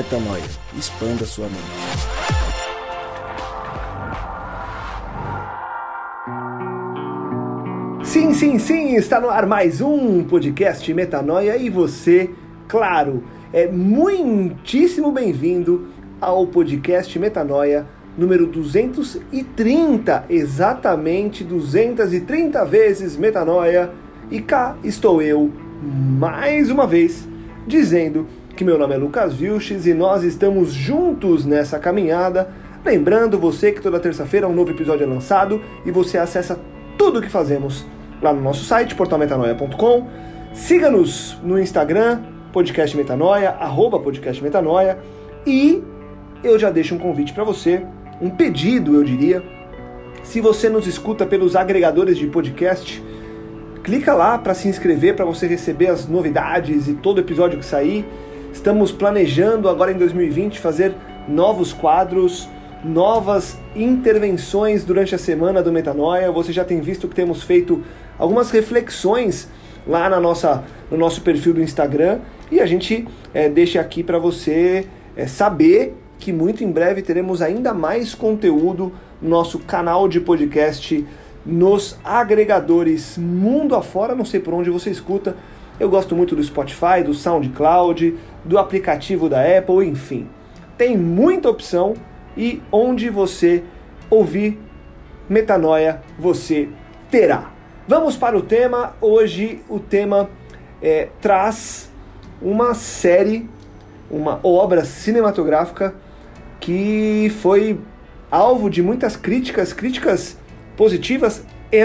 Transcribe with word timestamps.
Metanoia. 0.00 0.42
Expanda 0.78 1.26
sua 1.26 1.44
mente. 1.44 1.60
Sim, 8.02 8.32
sim, 8.32 8.58
sim, 8.58 8.96
está 8.96 9.20
no 9.20 9.28
ar 9.28 9.44
mais 9.44 9.82
um 9.82 10.24
podcast 10.24 10.90
Metanoia 10.94 11.58
e 11.58 11.68
você, 11.68 12.30
claro, 12.66 13.22
é 13.52 13.66
muitíssimo 13.68 15.12
bem-vindo 15.12 15.88
ao 16.18 16.46
podcast 16.46 17.18
Metanoia 17.18 17.86
número 18.16 18.46
230, 18.46 20.24
exatamente 20.30 21.44
230 21.44 22.64
vezes 22.64 23.18
Metanoia. 23.18 23.90
E 24.30 24.40
cá 24.40 24.78
estou 24.82 25.20
eu, 25.20 25.50
mais 25.82 26.70
uma 26.70 26.86
vez, 26.86 27.28
dizendo 27.66 28.39
que 28.56 28.64
meu 28.64 28.78
nome 28.78 28.94
é 28.94 28.98
Lucas 28.98 29.34
Vilches 29.34 29.86
e 29.86 29.94
nós 29.94 30.22
estamos 30.22 30.72
juntos 30.72 31.44
nessa 31.46 31.78
caminhada. 31.78 32.50
Lembrando 32.84 33.38
você 33.38 33.72
que 33.72 33.80
toda 33.80 33.98
terça-feira 33.98 34.48
um 34.48 34.54
novo 34.54 34.70
episódio 34.70 35.04
é 35.04 35.06
lançado 35.06 35.60
e 35.84 35.90
você 35.90 36.18
acessa 36.18 36.58
tudo 36.96 37.18
o 37.18 37.22
que 37.22 37.28
fazemos 37.28 37.86
lá 38.22 38.32
no 38.32 38.40
nosso 38.40 38.64
site, 38.64 38.94
portalmetanoia.com. 38.94 40.06
Siga-nos 40.52 41.38
no 41.42 41.58
Instagram, 41.58 42.20
podcast 42.52 42.96
Metanoia, 42.96 43.50
arroba 43.50 43.98
podcast 43.98 44.42
Metanoia. 44.42 44.98
E 45.46 45.82
eu 46.42 46.58
já 46.58 46.70
deixo 46.70 46.94
um 46.94 46.98
convite 46.98 47.32
para 47.32 47.44
você 47.44 47.84
um 48.20 48.28
pedido, 48.28 48.94
eu 48.94 49.02
diria. 49.02 49.42
Se 50.22 50.40
você 50.40 50.68
nos 50.68 50.86
escuta 50.86 51.24
pelos 51.24 51.56
agregadores 51.56 52.18
de 52.18 52.26
podcast, 52.26 53.02
clica 53.82 54.12
lá 54.12 54.36
para 54.36 54.52
se 54.52 54.68
inscrever 54.68 55.16
para 55.16 55.24
você 55.24 55.46
receber 55.46 55.86
as 55.86 56.06
novidades 56.06 56.88
e 56.88 56.94
todo 56.94 57.20
episódio 57.20 57.58
que 57.58 57.64
sair. 57.64 58.04
Estamos 58.52 58.92
planejando 58.92 59.68
agora 59.68 59.92
em 59.92 59.96
2020 59.96 60.58
fazer 60.58 60.94
novos 61.26 61.72
quadros, 61.72 62.48
novas 62.84 63.56
intervenções 63.74 64.84
durante 64.84 65.14
a 65.14 65.18
semana 65.18 65.62
do 65.62 65.72
Metanoia. 65.72 66.30
Você 66.32 66.52
já 66.52 66.64
tem 66.64 66.80
visto 66.80 67.08
que 67.08 67.14
temos 67.14 67.42
feito 67.42 67.82
algumas 68.18 68.50
reflexões 68.50 69.48
lá 69.86 70.10
na 70.10 70.20
nossa, 70.20 70.64
no 70.90 70.98
nosso 70.98 71.22
perfil 71.22 71.54
do 71.54 71.62
Instagram 71.62 72.18
e 72.50 72.60
a 72.60 72.66
gente 72.66 73.06
é, 73.32 73.48
deixa 73.48 73.80
aqui 73.80 74.02
para 74.02 74.18
você 74.18 74.86
é, 75.16 75.26
saber 75.26 75.96
que 76.18 76.32
muito 76.32 76.62
em 76.62 76.70
breve 76.70 77.00
teremos 77.00 77.40
ainda 77.40 77.72
mais 77.72 78.14
conteúdo 78.14 78.92
no 79.22 79.30
nosso 79.30 79.58
canal 79.60 80.06
de 80.06 80.20
podcast 80.20 81.06
nos 81.46 81.98
agregadores 82.04 83.16
mundo 83.16 83.74
afora, 83.74 84.14
não 84.14 84.24
sei 84.24 84.40
por 84.40 84.52
onde 84.52 84.68
você 84.68 84.90
escuta. 84.90 85.34
Eu 85.80 85.88
gosto 85.88 86.14
muito 86.14 86.36
do 86.36 86.44
Spotify, 86.44 87.02
do 87.02 87.14
SoundCloud, 87.14 88.14
do 88.44 88.58
aplicativo 88.58 89.30
da 89.30 89.40
Apple, 89.40 89.88
enfim. 89.88 90.28
Tem 90.76 90.94
muita 90.94 91.48
opção 91.48 91.94
e 92.36 92.62
onde 92.70 93.08
você 93.08 93.64
ouvir 94.10 94.60
metanoia, 95.26 96.02
você 96.18 96.68
terá. 97.10 97.50
Vamos 97.88 98.14
para 98.14 98.36
o 98.36 98.42
tema. 98.42 98.94
Hoje 99.00 99.62
o 99.70 99.80
tema 99.80 100.28
é, 100.82 101.08
traz 101.18 101.90
uma 102.42 102.74
série, 102.74 103.48
uma 104.10 104.38
obra 104.42 104.84
cinematográfica 104.84 105.94
que 106.60 107.32
foi 107.40 107.80
alvo 108.30 108.68
de 108.68 108.82
muitas 108.82 109.16
críticas, 109.16 109.72
críticas 109.72 110.36
positivas 110.76 111.42
e 111.72 111.82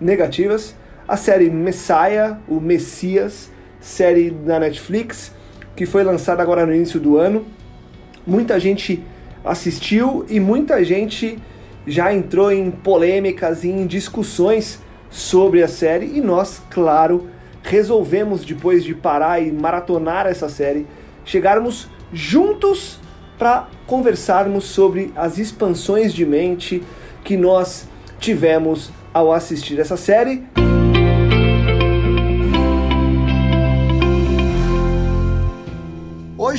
negativas. 0.00 0.76
A 1.06 1.18
série 1.18 1.50
Messiah, 1.50 2.38
o 2.48 2.58
Messias, 2.58 3.50
série 3.78 4.30
da 4.30 4.58
Netflix, 4.58 5.32
que 5.76 5.84
foi 5.84 6.02
lançada 6.02 6.42
agora 6.42 6.64
no 6.64 6.74
início 6.74 6.98
do 6.98 7.18
ano. 7.18 7.44
Muita 8.26 8.58
gente 8.58 9.04
assistiu 9.44 10.24
e 10.30 10.40
muita 10.40 10.82
gente 10.82 11.38
já 11.86 12.14
entrou 12.14 12.50
em 12.50 12.70
polêmicas 12.70 13.64
e 13.64 13.68
em 13.68 13.86
discussões 13.86 14.80
sobre 15.10 15.62
a 15.62 15.68
série 15.68 16.06
e 16.06 16.22
nós, 16.22 16.62
claro, 16.70 17.28
resolvemos 17.62 18.42
depois 18.42 18.82
de 18.82 18.94
parar 18.94 19.42
e 19.42 19.52
maratonar 19.52 20.26
essa 20.26 20.48
série, 20.48 20.86
chegarmos 21.22 21.86
juntos 22.14 22.98
para 23.38 23.68
conversarmos 23.86 24.64
sobre 24.64 25.12
as 25.14 25.36
expansões 25.36 26.14
de 26.14 26.24
mente 26.24 26.82
que 27.22 27.36
nós 27.36 27.86
tivemos 28.18 28.90
ao 29.12 29.30
assistir 29.30 29.78
essa 29.78 29.98
série. 29.98 30.42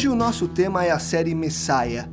Hoje 0.05 0.13
o 0.13 0.15
nosso 0.15 0.47
tema 0.47 0.85
é 0.85 0.91
a 0.91 0.99
série 0.99 1.33
Messiah, 1.33 2.07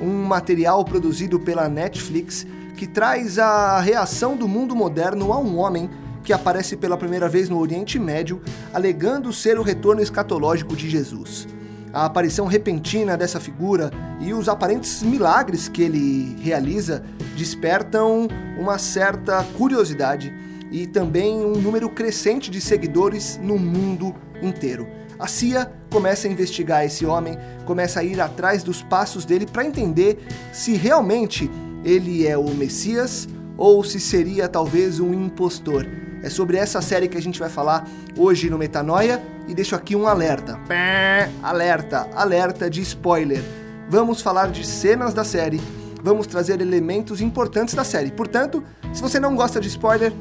um 0.00 0.24
material 0.24 0.82
produzido 0.82 1.38
pela 1.38 1.68
Netflix 1.68 2.46
que 2.74 2.86
traz 2.86 3.38
a 3.38 3.78
reação 3.80 4.34
do 4.34 4.48
mundo 4.48 4.74
moderno 4.74 5.30
a 5.30 5.38
um 5.38 5.58
homem 5.58 5.90
que 6.22 6.32
aparece 6.32 6.74
pela 6.74 6.96
primeira 6.96 7.28
vez 7.28 7.50
no 7.50 7.58
Oriente 7.58 7.98
Médio, 7.98 8.40
alegando 8.72 9.30
ser 9.30 9.58
o 9.58 9.62
retorno 9.62 10.00
escatológico 10.00 10.74
de 10.74 10.88
Jesus 10.88 11.46
a 11.92 12.06
aparição 12.06 12.46
repentina 12.46 13.16
dessa 13.16 13.38
figura 13.38 13.88
e 14.20 14.34
os 14.34 14.48
aparentes 14.48 15.00
milagres 15.02 15.68
que 15.68 15.80
ele 15.80 16.36
realiza 16.40 17.04
despertam 17.36 18.26
uma 18.58 18.78
certa 18.78 19.44
curiosidade 19.56 20.34
e 20.72 20.88
também 20.88 21.44
um 21.44 21.52
número 21.52 21.88
crescente 21.88 22.50
de 22.50 22.60
seguidores 22.60 23.38
no 23.40 23.56
mundo 23.56 24.12
inteiro. 24.42 25.03
A 25.18 25.26
CIA 25.26 25.70
começa 25.90 26.26
a 26.26 26.30
investigar 26.30 26.84
esse 26.84 27.06
homem, 27.06 27.38
começa 27.64 28.00
a 28.00 28.04
ir 28.04 28.20
atrás 28.20 28.62
dos 28.62 28.82
passos 28.82 29.24
dele 29.24 29.46
para 29.46 29.64
entender 29.64 30.18
se 30.52 30.74
realmente 30.74 31.50
ele 31.84 32.26
é 32.26 32.36
o 32.36 32.48
Messias 32.50 33.28
ou 33.56 33.84
se 33.84 34.00
seria 34.00 34.48
talvez 34.48 34.98
um 34.98 35.12
impostor. 35.14 35.86
É 36.22 36.28
sobre 36.30 36.56
essa 36.56 36.80
série 36.80 37.06
que 37.06 37.18
a 37.18 37.22
gente 37.22 37.38
vai 37.38 37.50
falar 37.50 37.86
hoje 38.16 38.48
no 38.48 38.58
Metanoia 38.58 39.22
e 39.46 39.54
deixo 39.54 39.76
aqui 39.76 39.94
um 39.94 40.08
alerta. 40.08 40.58
Pé, 40.66 41.30
alerta, 41.42 42.08
alerta 42.14 42.70
de 42.70 42.80
spoiler. 42.80 43.42
Vamos 43.90 44.22
falar 44.22 44.50
de 44.50 44.66
cenas 44.66 45.12
da 45.12 45.22
série, 45.22 45.60
vamos 46.02 46.26
trazer 46.26 46.60
elementos 46.60 47.20
importantes 47.20 47.74
da 47.74 47.84
série. 47.84 48.10
Portanto, 48.10 48.64
se 48.92 49.02
você 49.02 49.20
não 49.20 49.36
gosta 49.36 49.60
de 49.60 49.68
spoiler, 49.68 50.12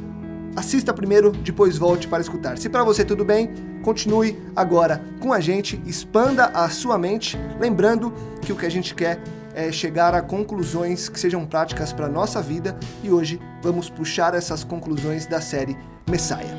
assista 0.55 0.93
primeiro, 0.93 1.31
depois 1.31 1.77
volte 1.77 2.07
para 2.07 2.21
escutar. 2.21 2.57
Se 2.57 2.69
para 2.69 2.83
você 2.83 3.03
tudo 3.03 3.25
bem, 3.25 3.49
continue 3.81 4.37
agora 4.55 5.03
com 5.19 5.33
a 5.33 5.39
gente, 5.39 5.81
expanda 5.85 6.45
a 6.45 6.69
sua 6.69 6.97
mente, 6.97 7.37
lembrando 7.59 8.13
que 8.41 8.51
o 8.51 8.55
que 8.55 8.65
a 8.65 8.71
gente 8.71 8.93
quer 8.93 9.19
é 9.55 9.71
chegar 9.71 10.15
a 10.15 10.21
conclusões 10.21 11.07
que 11.07 11.19
sejam 11.19 11.45
práticas 11.45 11.93
para 11.93 12.07
nossa 12.07 12.41
vida 12.41 12.77
e 13.03 13.11
hoje 13.11 13.39
vamos 13.61 13.89
puxar 13.89 14.33
essas 14.33 14.63
conclusões 14.63 15.25
da 15.25 15.39
série 15.39 15.77
Messiah. 16.09 16.57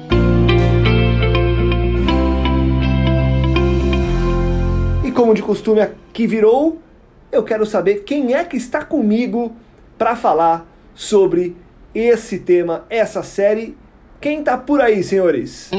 E 5.04 5.10
como 5.10 5.34
de 5.34 5.42
costume 5.42 5.80
aqui 5.80 6.26
virou, 6.26 6.78
eu 7.32 7.42
quero 7.42 7.66
saber 7.66 8.04
quem 8.04 8.34
é 8.34 8.44
que 8.44 8.56
está 8.56 8.84
comigo 8.84 9.52
para 9.98 10.14
falar 10.14 10.66
sobre 10.94 11.56
esse 11.94 12.38
tema, 12.38 12.84
essa 12.88 13.22
série. 13.22 13.76
Quem 14.24 14.38
está 14.38 14.56
por 14.56 14.80
aí, 14.80 15.02
senhores? 15.02 15.70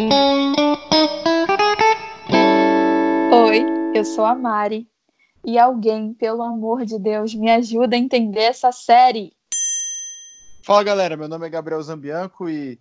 Oi, 3.33 3.65
eu 3.95 4.05
sou 4.05 4.23
a 4.23 4.35
Mari. 4.35 4.87
E 5.43 5.57
alguém, 5.57 6.13
pelo 6.13 6.43
amor 6.43 6.85
de 6.85 6.99
Deus, 6.99 7.33
me 7.33 7.49
ajuda 7.49 7.95
a 7.95 7.99
entender 7.99 8.41
essa 8.41 8.71
série. 8.71 9.33
Fala 10.63 10.83
galera, 10.83 11.17
meu 11.17 11.27
nome 11.27 11.47
é 11.47 11.49
Gabriel 11.49 11.81
Zambianco 11.81 12.47
e 12.47 12.79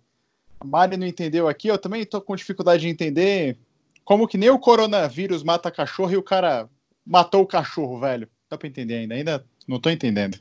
a 0.59 0.65
Mari 0.65 0.97
não 0.97 1.07
entendeu 1.07 1.47
aqui, 1.47 1.67
eu 1.67 1.79
também 1.79 2.03
estou 2.03 2.21
com 2.21 2.35
dificuldade 2.35 2.83
de 2.83 2.89
entender 2.89 3.57
como 4.03 4.27
que 4.27 4.37
nem 4.37 4.51
o 4.51 4.59
coronavírus 4.59 5.41
mata 5.41 5.71
cachorro 5.71 6.11
e 6.11 6.17
o 6.17 6.21
cara 6.21 6.69
matou 7.03 7.41
o 7.41 7.47
cachorro, 7.47 7.99
velho. 7.99 8.29
Dá 8.47 8.55
para 8.55 8.67
entender 8.67 8.97
ainda, 8.97 9.15
ainda 9.15 9.45
não 9.67 9.77
estou 9.77 9.91
entendendo. 9.91 10.37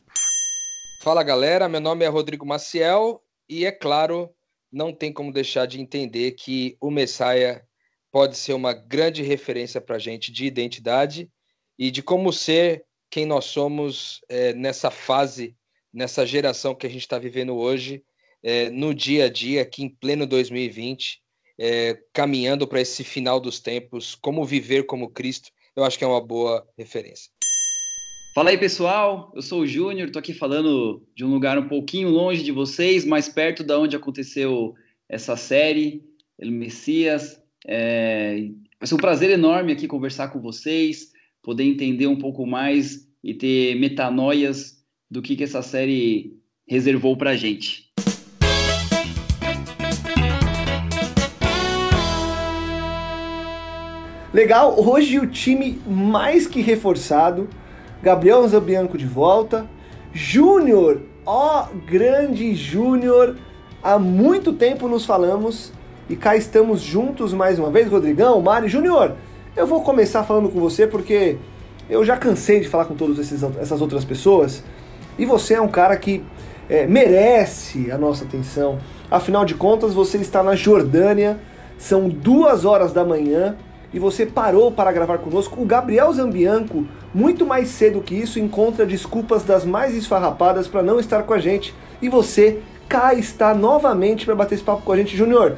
Fala 1.03 1.23
galera, 1.23 1.67
meu 1.67 1.81
nome 1.81 2.05
é 2.05 2.09
Rodrigo 2.09 2.45
Maciel 2.45 3.23
e 3.49 3.65
é 3.65 3.73
claro, 3.73 4.29
não 4.75 4.93
tem 4.93 5.13
como 5.13 5.33
deixar 5.33 5.67
de 5.67 5.81
entender 5.81 6.33
que 6.33 6.77
o 6.81 6.91
Messiah 6.91 7.63
pode 8.11 8.37
ser 8.37 8.55
uma 8.55 8.73
grande 8.73 9.23
referência 9.23 9.81
para 9.81 9.97
a 9.97 10.01
gente 10.01 10.33
de 10.33 10.45
identidade 10.45 11.31
e 11.79 11.93
de 11.93 12.03
como 12.03 12.33
ser 12.33 12.85
quem 13.09 13.25
nós 13.25 13.45
somos 13.45 14.21
é, 14.29 14.53
nessa 14.53 14.91
fase, 14.91 15.57
nessa 15.93 16.27
geração 16.27 16.75
que 16.75 16.87
a 16.87 16.91
gente 16.91 17.03
está 17.03 17.19
vivendo 17.21 17.55
hoje, 17.55 18.03
é, 18.43 18.69
no 18.69 18.93
dia 18.93 19.27
a 19.27 19.29
dia, 19.29 19.63
aqui 19.63 19.85
em 19.85 19.89
pleno 19.89 20.27
2020, 20.27 21.23
é, 21.57 21.97
caminhando 22.13 22.67
para 22.67 22.81
esse 22.81 23.05
final 23.05 23.39
dos 23.39 23.61
tempos, 23.61 24.17
como 24.17 24.45
viver 24.45 24.87
como 24.87 25.11
Cristo, 25.11 25.51
eu 25.77 25.85
acho 25.85 25.97
que 25.97 26.05
é 26.05 26.07
uma 26.07 26.21
boa 26.21 26.69
referência. 26.77 27.31
Fala 28.35 28.51
aí, 28.51 28.59
pessoal. 28.59 29.31
Eu 29.33 29.41
sou 29.41 29.61
o 29.61 29.67
Júnior, 29.67 30.09
estou 30.09 30.19
aqui 30.19 30.35
falando 30.35 31.01
de 31.15 31.25
um 31.25 31.31
lugar 31.31 31.57
um 31.57 31.69
pouquinho 31.69 32.09
longe 32.09 32.43
de 32.43 32.51
vocês, 32.51 33.05
mais 33.05 33.29
perto 33.29 33.63
da 33.63 33.79
onde 33.79 33.95
aconteceu 33.95 34.75
essa 35.09 35.37
série, 35.37 36.03
El 36.37 36.51
Messias. 36.51 37.41
É... 37.65 38.49
Vai 38.81 38.89
ser 38.89 38.97
um 38.97 38.99
prazer 38.99 39.31
enorme 39.31 39.71
aqui 39.71 39.87
conversar 39.87 40.31
com 40.31 40.41
vocês, 40.41 41.13
poder 41.41 41.63
entender 41.63 42.09
um 42.09 42.19
pouco 42.19 42.45
mais 42.45 43.09
e 43.23 43.35
ter 43.35 43.77
metanoias 43.77 44.85
do 45.09 45.23
que, 45.23 45.37
que 45.37 45.45
essa 45.45 45.63
série 45.63 46.37
reservou 46.67 47.17
pra 47.17 47.37
gente. 47.37 47.89
Legal, 54.33 54.85
hoje 54.85 55.21
o 55.21 55.27
time 55.29 55.79
mais 55.87 56.49
que 56.49 56.61
reforçado. 56.61 57.49
Gabriel 58.05 58.47
Zambianco 58.47 58.99
de 58.99 59.07
volta. 59.07 59.65
Júnior, 60.13 61.01
ó 61.25 61.69
grande 61.87 62.55
Júnior. 62.55 63.37
Há 63.83 63.99
muito 63.99 64.53
tempo 64.53 64.87
nos 64.87 65.07
falamos 65.07 65.73
e 66.07 66.15
cá 66.15 66.37
estamos 66.37 66.83
juntos 66.83 67.33
mais 67.33 67.59
uma 67.59 67.71
vez, 67.71 67.89
Rodrigão, 67.89 68.43
Mari, 68.43 68.69
Júnior. 68.69 69.15
Eu 69.57 69.67
vou 69.67 69.81
começar 69.83 70.23
falando 70.23 70.51
com 70.51 70.61
você 70.61 70.87
porque 70.87 71.39
eu 71.89 72.05
já 72.05 72.15
cansei 72.15 72.61
de 72.61 72.69
falar 72.69 72.85
com 72.85 72.95
todas 72.95 73.19
essas 73.59 73.81
outras 73.81 74.05
pessoas 74.05 74.63
e 75.19 75.25
você 75.25 75.55
é 75.55 75.61
um 75.63 75.69
cara 75.69 75.97
que 75.97 76.23
é, 76.69 76.87
merece 76.87 77.91
a 77.91 77.97
nossa 77.97 78.27
atenção. 78.27 78.79
Afinal 79.11 79.47
de 79.47 79.55
contas, 79.55 79.95
você 79.95 80.19
está 80.19 80.43
na 80.43 80.55
Jordânia, 80.55 81.41
são 81.79 82.07
duas 82.07 82.67
horas 82.67 82.93
da 82.93 83.03
manhã 83.03 83.57
e 83.95 83.99
você 83.99 84.27
parou 84.27 84.71
para 84.71 84.93
gravar 84.93 85.17
conosco. 85.19 85.63
O 85.63 85.65
Gabriel 85.65 86.13
Zambianco, 86.13 86.85
muito 87.15 87.47
mais 87.47 87.69
cedo 87.69 88.01
que 88.01 88.15
isso, 88.15 88.41
encontra 88.41 88.85
desculpas 88.85 89.45
das 89.45 89.65
mais 89.65 89.95
esfarrapadas 89.95 90.67
para 90.67 90.83
não 90.83 90.99
estar 90.99 91.23
com 91.23 91.33
a 91.33 91.39
gente. 91.39 91.73
E 92.03 92.09
você 92.09 92.61
cá 92.89 93.15
está 93.15 93.55
novamente 93.55 94.25
para 94.25 94.35
bater 94.35 94.57
esse 94.57 94.65
papo 94.65 94.83
com 94.83 94.93
a 94.93 94.97
gente. 94.97 95.17
Júnior, 95.17 95.57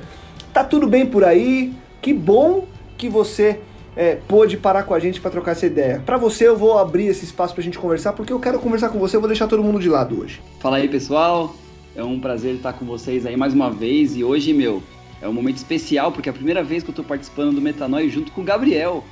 tá 0.52 0.62
tudo 0.62 0.86
bem 0.86 1.06
por 1.06 1.24
aí? 1.24 1.72
Que 2.02 2.12
bom 2.12 2.66
que 2.98 3.08
você 3.08 3.58
é, 3.96 4.16
pôde 4.28 4.58
parar 4.58 4.82
com 4.82 4.92
a 4.92 5.00
gente 5.00 5.20
para 5.20 5.30
trocar 5.30 5.52
essa 5.52 5.66
ideia. 5.66 6.02
Para 6.04 6.18
você, 6.18 6.46
eu 6.46 6.56
vou 6.56 6.78
abrir 6.78 7.06
esse 7.06 7.24
espaço 7.24 7.54
para 7.54 7.62
a 7.62 7.64
gente 7.64 7.78
conversar, 7.78 8.12
porque 8.12 8.32
eu 8.32 8.38
quero 8.38 8.58
conversar 8.58 8.90
com 8.90 8.98
você, 8.98 9.16
eu 9.16 9.20
vou 9.20 9.28
deixar 9.28 9.46
todo 9.46 9.62
mundo 9.62 9.80
de 9.80 9.88
lado 9.88 10.20
hoje. 10.20 10.40
Fala 10.60 10.76
aí, 10.76 10.88
pessoal. 10.88 11.54
É 11.94 12.04
um 12.04 12.20
prazer 12.20 12.56
estar 12.56 12.74
com 12.74 12.84
vocês 12.84 13.24
aí 13.24 13.38
mais 13.38 13.54
uma 13.54 13.70
vez. 13.70 14.14
E 14.14 14.22
hoje, 14.22 14.52
meu, 14.52 14.82
é 15.22 15.26
um 15.26 15.32
momento 15.32 15.56
especial, 15.56 16.12
porque 16.12 16.28
é 16.28 16.30
a 16.30 16.34
primeira 16.34 16.62
vez 16.62 16.82
que 16.82 16.90
eu 16.90 16.92
estou 16.92 17.04
participando 17.04 17.54
do 17.54 17.60
Metanoia 17.60 18.06
junto 18.10 18.30
com 18.32 18.42
o 18.42 18.44
Gabriel. 18.44 19.02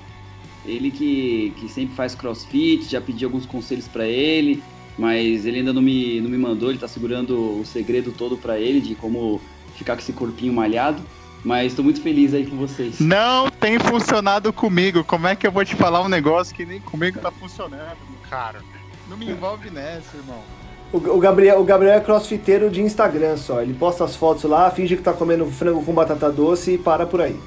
Ele 0.64 0.90
que, 0.90 1.52
que 1.56 1.68
sempre 1.68 1.94
faz 1.94 2.14
crossfit, 2.14 2.90
já 2.90 3.00
pedi 3.00 3.24
alguns 3.24 3.44
conselhos 3.44 3.86
para 3.86 4.06
ele, 4.06 4.62
mas 4.98 5.44
ele 5.44 5.58
ainda 5.58 5.72
não 5.72 5.82
me, 5.82 6.20
não 6.20 6.30
me 6.30 6.38
mandou, 6.38 6.70
ele 6.70 6.76
está 6.76 6.88
segurando 6.88 7.60
o 7.60 7.64
segredo 7.64 8.12
todo 8.12 8.36
para 8.36 8.58
ele 8.58 8.80
de 8.80 8.94
como 8.94 9.40
ficar 9.76 9.94
com 9.94 10.02
esse 10.02 10.12
corpinho 10.12 10.52
malhado. 10.52 11.02
Mas 11.44 11.72
estou 11.72 11.84
muito 11.84 12.00
feliz 12.00 12.32
aí 12.32 12.46
com 12.46 12.56
vocês. 12.56 13.00
Não 13.00 13.50
tem 13.50 13.78
funcionado 13.78 14.50
comigo. 14.50 15.04
Como 15.04 15.26
é 15.26 15.36
que 15.36 15.46
eu 15.46 15.52
vou 15.52 15.62
te 15.62 15.76
falar 15.76 16.00
um 16.00 16.08
negócio 16.08 16.54
que 16.54 16.64
nem 16.64 16.80
comigo 16.80 17.20
tá 17.20 17.30
funcionando, 17.30 17.98
cara? 18.30 18.62
Não 19.10 19.16
me 19.16 19.28
envolve 19.28 19.68
nessa, 19.68 20.16
irmão. 20.16 20.42
O, 20.90 21.18
Gabriel, 21.18 21.60
o 21.60 21.64
Gabriel 21.64 21.96
é 21.96 22.00
crossfiteiro 22.00 22.70
de 22.70 22.80
Instagram 22.80 23.36
só. 23.36 23.60
Ele 23.60 23.74
posta 23.74 24.04
as 24.04 24.16
fotos 24.16 24.44
lá, 24.44 24.70
finge 24.70 24.96
que 24.96 25.02
tá 25.02 25.12
comendo 25.12 25.44
frango 25.46 25.84
com 25.84 25.92
batata 25.92 26.30
doce 26.30 26.74
e 26.74 26.78
para 26.78 27.04
por 27.04 27.20
aí. 27.20 27.38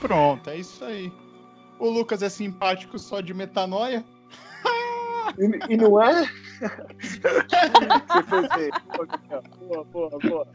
Pronto, 0.00 0.50
é 0.50 0.58
isso 0.58 0.84
aí. 0.84 1.10
O 1.78 1.88
Lucas 1.88 2.22
é 2.22 2.28
simpático 2.28 2.98
só 2.98 3.20
de 3.20 3.34
metanoia. 3.34 4.04
e, 5.38 5.74
e 5.74 5.76
não 5.76 6.02
é? 6.02 6.26
boa, 9.60 9.84
boa, 9.84 10.18
boa. 10.22 10.46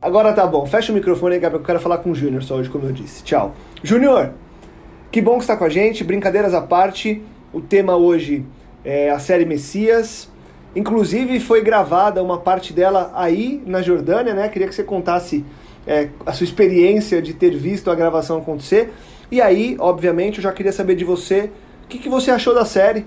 Agora 0.00 0.32
tá 0.32 0.46
bom, 0.46 0.66
fecha 0.66 0.92
o 0.92 0.94
microfone 0.94 1.34
aí, 1.34 1.40
Gabriel, 1.40 1.62
eu 1.62 1.66
quero 1.66 1.80
falar 1.80 1.98
com 1.98 2.10
o 2.10 2.14
Júnior 2.14 2.42
só 2.42 2.56
hoje, 2.56 2.70
como 2.70 2.86
eu 2.86 2.92
disse. 2.92 3.24
Tchau. 3.24 3.54
Júnior, 3.82 4.32
que 5.10 5.20
bom 5.20 5.36
que 5.36 5.44
está 5.44 5.56
com 5.56 5.64
a 5.64 5.68
gente, 5.68 6.04
brincadeiras 6.04 6.54
à 6.54 6.60
parte. 6.60 7.22
O 7.52 7.60
tema 7.60 7.96
hoje 7.96 8.44
é 8.84 9.10
a 9.10 9.18
série 9.18 9.44
Messias. 9.44 10.28
Inclusive 10.74 11.40
foi 11.40 11.62
gravada 11.62 12.22
uma 12.22 12.38
parte 12.38 12.72
dela 12.72 13.10
aí 13.14 13.62
na 13.66 13.80
Jordânia, 13.80 14.34
né? 14.34 14.48
Queria 14.48 14.68
que 14.68 14.74
você 14.74 14.84
contasse 14.84 15.44
é, 15.86 16.10
a 16.26 16.32
sua 16.32 16.44
experiência 16.44 17.22
de 17.22 17.32
ter 17.32 17.56
visto 17.56 17.90
a 17.90 17.94
gravação 17.94 18.38
acontecer. 18.38 18.92
E 19.30 19.40
aí, 19.40 19.76
obviamente, 19.78 20.38
eu 20.38 20.42
já 20.42 20.52
queria 20.52 20.72
saber 20.72 20.94
de 20.94 21.04
você 21.04 21.50
o 21.84 21.88
que, 21.88 21.98
que 21.98 22.08
você 22.08 22.30
achou 22.30 22.54
da 22.54 22.64
série, 22.64 23.06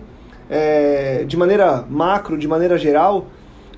é, 0.50 1.24
de 1.26 1.36
maneira 1.36 1.86
macro, 1.90 2.38
de 2.38 2.48
maneira 2.48 2.78
geral, 2.78 3.28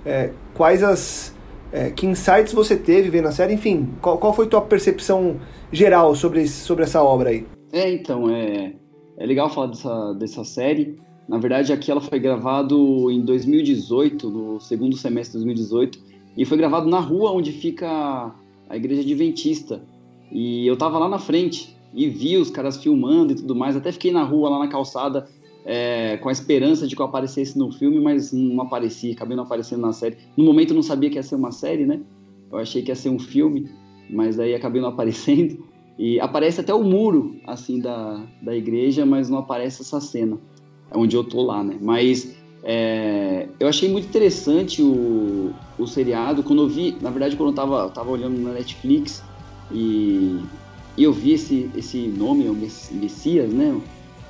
é, 0.05 0.31
quais 0.53 0.83
as 0.83 1.35
é, 1.71 1.89
que 1.89 2.05
insights 2.05 2.53
você 2.53 2.75
teve 2.75 3.09
vendo 3.09 3.27
a 3.27 3.31
série, 3.31 3.53
enfim, 3.53 3.89
qual, 4.01 4.17
qual 4.17 4.33
foi 4.33 4.47
tua 4.47 4.61
percepção 4.61 5.37
geral 5.71 6.13
sobre, 6.15 6.47
sobre 6.47 6.83
essa 6.83 7.01
obra 7.01 7.29
aí? 7.29 7.45
É, 7.71 7.91
então, 7.91 8.29
é, 8.29 8.73
é 9.17 9.25
legal 9.25 9.49
falar 9.49 9.67
dessa, 9.67 10.13
dessa 10.13 10.43
série. 10.43 10.95
Na 11.27 11.37
verdade, 11.37 11.71
aqui 11.71 11.89
ela 11.89 12.01
foi 12.01 12.19
gravado 12.19 13.09
em 13.09 13.21
2018, 13.21 14.29
no 14.29 14.59
segundo 14.59 14.97
semestre 14.97 15.39
de 15.39 15.45
2018, 15.45 15.99
e 16.37 16.45
foi 16.45 16.57
gravado 16.57 16.89
na 16.89 16.99
rua 16.99 17.31
onde 17.31 17.51
fica 17.51 18.31
a 18.69 18.75
igreja 18.75 19.01
adventista. 19.01 19.81
E 20.31 20.67
eu 20.67 20.77
tava 20.77 20.97
lá 20.97 21.07
na 21.07 21.19
frente 21.19 21.75
e 21.93 22.07
vi 22.07 22.37
os 22.37 22.49
caras 22.49 22.81
filmando 22.81 23.33
e 23.33 23.35
tudo 23.35 23.55
mais, 23.55 23.75
até 23.75 23.91
fiquei 23.91 24.11
na 24.11 24.23
rua, 24.23 24.49
lá 24.49 24.59
na 24.59 24.67
calçada, 24.67 25.27
é, 25.65 26.17
com 26.17 26.29
a 26.29 26.31
esperança 26.31 26.87
de 26.87 26.95
que 26.95 27.01
eu 27.01 27.05
aparecesse 27.05 27.57
no 27.57 27.71
filme, 27.71 27.99
mas 27.99 28.31
não 28.31 28.61
apareci, 28.61 29.11
acabei 29.11 29.35
não 29.35 29.43
aparecendo 29.43 29.81
na 29.81 29.93
série. 29.93 30.17
No 30.35 30.43
momento 30.43 30.71
eu 30.71 30.75
não 30.75 30.83
sabia 30.83 31.09
que 31.09 31.17
ia 31.17 31.23
ser 31.23 31.35
uma 31.35 31.51
série, 31.51 31.85
né? 31.85 32.01
Eu 32.51 32.57
achei 32.57 32.81
que 32.81 32.89
ia 32.89 32.95
ser 32.95 33.09
um 33.09 33.19
filme, 33.19 33.69
mas 34.09 34.39
aí 34.39 34.55
acabei 34.55 34.81
não 34.81 34.89
aparecendo. 34.89 35.63
E 35.99 36.19
aparece 36.19 36.61
até 36.61 36.73
o 36.73 36.83
muro, 36.83 37.35
assim, 37.45 37.79
da, 37.79 38.25
da 38.41 38.55
igreja, 38.55 39.05
mas 39.05 39.29
não 39.29 39.37
aparece 39.37 39.81
essa 39.81 39.99
cena 39.99 40.39
onde 40.93 41.15
eu 41.15 41.23
tô 41.23 41.43
lá, 41.43 41.63
né? 41.63 41.77
Mas 41.79 42.35
é, 42.63 43.47
eu 43.59 43.67
achei 43.67 43.89
muito 43.89 44.07
interessante 44.07 44.81
o, 44.81 45.53
o 45.77 45.87
seriado. 45.87 46.43
Quando 46.43 46.63
eu 46.63 46.67
vi, 46.67 46.97
na 47.01 47.09
verdade, 47.09 47.35
quando 47.35 47.49
eu 47.49 47.55
tava, 47.55 47.89
tava 47.89 48.09
olhando 48.09 48.39
na 48.39 48.51
Netflix 48.51 49.23
e, 49.71 50.39
e 50.97 51.03
eu 51.03 51.13
vi 51.13 51.33
esse, 51.33 51.69
esse 51.75 51.97
nome, 52.07 52.47
o 52.47 52.53
Messias, 52.53 53.51
né? 53.51 53.79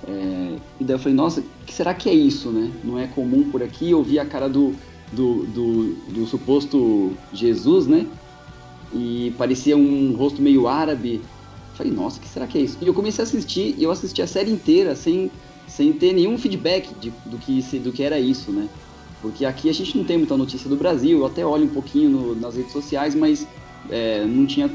É, 0.07 0.55
e 0.79 0.83
daí 0.83 0.95
eu 0.95 0.99
falei, 0.99 1.15
nossa, 1.15 1.43
que 1.65 1.73
será 1.73 1.93
que 1.93 2.09
é 2.09 2.13
isso, 2.13 2.49
né? 2.49 2.71
Não 2.83 2.97
é 2.97 3.07
comum 3.07 3.49
por 3.49 3.61
aqui. 3.61 3.91
Eu 3.91 4.03
vi 4.03 4.19
a 4.19 4.25
cara 4.25 4.47
do, 4.47 4.73
do, 5.11 5.43
do, 5.45 5.93
do 6.09 6.27
suposto 6.27 7.13
Jesus, 7.33 7.87
né? 7.87 8.05
E 8.93 9.33
parecia 9.37 9.75
um 9.77 10.13
rosto 10.13 10.41
meio 10.41 10.67
árabe. 10.67 11.21
falei, 11.75 11.91
nossa, 11.91 12.19
que 12.19 12.27
será 12.27 12.45
que 12.45 12.57
é 12.57 12.61
isso? 12.61 12.77
E 12.81 12.87
eu 12.87 12.93
comecei 12.93 13.23
a 13.23 13.27
assistir, 13.27 13.75
e 13.77 13.83
eu 13.83 13.91
assisti 13.91 14.21
a 14.21 14.27
série 14.27 14.51
inteira 14.51 14.95
sem 14.95 15.31
sem 15.71 15.93
ter 15.93 16.11
nenhum 16.13 16.37
feedback 16.37 16.93
de, 16.99 17.13
do, 17.25 17.37
que, 17.37 17.61
do 17.79 17.91
que 17.93 18.03
era 18.03 18.19
isso, 18.19 18.51
né? 18.51 18.67
Porque 19.21 19.45
aqui 19.45 19.69
a 19.69 19.73
gente 19.73 19.97
não 19.97 20.03
tem 20.03 20.17
muita 20.17 20.35
notícia 20.35 20.69
do 20.69 20.75
Brasil, 20.75 21.19
eu 21.19 21.25
até 21.25 21.45
olho 21.45 21.65
um 21.65 21.69
pouquinho 21.69 22.09
no, 22.09 22.35
nas 22.35 22.57
redes 22.57 22.73
sociais, 22.73 23.15
mas 23.15 23.47
é, 23.89 24.25
não 24.25 24.45
tinha 24.45 24.69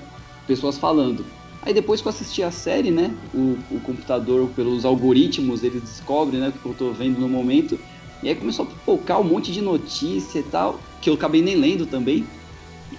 pessoas 0.47 0.79
falando. 0.79 1.25
Aí 1.67 1.75
depois 1.75 2.01
que 2.01 2.07
eu 2.07 2.11
assisti 2.11 2.45
a 2.45 2.53
série, 2.53 2.93
né, 2.93 3.13
o, 3.35 3.59
o 3.73 3.81
computador, 3.81 4.49
pelos 4.51 4.85
algoritmos, 4.85 5.65
ele 5.65 5.81
descobre, 5.81 6.39
né, 6.39 6.51
o 6.51 6.53
que 6.53 6.65
eu 6.65 6.73
tô 6.73 6.93
vendo 6.93 7.19
no 7.19 7.29
momento, 7.29 7.77
e 8.23 8.29
aí 8.29 8.37
começou 8.37 8.67
a 8.67 8.85
focar 8.85 9.21
um 9.21 9.25
monte 9.25 9.51
de 9.51 9.61
notícia 9.61 10.39
e 10.39 10.45
tal, 10.45 10.81
que 11.03 11.11
eu 11.11 11.15
acabei 11.15 11.43
nem 11.43 11.57
lendo 11.57 11.85
também, 11.85 12.25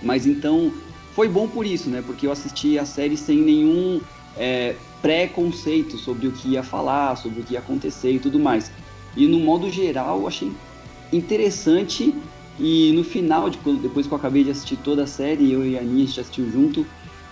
mas 0.04 0.28
então 0.28 0.74
foi 1.14 1.30
bom 1.30 1.48
por 1.48 1.66
isso, 1.66 1.90
né, 1.90 2.04
porque 2.06 2.28
eu 2.28 2.32
assisti 2.32 2.78
a 2.78 2.84
série 2.84 3.16
sem 3.16 3.38
nenhum 3.38 4.02
é, 4.36 4.76
preconceito 5.02 5.98
sobre 5.98 6.28
o 6.28 6.34
que 6.34 6.50
ia 6.50 6.62
falar, 6.62 7.16
sobre 7.16 7.40
o 7.40 7.44
que 7.46 7.54
ia 7.54 7.60
acontecer 7.60 8.12
e 8.12 8.20
tudo 8.20 8.38
mais. 8.38 8.70
E 9.16 9.28
no 9.28 9.40
modo 9.40 9.70
geral, 9.70 10.20
eu 10.20 10.28
achei 10.28 10.52
interessante. 11.14 12.14
E 12.60 12.92
no 12.94 13.04
final, 13.04 13.50
de, 13.50 13.60
depois 13.82 14.08
que 14.08 14.14
eu 14.14 14.18
acabei 14.18 14.44
de 14.44 14.52
assistir 14.52 14.78
toda 14.78 15.04
a 15.04 15.08
série, 15.08 15.52
eu 15.52 15.66
e 15.66 15.78
a 15.78 15.82
Aninha 15.82 16.04
a 16.04 16.08
gente 16.08 16.20
assistiu 16.20 16.50
junto, 16.50 16.86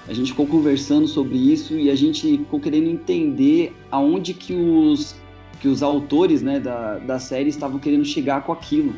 a 0.08 0.14
gente 0.14 0.32
ficou 0.32 0.46
conversando 0.46 1.08
sobre 1.08 1.36
isso 1.36 1.74
e 1.74 1.90
a 1.90 1.96
gente 1.96 2.38
ficou 2.38 2.60
querendo 2.60 2.90
entender 2.90 3.76
aonde 3.90 4.34
que 4.34 4.54
os, 4.54 5.16
que 5.60 5.68
os 5.68 5.82
autores 5.82 6.42
né, 6.42 6.60
da, 6.60 7.00
da 7.00 7.20
série 7.20 7.50
estavam 7.50 7.80
querendo 7.80 8.06
chegar 8.06 8.44
com 8.44 8.52
aquilo. 8.52 8.94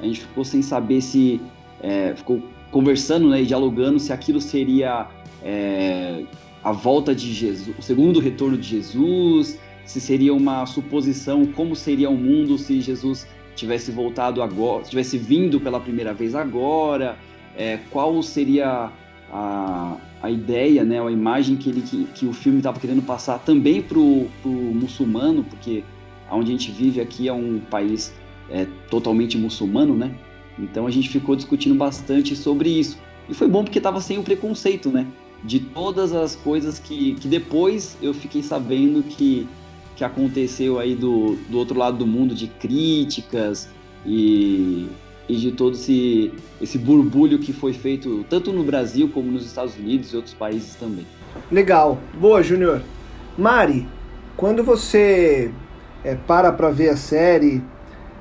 A 0.00 0.04
gente 0.04 0.20
ficou 0.20 0.44
sem 0.44 0.62
saber 0.62 1.00
se... 1.00 1.40
É, 1.80 2.14
ficou 2.14 2.40
conversando 2.70 3.28
né, 3.28 3.42
e 3.42 3.46
dialogando 3.46 3.98
se 3.98 4.12
aquilo 4.12 4.40
seria 4.40 5.08
é, 5.42 6.24
a 6.62 6.72
volta 6.72 7.14
de 7.14 7.32
Jesus, 7.32 7.76
o 7.78 7.82
segundo 7.82 8.20
retorno 8.20 8.56
de 8.56 8.66
Jesus, 8.66 9.58
se 9.84 10.00
seria 10.00 10.32
uma 10.32 10.64
suposição, 10.64 11.44
como 11.44 11.74
seria 11.74 12.08
o 12.08 12.16
mundo 12.16 12.56
se 12.56 12.80
Jesus 12.80 13.26
tivesse 13.54 13.90
voltado 13.90 14.42
agora, 14.42 14.84
tivesse 14.84 15.18
vindo 15.18 15.60
pela 15.60 15.78
primeira 15.80 16.14
vez 16.14 16.34
agora, 16.34 17.18
é, 17.56 17.78
qual 17.90 18.22
seria 18.22 18.90
a, 19.30 19.96
a 20.22 20.30
ideia, 20.30 20.84
né, 20.84 21.00
a 21.00 21.10
imagem 21.10 21.56
que, 21.56 21.68
ele, 21.68 21.82
que, 21.82 22.04
que 22.14 22.26
o 22.26 22.32
filme 22.32 22.58
estava 22.58 22.78
querendo 22.78 23.02
passar 23.02 23.38
também 23.40 23.82
para 23.82 23.98
o 23.98 24.30
muçulmano, 24.44 25.42
porque 25.44 25.82
onde 26.30 26.50
a 26.50 26.52
gente 26.56 26.70
vive 26.70 27.00
aqui 27.00 27.28
é 27.28 27.32
um 27.32 27.58
país 27.58 28.14
é, 28.48 28.66
totalmente 28.88 29.36
muçulmano, 29.36 29.94
né? 29.94 30.14
Então 30.58 30.86
a 30.86 30.90
gente 30.90 31.08
ficou 31.08 31.34
discutindo 31.34 31.74
bastante 31.74 32.36
sobre 32.36 32.70
isso. 32.70 32.98
E 33.28 33.34
foi 33.34 33.48
bom 33.48 33.64
porque 33.64 33.78
estava 33.78 34.00
sem 34.00 34.18
o 34.18 34.22
preconceito, 34.22 34.90
né? 34.90 35.06
de 35.44 35.58
todas 35.58 36.12
as 36.12 36.36
coisas 36.36 36.78
que, 36.78 37.14
que 37.14 37.26
depois 37.26 37.96
eu 38.00 38.14
fiquei 38.14 38.42
sabendo 38.42 39.02
que 39.02 39.46
que 39.94 40.04
aconteceu 40.04 40.78
aí 40.78 40.94
do, 40.94 41.36
do 41.50 41.58
outro 41.58 41.78
lado 41.78 41.98
do 41.98 42.06
mundo 42.06 42.34
de 42.34 42.46
críticas 42.46 43.68
e, 44.06 44.88
e 45.28 45.36
de 45.36 45.52
todo 45.52 45.74
esse, 45.74 46.32
esse 46.60 46.78
burbulho 46.78 47.38
que 47.38 47.52
foi 47.52 47.72
feito 47.72 48.24
tanto 48.28 48.52
no 48.52 48.64
Brasil 48.64 49.08
como 49.08 49.30
nos 49.30 49.46
Estados 49.46 49.76
Unidos 49.76 50.12
e 50.12 50.16
outros 50.16 50.34
países 50.34 50.74
também. 50.74 51.06
Legal. 51.50 51.98
Boa, 52.20 52.42
Júnior. 52.42 52.82
Mari, 53.36 53.86
quando 54.36 54.62
você 54.62 55.50
é, 56.04 56.14
para 56.14 56.52
para 56.52 56.70
ver 56.70 56.90
a 56.90 56.96
série 56.96 57.62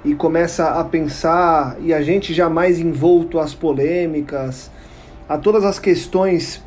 e 0.04 0.16
começa 0.16 0.80
a 0.80 0.84
pensar, 0.84 1.78
e 1.80 1.94
a 1.94 2.02
gente 2.02 2.34
já 2.34 2.50
mais 2.50 2.80
envolto 2.80 3.40
às 3.40 3.54
polêmicas, 3.54 4.72
a 5.28 5.38
todas 5.38 5.64
as 5.64 5.80
questões 5.80 6.64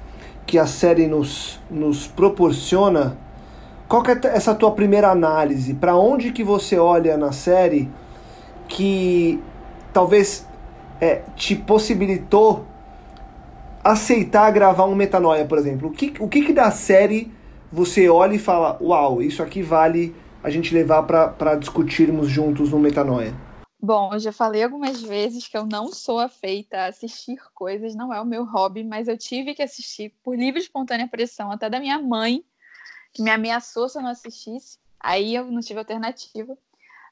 que 0.46 0.58
a 0.58 0.66
série 0.66 1.06
nos, 1.06 1.60
nos 1.70 2.06
proporciona, 2.06 3.16
qual 3.88 4.02
que 4.02 4.10
é 4.10 4.18
essa 4.24 4.54
tua 4.54 4.70
primeira 4.70 5.10
análise? 5.10 5.74
Para 5.74 5.96
onde 5.96 6.32
que 6.32 6.44
você 6.44 6.78
olha 6.78 7.16
na 7.16 7.32
série 7.32 7.88
que 8.68 9.40
talvez 9.94 10.46
é, 11.00 11.22
te 11.36 11.54
possibilitou 11.54 12.66
aceitar 13.82 14.50
gravar 14.50 14.84
um 14.86 14.94
Metanoia, 14.94 15.44
por 15.46 15.56
exemplo? 15.56 15.88
O 15.88 15.92
que, 15.92 16.14
o 16.18 16.28
que, 16.28 16.44
que 16.44 16.52
da 16.52 16.70
série 16.70 17.32
você 17.70 18.08
olha 18.08 18.34
e 18.34 18.38
fala, 18.38 18.76
uau, 18.80 19.22
isso 19.22 19.42
aqui 19.42 19.62
vale 19.62 20.14
a 20.42 20.50
gente 20.50 20.74
levar 20.74 21.02
para 21.04 21.54
discutirmos 21.54 22.28
juntos 22.28 22.70
no 22.70 22.78
Metanoia? 22.78 23.34
Bom, 23.80 24.14
eu 24.14 24.18
já 24.18 24.32
falei 24.32 24.62
algumas 24.62 25.02
vezes 25.02 25.46
que 25.46 25.56
eu 25.56 25.66
não 25.66 25.92
sou 25.92 26.18
afeita 26.18 26.78
a 26.78 26.86
assistir 26.86 27.38
coisas, 27.52 27.94
não 27.94 28.12
é 28.12 28.20
o 28.20 28.24
meu 28.24 28.44
hobby, 28.44 28.82
mas 28.82 29.08
eu 29.08 29.16
tive 29.16 29.54
que 29.54 29.62
assistir 29.62 30.14
por 30.22 30.34
livre 30.34 30.58
e 30.58 30.62
espontânea 30.62 31.06
pressão, 31.06 31.52
até 31.52 31.68
da 31.68 31.78
minha 31.78 31.98
mãe, 31.98 32.42
que 33.12 33.22
me 33.22 33.30
ameaçou 33.30 33.88
se 33.88 33.98
eu 33.98 34.02
não 34.02 34.10
assistisse. 34.10 34.78
Aí 34.98 35.34
eu 35.34 35.44
não 35.50 35.60
tive 35.60 35.78
alternativa. 35.78 36.56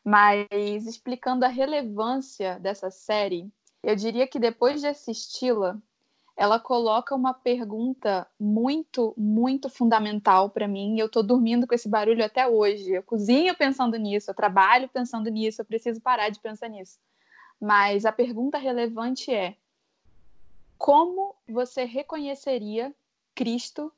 Mas 0.04 0.48
explicando 0.86 1.44
a 1.44 1.48
relevância 1.48 2.58
dessa 2.58 2.90
série, 2.90 3.50
eu 3.82 3.94
diria 3.94 4.26
que 4.26 4.38
depois 4.38 4.80
de 4.80 4.86
assisti-la, 4.86 5.78
ela 6.36 6.58
coloca 6.58 7.14
uma 7.14 7.34
pergunta 7.34 8.26
muito, 8.38 9.14
muito 9.16 9.68
fundamental 9.68 10.50
para 10.50 10.66
mim. 10.66 10.98
Eu 10.98 11.06
estou 11.06 11.22
dormindo 11.22 11.66
com 11.66 11.74
esse 11.74 11.88
barulho 11.88 12.24
até 12.24 12.48
hoje. 12.48 12.90
Eu 12.90 13.02
cozinho 13.02 13.54
pensando 13.56 13.96
nisso, 13.96 14.30
eu 14.30 14.34
trabalho 14.34 14.88
pensando 14.88 15.30
nisso, 15.30 15.60
eu 15.60 15.64
preciso 15.64 16.00
parar 16.00 16.30
de 16.30 16.40
pensar 16.40 16.68
nisso. 16.68 16.98
Mas 17.60 18.04
a 18.04 18.12
pergunta 18.12 18.58
relevante 18.58 19.32
é: 19.32 19.56
como 20.78 21.36
você 21.48 21.84
reconheceria 21.84 22.92
Cristo 23.34 23.92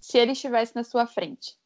se 0.00 0.18
ele 0.18 0.32
estivesse 0.32 0.76
na 0.76 0.84
sua 0.84 1.06
frente? 1.06 1.56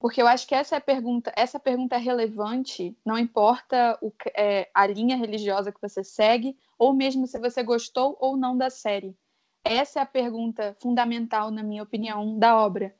Porque 0.00 0.20
eu 0.20 0.26
acho 0.26 0.48
que 0.48 0.54
essa 0.54 0.76
é 0.76 0.78
a 0.78 0.80
pergunta, 0.80 1.30
essa 1.36 1.60
pergunta 1.60 1.94
é 1.94 1.98
relevante, 1.98 2.96
não 3.04 3.18
importa 3.18 3.98
o, 4.00 4.10
é, 4.34 4.66
a 4.72 4.86
linha 4.86 5.14
religiosa 5.14 5.70
que 5.70 5.80
você 5.80 6.02
segue, 6.02 6.56
ou 6.78 6.94
mesmo 6.94 7.26
se 7.26 7.38
você 7.38 7.62
gostou 7.62 8.16
ou 8.18 8.34
não 8.34 8.56
da 8.56 8.70
série. 8.70 9.14
Essa 9.62 10.00
é 10.00 10.02
a 10.02 10.06
pergunta 10.06 10.74
fundamental, 10.80 11.50
na 11.50 11.62
minha 11.62 11.82
opinião, 11.82 12.38
da 12.38 12.56
obra. 12.56 12.94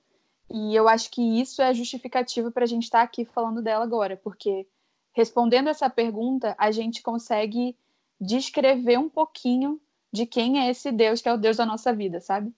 E 0.51 0.77
eu 0.77 0.87
acho 0.87 1.11
que 1.11 1.41
isso 1.41 1.63
é 1.63 1.73
justificativo 1.73 2.51
para 2.51 2.65
a 2.65 2.67
gente 2.67 2.83
estar 2.83 2.99
tá 2.99 3.05
aqui 3.05 3.25
falando 3.25 3.63
dela 3.63 3.83
agora, 3.83 4.21
porque 4.23 4.67
respondendo 5.15 5.71
essa 5.71 5.89
pergunta, 5.89 6.55
a 6.59 6.71
gente 6.71 7.03
consegue 7.03 7.75
descrever 8.21 8.99
um 8.99 9.09
pouquinho 9.09 9.81
de 10.13 10.27
quem 10.27 10.61
é 10.61 10.71
esse 10.71 10.93
Deus 10.93 11.23
que 11.23 11.31
é 11.31 11.33
o 11.33 11.39
Deus 11.39 11.57
da 11.57 11.65
nossa 11.65 11.95
vida, 11.95 12.21
sabe? 12.21 12.53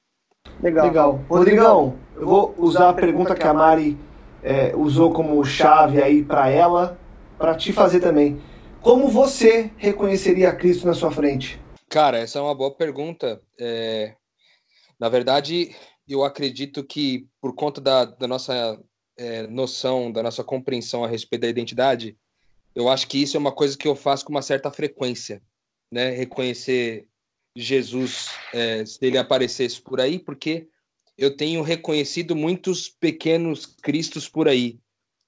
Legal. 0.61 0.87
Legal. 0.87 1.21
Rodrigão, 1.29 1.97
eu 2.17 2.27
vou 2.27 2.55
usar 2.59 2.89
a 2.89 2.93
pergunta 2.93 3.37
que 3.37 3.47
a 3.47 3.55
Mari 3.55 3.97
é, 4.43 4.75
usou 4.75 5.13
como 5.13 5.43
chave 5.45 6.03
aí 6.03 6.23
para 6.23 6.49
ela, 6.49 6.99
para 7.39 7.55
te 7.55 7.73
fazer 7.73 8.01
também. 8.01 8.41
Como 8.81 9.09
você 9.09 9.71
reconheceria 9.77 10.55
Cristo 10.55 10.87
na 10.87 10.95
sua 10.95 11.11
frente? 11.11 11.61
Cara, 11.89 12.19
essa 12.19 12.39
é 12.39 12.43
uma 12.43 12.55
boa 12.55 12.75
pergunta. 12.75 13.41
É... 13.59 14.15
Na 14.99 15.09
verdade, 15.09 15.75
eu 16.09 16.25
acredito 16.25 16.83
que 16.83 17.29
por 17.41 17.55
conta 17.55 17.81
da, 17.81 18.05
da 18.05 18.27
nossa 18.27 18.79
é, 19.17 19.47
noção, 19.47 20.11
da 20.11 20.23
nossa 20.23 20.43
compreensão 20.43 21.05
a 21.05 21.09
respeito 21.09 21.43
da 21.43 21.49
identidade, 21.49 22.17
eu 22.75 22.89
acho 22.89 23.07
que 23.07 23.23
isso 23.23 23.37
é 23.37 23.41
uma 23.41 23.53
coisa 23.53 23.77
que 23.77 23.87
eu 23.87 23.95
faço 23.95 24.25
com 24.25 24.33
uma 24.33 24.43
certa 24.43 24.71
frequência, 24.71 25.43
né? 25.93 26.11
Reconhecer 26.11 27.07
Jesus 27.55 28.31
é, 28.53 28.85
se 28.85 28.99
ele 29.03 29.19
aparecesse 29.19 29.81
por 29.81 30.01
aí, 30.01 30.19
porque 30.19 30.69
eu 31.17 31.37
tenho 31.37 31.63
reconhecido 31.63 32.35
muitos 32.35 32.89
pequenos 32.89 33.67
cristos 33.67 34.29
por 34.29 34.49
aí. 34.49 34.79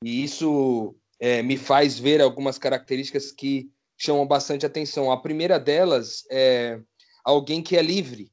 E 0.02 0.22
isso 0.22 0.94
é, 1.18 1.42
me 1.42 1.56
faz 1.56 1.98
ver 1.98 2.20
algumas 2.20 2.58
características 2.58 3.30
que 3.30 3.70
chamam 3.96 4.26
bastante 4.26 4.66
atenção. 4.66 5.10
A 5.10 5.20
primeira 5.20 5.58
delas 5.58 6.26
é 6.30 6.80
alguém 7.24 7.62
que 7.62 7.76
é 7.76 7.82
livre. 7.82 8.30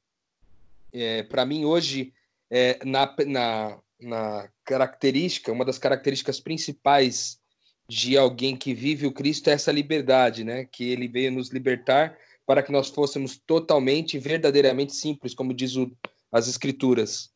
É, 0.91 1.23
Para 1.23 1.45
mim, 1.45 1.65
hoje, 1.65 2.13
é, 2.49 2.79
na, 2.83 3.15
na, 3.25 3.79
na 4.01 4.49
característica, 4.65 5.51
uma 5.51 5.65
das 5.65 5.77
características 5.77 6.39
principais 6.39 7.39
de 7.87 8.17
alguém 8.17 8.55
que 8.55 8.73
vive 8.73 9.05
o 9.05 9.11
Cristo 9.11 9.49
é 9.49 9.53
essa 9.53 9.71
liberdade, 9.71 10.43
né? 10.43 10.65
Que 10.65 10.89
ele 10.91 11.07
veio 11.07 11.31
nos 11.31 11.49
libertar 11.49 12.17
para 12.45 12.63
que 12.63 12.71
nós 12.71 12.89
fôssemos 12.89 13.37
totalmente, 13.37 14.17
verdadeiramente 14.17 14.95
simples, 14.95 15.33
como 15.33 15.53
diz 15.53 15.75
o, 15.75 15.91
as 16.31 16.47
Escrituras. 16.47 17.31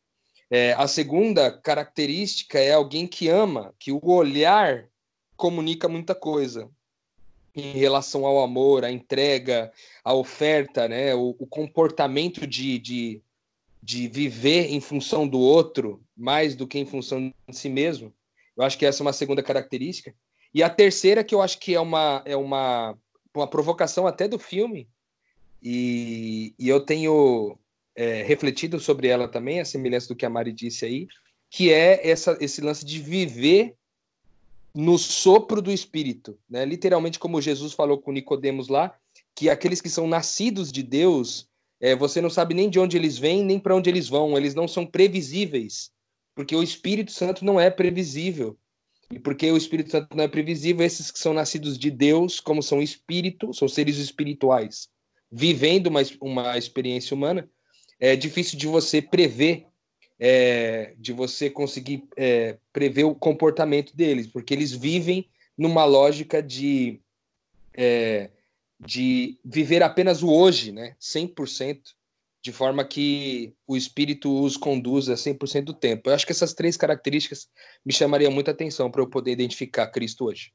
É, 0.50 0.72
a 0.74 0.86
segunda 0.86 1.50
característica 1.50 2.58
é 2.58 2.72
alguém 2.72 3.06
que 3.06 3.28
ama, 3.28 3.74
que 3.78 3.90
o 3.90 4.00
olhar 4.04 4.88
comunica 5.36 5.88
muita 5.88 6.14
coisa 6.14 6.70
em 7.54 7.72
relação 7.72 8.24
ao 8.26 8.42
amor, 8.42 8.84
à 8.84 8.90
entrega, 8.90 9.72
à 10.04 10.14
oferta, 10.14 10.86
né? 10.86 11.14
o, 11.14 11.34
o 11.38 11.46
comportamento 11.46 12.46
de, 12.46 12.78
de, 12.78 13.22
de 13.82 14.08
viver 14.08 14.72
em 14.72 14.80
função 14.80 15.26
do 15.26 15.40
outro 15.40 16.02
mais 16.16 16.54
do 16.54 16.66
que 16.66 16.78
em 16.78 16.86
função 16.86 17.32
de 17.48 17.56
si 17.56 17.68
mesmo. 17.68 18.12
Eu 18.56 18.64
acho 18.64 18.78
que 18.78 18.86
essa 18.86 19.02
é 19.02 19.04
uma 19.04 19.12
segunda 19.12 19.42
característica. 19.42 20.14
E 20.54 20.62
a 20.62 20.70
terceira, 20.70 21.24
que 21.24 21.34
eu 21.34 21.42
acho 21.42 21.58
que 21.58 21.74
é 21.74 21.80
uma, 21.80 22.22
é 22.24 22.36
uma, 22.36 22.96
uma 23.34 23.46
provocação 23.46 24.06
até 24.06 24.28
do 24.28 24.38
filme, 24.38 24.88
e, 25.62 26.54
e 26.58 26.68
eu 26.68 26.80
tenho 26.80 27.58
é, 27.96 28.22
refletido 28.22 28.78
sobre 28.78 29.08
ela 29.08 29.26
também, 29.26 29.58
a 29.58 29.64
semelhança 29.64 30.08
do 30.08 30.16
que 30.16 30.26
a 30.26 30.30
Mari 30.30 30.52
disse 30.52 30.84
aí, 30.84 31.08
que 31.50 31.72
é 31.72 32.06
essa, 32.08 32.36
esse 32.40 32.60
lance 32.60 32.84
de 32.84 33.00
viver 33.00 33.74
no 34.74 34.98
sopro 34.98 35.62
do 35.62 35.72
Espírito, 35.72 36.38
né? 36.48 36.64
Literalmente, 36.66 37.18
como 37.18 37.40
Jesus 37.40 37.72
falou 37.72 37.98
com 37.98 38.12
Nicodemos 38.12 38.68
lá, 38.68 38.94
que 39.34 39.48
aqueles 39.48 39.80
que 39.80 39.88
são 39.88 40.06
nascidos 40.06 40.70
de 40.70 40.82
Deus, 40.82 41.48
é, 41.80 41.96
você 41.96 42.20
não 42.20 42.28
sabe 42.28 42.52
nem 42.52 42.68
de 42.68 42.78
onde 42.78 42.96
eles 42.96 43.16
vêm, 43.16 43.42
nem 43.42 43.58
para 43.58 43.74
onde 43.74 43.88
eles 43.88 44.06
vão, 44.06 44.36
eles 44.36 44.54
não 44.54 44.68
são 44.68 44.84
previsíveis, 44.84 45.90
porque 46.34 46.54
o 46.54 46.62
Espírito 46.62 47.10
Santo 47.10 47.42
não 47.44 47.58
é 47.58 47.70
previsível. 47.70 48.58
E 49.10 49.18
porque 49.18 49.50
o 49.50 49.56
Espírito 49.56 49.92
Santo 49.92 50.16
não 50.16 50.24
é 50.24 50.28
previsível, 50.28 50.84
esses 50.84 51.10
que 51.10 51.18
são 51.18 51.32
nascidos 51.32 51.78
de 51.78 51.90
Deus, 51.90 52.40
como 52.40 52.62
são 52.62 52.82
espírito, 52.82 53.54
são 53.54 53.68
seres 53.68 53.98
espirituais, 53.98 54.88
vivendo 55.30 55.86
uma, 55.86 56.00
uma 56.20 56.58
experiência 56.58 57.14
humana, 57.14 57.48
é 57.98 58.16
difícil 58.16 58.58
de 58.58 58.66
você 58.66 59.00
prever, 59.00 59.66
é, 60.18 60.94
de 60.98 61.12
você 61.12 61.50
conseguir 61.50 62.04
é, 62.16 62.56
prever 62.72 63.04
o 63.04 63.14
comportamento 63.14 63.94
deles, 63.96 64.26
porque 64.26 64.54
eles 64.54 64.72
vivem 64.72 65.28
numa 65.56 65.84
lógica 65.84 66.42
de, 66.42 67.00
é, 67.74 68.30
de 68.78 69.38
viver 69.44 69.82
apenas 69.82 70.22
o 70.22 70.30
hoje, 70.30 70.72
né? 70.72 70.94
100%, 71.00 71.80
de 72.42 72.52
forma 72.52 72.84
que 72.84 73.54
o 73.66 73.76
espírito 73.76 74.42
os 74.42 74.56
conduza 74.56 75.14
100% 75.14 75.64
do 75.64 75.74
tempo. 75.74 76.08
Eu 76.08 76.14
acho 76.14 76.26
que 76.26 76.32
essas 76.32 76.54
três 76.54 76.76
características 76.76 77.48
me 77.84 77.92
chamariam 77.92 78.30
muita 78.30 78.50
atenção 78.50 78.90
para 78.90 79.02
eu 79.02 79.08
poder 79.08 79.32
identificar 79.32 79.88
Cristo 79.88 80.26
hoje. 80.26 80.52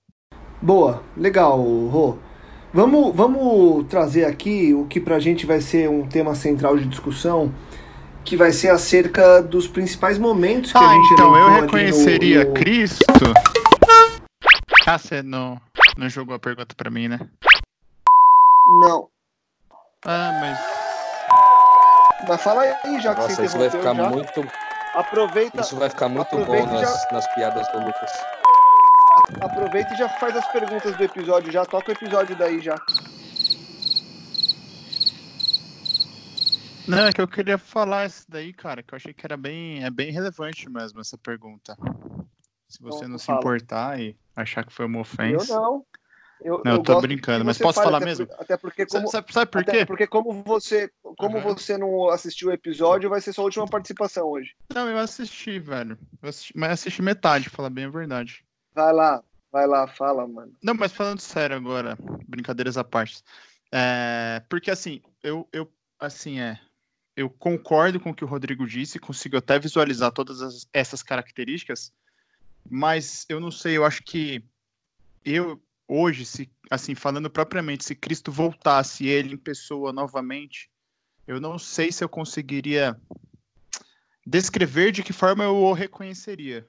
Boa, 0.62 1.04
legal, 1.18 1.60
Rô. 1.60 2.31
Vamos, 2.74 3.14
vamos 3.14 3.86
trazer 3.88 4.24
aqui 4.24 4.74
o 4.74 4.86
que 4.86 5.02
para 5.02 5.18
a 5.18 5.20
gente 5.20 5.46
vai 5.46 5.60
ser 5.60 5.90
um 5.90 6.08
tema 6.08 6.34
central 6.34 6.78
de 6.78 6.86
discussão, 6.86 7.54
que 8.24 8.38
vai 8.38 8.54
ser 8.54 8.70
acerca 8.70 9.42
dos 9.42 9.68
principais 9.68 10.18
momentos 10.18 10.72
que 10.72 10.78
ah, 10.78 10.90
a 10.90 10.94
gente 10.94 11.14
então 11.14 11.36
eu 11.36 11.62
reconheceria 11.62 12.46
no, 12.46 12.52
no... 12.52 12.54
Cristo. 12.54 13.04
Ah, 14.88 14.98
você 14.98 15.22
não, 15.22 15.60
não 15.98 16.08
jogou 16.08 16.34
a 16.34 16.40
pergunta 16.40 16.74
para 16.74 16.90
mim, 16.90 17.10
né? 17.10 17.20
Não. 18.80 19.10
Ah, 20.06 20.32
mas. 20.40 20.60
Mas 22.30 22.42
fala 22.42 22.62
aí, 22.62 23.02
já 23.02 23.14
que 23.14 23.22
Nossa, 23.22 23.36
você 23.36 23.46
isso 23.46 23.58
vai 23.58 23.70
ficar 23.70 23.96
já. 23.96 24.10
muito. 24.10 24.48
Aproveita. 24.96 25.60
Isso 25.60 25.76
vai 25.76 25.90
ficar 25.90 26.08
muito 26.08 26.38
bom 26.38 26.68
já... 26.68 26.72
nas, 26.72 27.12
nas 27.12 27.36
piadas 27.36 27.68
do 27.74 27.80
Lucas 27.80 28.41
aproveita 29.42 29.94
e 29.94 29.98
já 29.98 30.08
faz 30.10 30.36
as 30.36 30.48
perguntas 30.48 30.96
do 30.96 31.04
episódio, 31.04 31.52
já 31.52 31.66
toca 31.66 31.90
o 31.90 31.94
episódio 31.94 32.36
daí 32.38 32.60
já. 32.60 32.76
Não, 36.88 37.06
é 37.06 37.12
que 37.14 37.22
eu 37.22 37.28
queria 37.28 37.58
falar 37.58 38.06
isso 38.08 38.26
daí, 38.28 38.52
cara, 38.52 38.84
que 38.84 38.94
eu 38.94 38.98
achei 38.98 39.14
que 39.14 39.26
era 39.26 39.38
bem, 39.38 39.84
é 39.84 39.90
bem 39.90 40.12
relevante 40.12 40.70
mesmo 40.70 41.00
essa 41.00 41.18
pergunta. 41.18 41.78
Se 42.68 42.82
você 42.82 42.98
Então, 43.00 43.10
não 43.10 43.18
se 43.18 43.26
fala. 43.28 43.40
importar 43.40 44.00
e 44.00 44.16
achar 44.36 44.66
que 44.66 44.74
foi 44.74 44.86
uma 44.86 44.98
Eu 44.98 45.02
ofensa. 45.02 45.54
não. 45.56 45.86
Eu, 46.44 46.60
Não, 46.66 46.72
eu 46.74 46.84
tô 46.84 46.94
gosto 46.94 47.02
brincando, 47.08 47.46
mas 47.46 47.60
posso 47.60 47.80
falar 47.84 47.98
até 47.98 48.06
mesmo? 48.08 48.26
por- 48.26 48.36
até 48.42 48.58
porque 48.58 48.84
como, 48.88 49.08
Sabe, 49.10 49.32
sabe, 49.32 49.52
por 49.52 49.64
quê? 49.64 49.86
porque 49.86 50.08
como 50.08 50.42
você, 50.44 50.90
como 51.20 51.38
Uhum. 51.38 51.44
você 51.44 51.78
não 51.78 52.10
assistiu 52.10 52.50
o 52.50 52.52
episódio, 52.52 53.12
vai 53.12 53.22
ser 53.22 53.32
sua 53.32 53.44
última 53.44 53.68
participação 53.68 54.26
hoje. 54.28 54.50
Não, 54.74 54.90
eu 54.90 54.98
assisti, 54.98 55.60
velho. 55.60 56.00
Eu 56.20 56.30
assisti- 56.30 56.54
mas 56.58 56.72
assisti 56.72 57.00
metade, 57.04 57.48
falar 57.48 57.70
bem 57.70 57.86
a 57.86 57.90
verdade. 57.90 58.44
Vai 58.74 58.94
lá, 58.94 59.24
vai 59.52 59.68
lá, 59.68 59.88
fala, 59.88 60.28
mano. 60.28 60.54
Não, 60.64 60.74
mas 60.74 60.92
falando 60.92 61.20
sério 61.20 61.56
agora, 61.56 61.98
brincadeiras 62.28 62.78
à 62.78 62.84
parte. 62.84 63.22
É, 63.72 64.42
porque 64.50 64.72
assim, 64.72 65.02
eu, 65.24 65.48
eu 65.52 65.72
assim 66.00 66.40
é, 66.40 66.60
eu 67.16 67.30
concordo 67.30 68.00
com 68.00 68.12
o 68.12 68.16
que 68.16 68.24
o 68.24 68.28
Rodrigo 68.28 68.66
disse, 68.66 69.00
consigo 69.00 69.38
até 69.38 69.60
visualizar 69.60 70.12
todas 70.12 70.42
as- 70.42 70.68
essas 70.74 71.04
características, 71.04 71.94
mas 72.70 73.26
eu 73.30 73.40
não 73.40 73.52
sei, 73.52 73.78
eu 73.78 73.86
acho 73.86 74.04
que 74.04 74.44
eu 75.24 75.62
hoje, 75.88 76.26
se 76.26 76.50
assim 76.70 76.96
falando 76.96 77.30
propriamente, 77.30 77.84
se 77.84 77.96
Cristo 77.96 78.32
voltasse 78.32 79.06
ele 79.06 79.34
em 79.34 79.38
pessoa 79.38 79.92
novamente, 79.92 80.70
eu 81.28 81.40
não 81.40 81.60
sei 81.60 81.92
se 81.92 82.04
eu 82.04 82.10
conseguiria 82.10 83.00
descrever 84.26 84.92
de 84.92 85.04
que 85.04 85.14
forma 85.14 85.44
eu 85.44 85.56
o 85.56 85.74
reconheceria? 85.74 86.68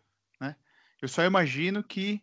Eu 1.03 1.09
só 1.09 1.25
imagino 1.25 1.83
que 1.83 2.23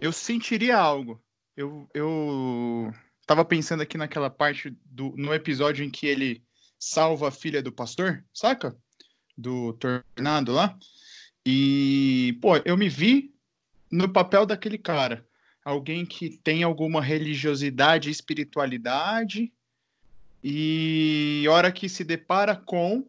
eu 0.00 0.12
sentiria 0.12 0.76
algo. 0.78 1.20
Eu, 1.56 1.90
eu 1.92 2.94
tava 3.26 3.44
pensando 3.44 3.82
aqui 3.82 3.98
naquela 3.98 4.30
parte 4.30 4.70
do 4.84 5.12
no 5.16 5.34
episódio 5.34 5.84
em 5.84 5.90
que 5.90 6.06
ele 6.06 6.44
salva 6.78 7.28
a 7.28 7.32
filha 7.32 7.60
do 7.60 7.72
pastor, 7.72 8.24
saca? 8.32 8.76
Do 9.36 9.72
tornado 9.74 10.52
lá. 10.52 10.78
E, 11.44 12.38
pô, 12.40 12.56
eu 12.64 12.76
me 12.76 12.88
vi 12.88 13.34
no 13.90 14.08
papel 14.08 14.46
daquele 14.46 14.78
cara. 14.78 15.26
Alguém 15.64 16.06
que 16.06 16.38
tem 16.38 16.62
alguma 16.62 17.02
religiosidade 17.02 18.10
espiritualidade 18.10 19.52
e 20.42 21.44
hora 21.48 21.72
que 21.72 21.88
se 21.88 22.04
depara 22.04 22.54
com 22.54 23.08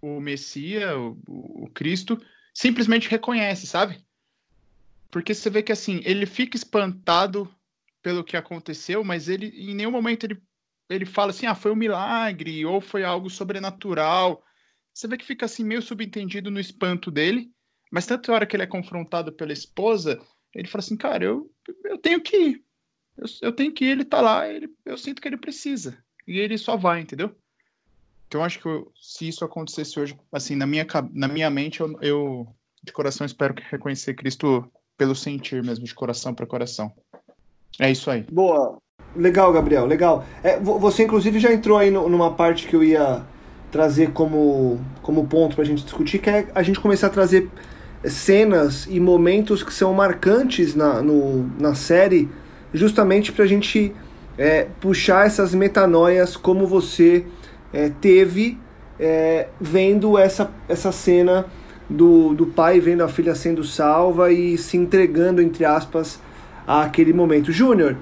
o 0.00 0.18
Messias, 0.20 0.96
o, 0.96 1.16
o 1.64 1.70
Cristo, 1.72 2.20
simplesmente 2.54 3.08
reconhece, 3.08 3.66
sabe? 3.66 4.04
Porque 5.10 5.34
você 5.34 5.50
vê 5.50 5.62
que 5.62 5.72
assim, 5.72 6.00
ele 6.04 6.26
fica 6.26 6.56
espantado 6.56 7.52
pelo 8.02 8.24
que 8.24 8.36
aconteceu, 8.36 9.04
mas 9.04 9.28
ele 9.28 9.48
em 9.48 9.74
nenhum 9.74 9.90
momento 9.90 10.24
ele, 10.24 10.40
ele 10.88 11.04
fala 11.04 11.30
assim, 11.30 11.46
ah, 11.46 11.54
foi 11.54 11.70
um 11.70 11.76
milagre 11.76 12.64
ou 12.64 12.80
foi 12.80 13.04
algo 13.04 13.28
sobrenatural. 13.28 14.44
Você 14.94 15.08
vê 15.08 15.16
que 15.16 15.24
fica 15.24 15.46
assim 15.46 15.64
meio 15.64 15.82
subentendido 15.82 16.50
no 16.50 16.60
espanto 16.60 17.10
dele, 17.10 17.50
mas 17.90 18.06
tanto 18.06 18.32
hora 18.32 18.46
que 18.46 18.56
ele 18.56 18.62
é 18.62 18.66
confrontado 18.66 19.32
pela 19.32 19.52
esposa, 19.52 20.20
ele 20.54 20.68
fala 20.68 20.80
assim, 20.80 20.96
cara, 20.96 21.24
eu, 21.24 21.52
eu 21.84 21.98
tenho 21.98 22.20
que 22.20 22.36
ir. 22.36 22.64
Eu, 23.16 23.26
eu 23.42 23.52
tenho 23.52 23.72
que 23.72 23.84
ir, 23.84 23.88
ele 23.88 24.04
tá 24.04 24.20
lá, 24.20 24.48
ele, 24.48 24.68
eu 24.84 24.96
sinto 24.96 25.20
que 25.20 25.28
ele 25.28 25.36
precisa. 25.36 26.02
E 26.26 26.38
ele 26.38 26.56
só 26.56 26.76
vai, 26.76 27.00
entendeu? 27.00 27.36
Então 28.30 28.44
acho 28.44 28.60
que 28.60 28.66
eu- 28.66 28.92
se 29.02 29.26
isso 29.26 29.44
acontecesse 29.44 29.98
hoje, 29.98 30.16
assim, 30.32 30.54
na 30.54 30.64
minha, 30.64 30.86
na 31.12 31.26
minha 31.26 31.50
mente, 31.50 31.80
eu, 31.80 31.98
eu 32.00 32.46
de 32.80 32.92
coração 32.92 33.26
espero 33.26 33.52
que 33.52 33.62
reconhecer 33.68 34.14
Cristo 34.14 34.70
pelo 34.96 35.16
sentir 35.16 35.60
mesmo, 35.64 35.84
de 35.84 35.92
coração 35.92 36.32
para 36.32 36.46
coração. 36.46 36.92
É 37.80 37.90
isso 37.90 38.08
aí. 38.08 38.24
Boa. 38.30 38.78
Legal, 39.16 39.52
Gabriel, 39.52 39.84
legal. 39.84 40.24
É, 40.44 40.60
vo- 40.60 40.78
você, 40.78 41.02
inclusive, 41.02 41.40
já 41.40 41.52
entrou 41.52 41.76
aí 41.76 41.90
no- 41.90 42.08
numa 42.08 42.32
parte 42.32 42.68
que 42.68 42.76
eu 42.76 42.84
ia 42.84 43.26
trazer 43.72 44.12
como, 44.12 44.78
como 45.02 45.26
ponto 45.26 45.56
pra 45.56 45.64
gente 45.64 45.82
discutir, 45.82 46.20
que 46.20 46.30
é 46.30 46.46
a 46.54 46.62
gente 46.62 46.78
começar 46.78 47.08
a 47.08 47.10
trazer 47.10 47.50
cenas 48.04 48.86
e 48.86 49.00
momentos 49.00 49.64
que 49.64 49.74
são 49.74 49.92
marcantes 49.92 50.76
na, 50.76 51.02
no, 51.02 51.48
na 51.60 51.74
série, 51.74 52.28
justamente 52.72 53.32
pra 53.32 53.44
gente 53.44 53.92
é, 54.38 54.68
puxar 54.80 55.26
essas 55.26 55.52
metanoias 55.52 56.36
como 56.36 56.64
você 56.64 57.26
é, 57.72 57.90
teve 58.00 58.58
é, 58.98 59.48
vendo 59.60 60.18
essa, 60.18 60.50
essa 60.68 60.92
cena 60.92 61.46
do, 61.88 62.34
do 62.34 62.46
pai 62.46 62.78
vendo 62.78 63.02
a 63.02 63.08
filha 63.08 63.34
sendo 63.34 63.64
salva 63.64 64.30
e 64.30 64.56
se 64.56 64.76
entregando, 64.76 65.42
entre 65.42 65.64
aspas, 65.64 66.20
àquele 66.66 67.12
momento. 67.12 67.50
Júnior, 67.50 67.96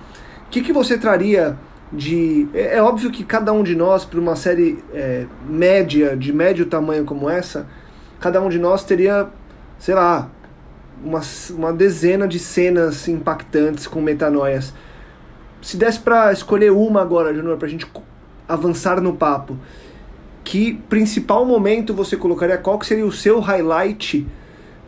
o 0.47 0.51
que, 0.51 0.61
que 0.61 0.73
você 0.73 0.99
traria 0.99 1.57
de. 1.93 2.49
É, 2.53 2.77
é 2.77 2.83
óbvio 2.83 3.11
que 3.11 3.25
cada 3.25 3.53
um 3.53 3.63
de 3.63 3.75
nós, 3.75 4.05
para 4.05 4.21
uma 4.21 4.37
série 4.37 4.83
é, 4.93 5.27
média, 5.49 6.17
de 6.17 6.33
médio 6.33 6.67
tamanho 6.67 7.05
como 7.05 7.31
essa, 7.31 7.67
cada 8.21 8.41
um 8.43 8.49
de 8.49 8.59
nós 8.59 8.85
teria, 8.85 9.29
sei 9.79 9.95
lá, 9.95 10.31
uma, 11.03 11.21
uma 11.51 11.73
dezena 11.73 12.29
de 12.29 12.39
cenas 12.39 13.09
impactantes 13.09 13.87
com 13.87 14.01
metanoias. 14.01 14.75
Se 15.63 15.77
desse 15.77 15.99
para 15.99 16.33
escolher 16.33 16.71
uma 16.71 17.01
agora, 17.01 17.35
Júnior, 17.35 17.57
para 17.57 17.67
a 17.67 17.71
gente 17.71 17.87
avançar 18.49 19.01
no 19.01 19.17
papo, 19.17 19.59
que 20.45 20.75
principal 20.89 21.45
momento 21.45 21.95
você 21.95 22.17
colocaria? 22.17 22.59
Qual 22.59 22.79
que 22.79 22.87
seria 22.87 23.07
o 23.07 23.13
seu 23.13 23.41
highlight 23.41 24.27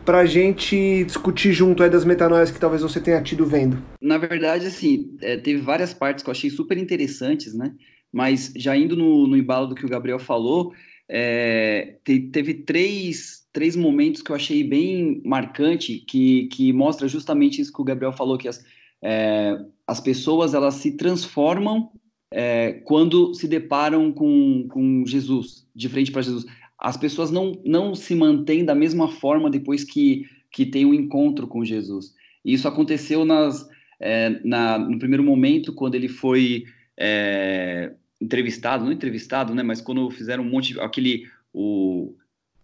pra 0.05 0.25
gente 0.25 1.03
discutir 1.05 1.53
junto 1.53 1.83
aí 1.83 1.89
das 1.89 2.05
metanoias 2.05 2.51
que 2.51 2.59
talvez 2.59 2.81
você 2.81 2.99
tenha 2.99 3.21
tido 3.21 3.45
vendo? 3.45 3.81
Na 4.01 4.17
verdade, 4.17 4.65
assim, 4.65 5.15
é, 5.21 5.37
teve 5.37 5.61
várias 5.61 5.93
partes 5.93 6.23
que 6.23 6.29
eu 6.29 6.31
achei 6.31 6.49
super 6.49 6.77
interessantes, 6.77 7.53
né? 7.53 7.73
Mas 8.11 8.51
já 8.55 8.75
indo 8.75 8.95
no, 8.95 9.27
no 9.27 9.37
embalo 9.37 9.67
do 9.67 9.75
que 9.75 9.85
o 9.85 9.89
Gabriel 9.89 10.19
falou, 10.19 10.73
é, 11.07 11.97
te- 12.03 12.29
teve 12.31 12.53
três, 12.55 13.47
três 13.53 13.75
momentos 13.75 14.21
que 14.21 14.31
eu 14.31 14.35
achei 14.35 14.63
bem 14.63 15.21
marcante, 15.23 15.99
que, 16.07 16.47
que 16.47 16.73
mostra 16.73 17.07
justamente 17.07 17.61
isso 17.61 17.71
que 17.71 17.81
o 17.81 17.85
Gabriel 17.85 18.11
falou, 18.11 18.37
que 18.37 18.47
as, 18.47 18.63
é, 19.03 19.57
as 19.85 19.99
pessoas 20.01 20.53
elas 20.53 20.75
se 20.75 20.97
transformam 20.97 21.91
é, 22.31 22.73
quando 22.85 23.33
se 23.33 23.47
deparam 23.47 24.11
com, 24.11 24.67
com 24.69 25.05
Jesus, 25.05 25.67
de 25.75 25.89
frente 25.89 26.11
para 26.11 26.21
Jesus. 26.21 26.45
As 26.79 26.97
pessoas 26.97 27.29
não, 27.29 27.61
não 27.65 27.93
se 27.93 28.15
mantêm 28.15 28.63
da 28.63 28.73
mesma 28.73 29.07
forma 29.07 29.49
depois 29.49 29.83
que, 29.83 30.25
que 30.51 30.65
tem 30.65 30.85
um 30.85 30.93
encontro 30.93 31.45
com 31.45 31.63
Jesus. 31.63 32.15
E 32.43 32.53
isso 32.53 32.67
aconteceu 32.67 33.25
nas, 33.25 33.67
é, 33.99 34.41
na, 34.43 34.79
no 34.79 34.97
primeiro 34.97 35.23
momento, 35.23 35.73
quando 35.73 35.95
ele 35.95 36.07
foi 36.07 36.63
é, 36.97 37.93
entrevistado, 38.19 38.85
não 38.85 38.91
entrevistado, 38.91 39.53
né, 39.53 39.61
mas 39.61 39.81
quando 39.81 40.09
fizeram 40.09 40.43
um 40.43 40.49
monte 40.49 40.79
aquele, 40.79 41.27
o 41.53 42.15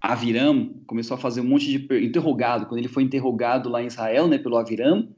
Aviram 0.01 0.73
começou 0.87 1.15
a 1.15 1.19
fazer 1.19 1.41
um 1.41 1.47
monte 1.47 1.65
de, 1.77 2.05
interrogado, 2.05 2.65
quando 2.65 2.79
ele 2.79 2.87
foi 2.87 3.03
interrogado 3.03 3.69
lá 3.69 3.83
em 3.83 3.87
Israel, 3.87 4.27
né, 4.27 4.37
pelo 4.37 4.57
Aviram, 4.57 5.09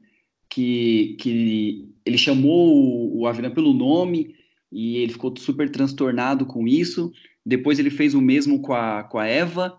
que, 0.48 1.16
que 1.20 1.88
ele 2.04 2.18
chamou 2.18 2.74
o, 2.74 3.20
o 3.20 3.26
Aviram 3.26 3.50
pelo 3.50 3.72
nome, 3.72 4.34
e 4.70 4.98
ele 4.98 5.12
ficou 5.12 5.34
super 5.36 5.70
transtornado 5.70 6.46
com 6.46 6.66
isso, 6.66 7.12
depois 7.44 7.78
ele 7.78 7.90
fez 7.90 8.14
o 8.14 8.20
mesmo 8.20 8.60
com 8.60 8.72
a, 8.72 9.02
com 9.04 9.18
a 9.18 9.26
Eva, 9.26 9.76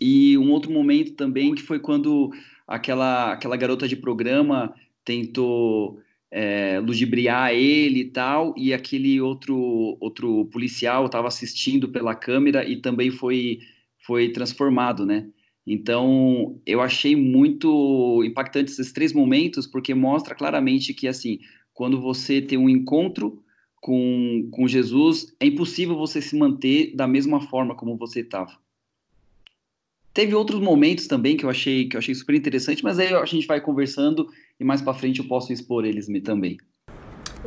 e 0.00 0.36
um 0.38 0.50
outro 0.50 0.72
momento 0.72 1.14
também 1.14 1.54
que 1.54 1.62
foi 1.62 1.78
quando 1.78 2.30
aquela, 2.66 3.32
aquela 3.32 3.56
garota 3.56 3.86
de 3.86 3.96
programa 3.96 4.74
tentou 5.04 6.00
é, 6.30 6.80
ludibriar 6.80 7.52
ele 7.52 8.00
e 8.00 8.10
tal, 8.10 8.54
e 8.56 8.74
aquele 8.74 9.20
outro, 9.20 9.96
outro 10.00 10.46
policial 10.46 11.06
estava 11.06 11.28
assistindo 11.28 11.88
pela 11.88 12.14
câmera 12.14 12.68
e 12.68 12.76
também 12.76 13.10
foi, 13.10 13.60
foi 14.04 14.30
transformado, 14.30 15.06
né? 15.06 15.28
Então, 15.66 16.60
eu 16.66 16.80
achei 16.80 17.16
muito 17.16 18.22
impactante 18.24 18.70
esses 18.70 18.92
três 18.92 19.12
momentos, 19.12 19.66
porque 19.66 19.94
mostra 19.94 20.34
claramente 20.34 20.92
que, 20.92 21.08
assim, 21.08 21.38
quando 21.72 22.00
você 22.00 22.42
tem 22.42 22.58
um 22.58 22.68
encontro 22.68 23.43
com, 23.84 24.48
com 24.50 24.66
Jesus, 24.66 25.34
é 25.38 25.44
impossível 25.44 25.94
você 25.94 26.22
se 26.22 26.34
manter 26.34 26.96
da 26.96 27.06
mesma 27.06 27.38
forma 27.38 27.74
como 27.74 27.98
você 27.98 28.20
estava. 28.20 28.50
Teve 30.14 30.34
outros 30.34 30.58
momentos 30.58 31.06
também 31.06 31.36
que 31.36 31.44
eu 31.44 31.50
achei 31.50 31.86
que 31.86 31.94
eu 31.94 31.98
achei 31.98 32.14
super 32.14 32.34
interessante, 32.34 32.82
mas 32.82 32.98
aí 32.98 33.12
a 33.12 33.24
gente 33.26 33.46
vai 33.46 33.60
conversando 33.60 34.26
e 34.58 34.64
mais 34.64 34.80
para 34.80 34.94
frente 34.94 35.20
eu 35.20 35.28
posso 35.28 35.52
expor 35.52 35.84
eles 35.84 36.06
também. 36.22 36.56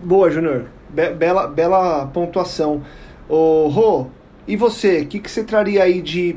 Boa, 0.04 0.30
Júnior. 0.30 0.70
Be- 0.90 1.10
bela, 1.10 1.48
bela 1.48 2.06
pontuação. 2.06 2.86
Ô, 3.28 3.68
Rô, 3.68 4.06
e 4.48 4.56
você? 4.56 5.02
O 5.02 5.08
que, 5.08 5.20
que 5.20 5.32
você 5.32 5.44
traria 5.44 5.82
aí 5.82 6.04
de. 6.04 6.36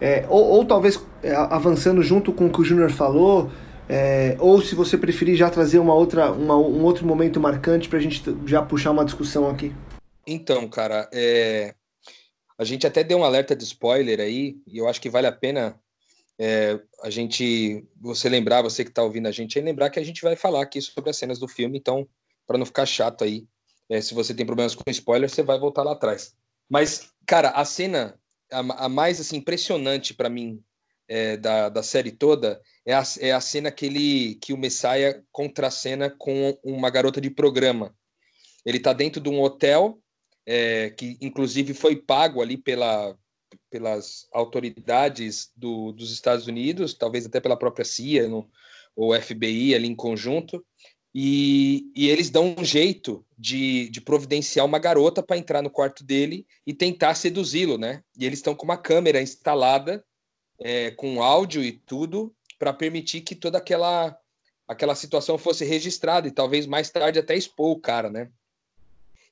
é, 0.00 0.26
ou, 0.28 0.42
ou 0.42 0.64
talvez 0.64 1.00
é, 1.22 1.32
avançando 1.36 2.02
junto 2.02 2.32
com 2.32 2.46
o 2.46 2.52
que 2.52 2.62
o 2.62 2.64
Júnior 2.64 2.90
falou, 2.90 3.48
é, 3.88 4.36
ou 4.40 4.60
se 4.60 4.74
você 4.74 4.98
preferir 4.98 5.36
já 5.36 5.48
trazer 5.50 5.78
uma 5.78 5.94
outra, 5.94 6.32
uma- 6.32 6.56
um 6.56 6.84
outro 6.84 7.06
momento 7.06 7.40
marcante 7.40 7.88
pra 7.88 7.98
gente 8.00 8.22
t- 8.22 8.34
já 8.46 8.62
puxar 8.62 8.90
uma 8.90 9.04
discussão 9.04 9.48
aqui. 9.48 9.72
Então, 10.26 10.68
cara, 10.68 11.08
é, 11.12 11.74
a 12.58 12.64
gente 12.64 12.86
até 12.86 13.04
deu 13.04 13.18
um 13.18 13.24
alerta 13.24 13.54
de 13.54 13.64
spoiler 13.64 14.20
aí, 14.20 14.56
e 14.66 14.78
eu 14.78 14.88
acho 14.88 15.00
que 15.00 15.10
vale 15.10 15.26
a 15.26 15.32
pena 15.32 15.78
é, 16.38 16.78
a 17.02 17.08
gente, 17.08 17.84
você 17.98 18.28
lembrar, 18.28 18.60
você 18.62 18.84
que 18.84 18.90
está 18.90 19.02
ouvindo 19.02 19.26
a 19.26 19.32
gente, 19.32 19.58
aí 19.58 19.64
lembrar 19.64 19.88
que 19.88 19.98
a 19.98 20.04
gente 20.04 20.20
vai 20.22 20.36
falar 20.36 20.62
aqui 20.62 20.82
sobre 20.82 21.08
as 21.10 21.16
cenas 21.16 21.38
do 21.38 21.48
filme, 21.48 21.78
então, 21.78 22.06
para 22.46 22.58
não 22.58 22.66
ficar 22.66 22.84
chato 22.84 23.24
aí, 23.24 23.46
é, 23.88 24.00
se 24.00 24.12
você 24.12 24.34
tem 24.34 24.44
problemas 24.44 24.74
com 24.74 24.82
spoiler, 24.90 25.30
você 25.30 25.42
vai 25.42 25.58
voltar 25.58 25.82
lá 25.82 25.92
atrás. 25.92 26.34
Mas, 26.68 27.10
cara, 27.24 27.50
a 27.50 27.64
cena, 27.64 28.18
a, 28.52 28.84
a 28.84 28.88
mais 28.88 29.20
assim, 29.20 29.36
impressionante 29.36 30.12
para 30.12 30.28
mim 30.28 30.60
é, 31.08 31.36
da, 31.36 31.68
da 31.68 31.82
série 31.82 32.10
toda 32.10 32.60
é 32.84 32.94
a, 32.94 33.02
é 33.20 33.32
a 33.32 33.40
cena 33.40 33.70
que, 33.70 33.86
ele, 33.86 34.34
que 34.36 34.52
o 34.52 34.58
Messiah 34.58 35.22
contracena 35.32 36.10
com 36.10 36.58
uma 36.64 36.90
garota 36.90 37.20
de 37.20 37.30
programa. 37.30 37.94
Ele 38.64 38.78
está 38.78 38.92
dentro 38.92 39.20
de 39.20 39.28
um 39.28 39.40
hotel 39.40 39.98
é, 40.44 40.90
que, 40.90 41.16
inclusive, 41.20 41.74
foi 41.74 41.96
pago 41.96 42.40
ali 42.40 42.56
pela, 42.56 43.16
pelas 43.70 44.26
autoridades 44.32 45.50
do, 45.56 45.92
dos 45.92 46.12
Estados 46.12 46.46
Unidos, 46.46 46.94
talvez 46.94 47.26
até 47.26 47.40
pela 47.40 47.58
própria 47.58 47.84
CIA 47.84 48.28
no, 48.28 48.48
ou 48.94 49.20
FBI 49.20 49.74
ali 49.74 49.88
em 49.88 49.94
conjunto, 49.94 50.64
e, 51.18 51.90
e 51.96 52.08
eles 52.08 52.28
dão 52.28 52.54
um 52.58 52.64
jeito 52.64 53.24
de, 53.38 53.88
de 53.88 54.00
providenciar 54.00 54.66
uma 54.66 54.78
garota 54.78 55.22
para 55.22 55.38
entrar 55.38 55.62
no 55.62 55.70
quarto 55.70 56.04
dele 56.04 56.46
e 56.66 56.74
tentar 56.74 57.14
seduzi-lo, 57.14 57.78
né? 57.78 58.02
E 58.18 58.26
eles 58.26 58.38
estão 58.38 58.54
com 58.54 58.64
uma 58.64 58.76
câmera 58.76 59.22
instalada, 59.22 60.04
é, 60.58 60.90
com 60.90 61.22
áudio 61.22 61.62
e 61.62 61.72
tudo, 61.72 62.34
para 62.58 62.72
permitir 62.72 63.20
que 63.20 63.34
toda 63.34 63.58
aquela, 63.58 64.18
aquela 64.66 64.94
situação 64.94 65.36
fosse 65.36 65.64
registrada 65.64 66.26
e 66.26 66.32
talvez 66.32 66.66
mais 66.66 66.90
tarde 66.90 67.18
até 67.18 67.36
expor 67.36 67.70
o 67.70 67.80
cara, 67.80 68.10
né? 68.10 68.30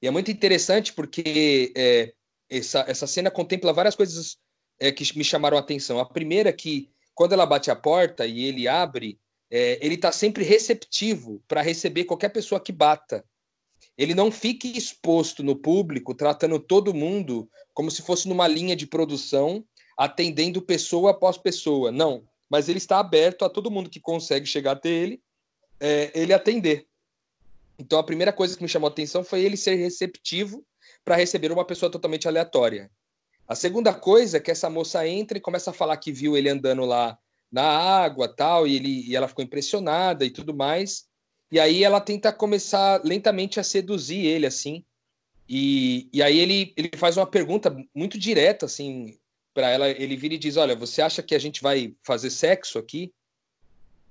E 0.00 0.06
é 0.06 0.10
muito 0.10 0.30
interessante 0.30 0.92
porque 0.92 1.72
é, 1.76 2.12
essa, 2.50 2.84
essa 2.86 3.06
cena 3.06 3.30
contempla 3.30 3.72
várias 3.72 3.94
coisas 3.94 4.36
é, 4.78 4.92
que 4.92 5.16
me 5.16 5.24
chamaram 5.24 5.56
a 5.56 5.60
atenção. 5.60 5.98
A 5.98 6.04
primeira 6.04 6.50
é 6.50 6.52
que, 6.52 6.90
quando 7.14 7.32
ela 7.32 7.46
bate 7.46 7.70
a 7.70 7.76
porta 7.76 8.26
e 8.26 8.44
ele 8.44 8.68
abre, 8.68 9.18
é, 9.50 9.78
ele 9.80 9.94
está 9.94 10.12
sempre 10.12 10.44
receptivo 10.44 11.42
para 11.46 11.62
receber 11.62 12.04
qualquer 12.04 12.30
pessoa 12.30 12.60
que 12.60 12.72
bata. 12.72 13.24
Ele 13.96 14.14
não 14.14 14.30
fica 14.30 14.66
exposto 14.66 15.42
no 15.42 15.54
público, 15.54 16.14
tratando 16.14 16.58
todo 16.58 16.92
mundo 16.92 17.48
como 17.72 17.90
se 17.90 18.02
fosse 18.02 18.28
numa 18.28 18.48
linha 18.48 18.74
de 18.74 18.86
produção, 18.86 19.64
atendendo 19.96 20.62
pessoa 20.62 21.12
após 21.12 21.36
pessoa. 21.36 21.90
Não, 21.90 22.24
mas 22.48 22.68
ele 22.68 22.78
está 22.78 22.98
aberto 22.98 23.44
a 23.44 23.50
todo 23.50 23.70
mundo 23.70 23.90
que 23.90 24.00
consegue 24.00 24.46
chegar 24.46 24.72
até 24.72 24.88
ele, 24.88 25.20
é, 25.80 26.10
ele 26.14 26.32
atender. 26.32 26.86
Então 27.78 27.98
a 27.98 28.04
primeira 28.04 28.32
coisa 28.32 28.56
que 28.56 28.62
me 28.62 28.68
chamou 28.68 28.88
a 28.88 28.90
atenção 28.90 29.24
foi 29.24 29.42
ele 29.42 29.56
ser 29.56 29.74
receptivo 29.74 30.64
para 31.04 31.16
receber 31.16 31.52
uma 31.52 31.64
pessoa 31.64 31.90
totalmente 31.90 32.28
aleatória. 32.28 32.90
A 33.46 33.54
segunda 33.54 33.92
coisa 33.92 34.38
é 34.38 34.40
que 34.40 34.50
essa 34.50 34.70
moça 34.70 35.06
entra 35.06 35.36
e 35.36 35.40
começa 35.40 35.70
a 35.70 35.74
falar 35.74 35.96
que 35.98 36.12
viu 36.12 36.36
ele 36.36 36.48
andando 36.48 36.84
lá 36.84 37.18
na 37.52 37.62
água, 37.62 38.26
tal, 38.26 38.66
e, 38.66 38.76
ele, 38.76 39.08
e 39.08 39.14
ela 39.14 39.28
ficou 39.28 39.44
impressionada 39.44 40.24
e 40.24 40.30
tudo 40.30 40.54
mais. 40.54 41.06
E 41.52 41.60
aí 41.60 41.84
ela 41.84 42.00
tenta 42.00 42.32
começar 42.32 43.00
lentamente 43.04 43.60
a 43.60 43.62
seduzir 43.62 44.26
ele, 44.26 44.46
assim. 44.46 44.84
E, 45.48 46.08
e 46.12 46.22
aí 46.22 46.38
ele, 46.38 46.72
ele 46.76 46.90
faz 46.96 47.16
uma 47.16 47.26
pergunta 47.26 47.76
muito 47.94 48.18
direta, 48.18 48.66
assim, 48.66 49.18
para 49.54 49.70
ela. 49.70 49.88
Ele 49.88 50.16
vira 50.16 50.34
e 50.34 50.38
diz: 50.38 50.56
Olha, 50.56 50.76
você 50.76 51.00
acha 51.00 51.22
que 51.22 51.34
a 51.34 51.38
gente 51.38 51.62
vai 51.62 51.94
fazer 52.02 52.30
sexo 52.30 52.78
aqui? 52.78 53.12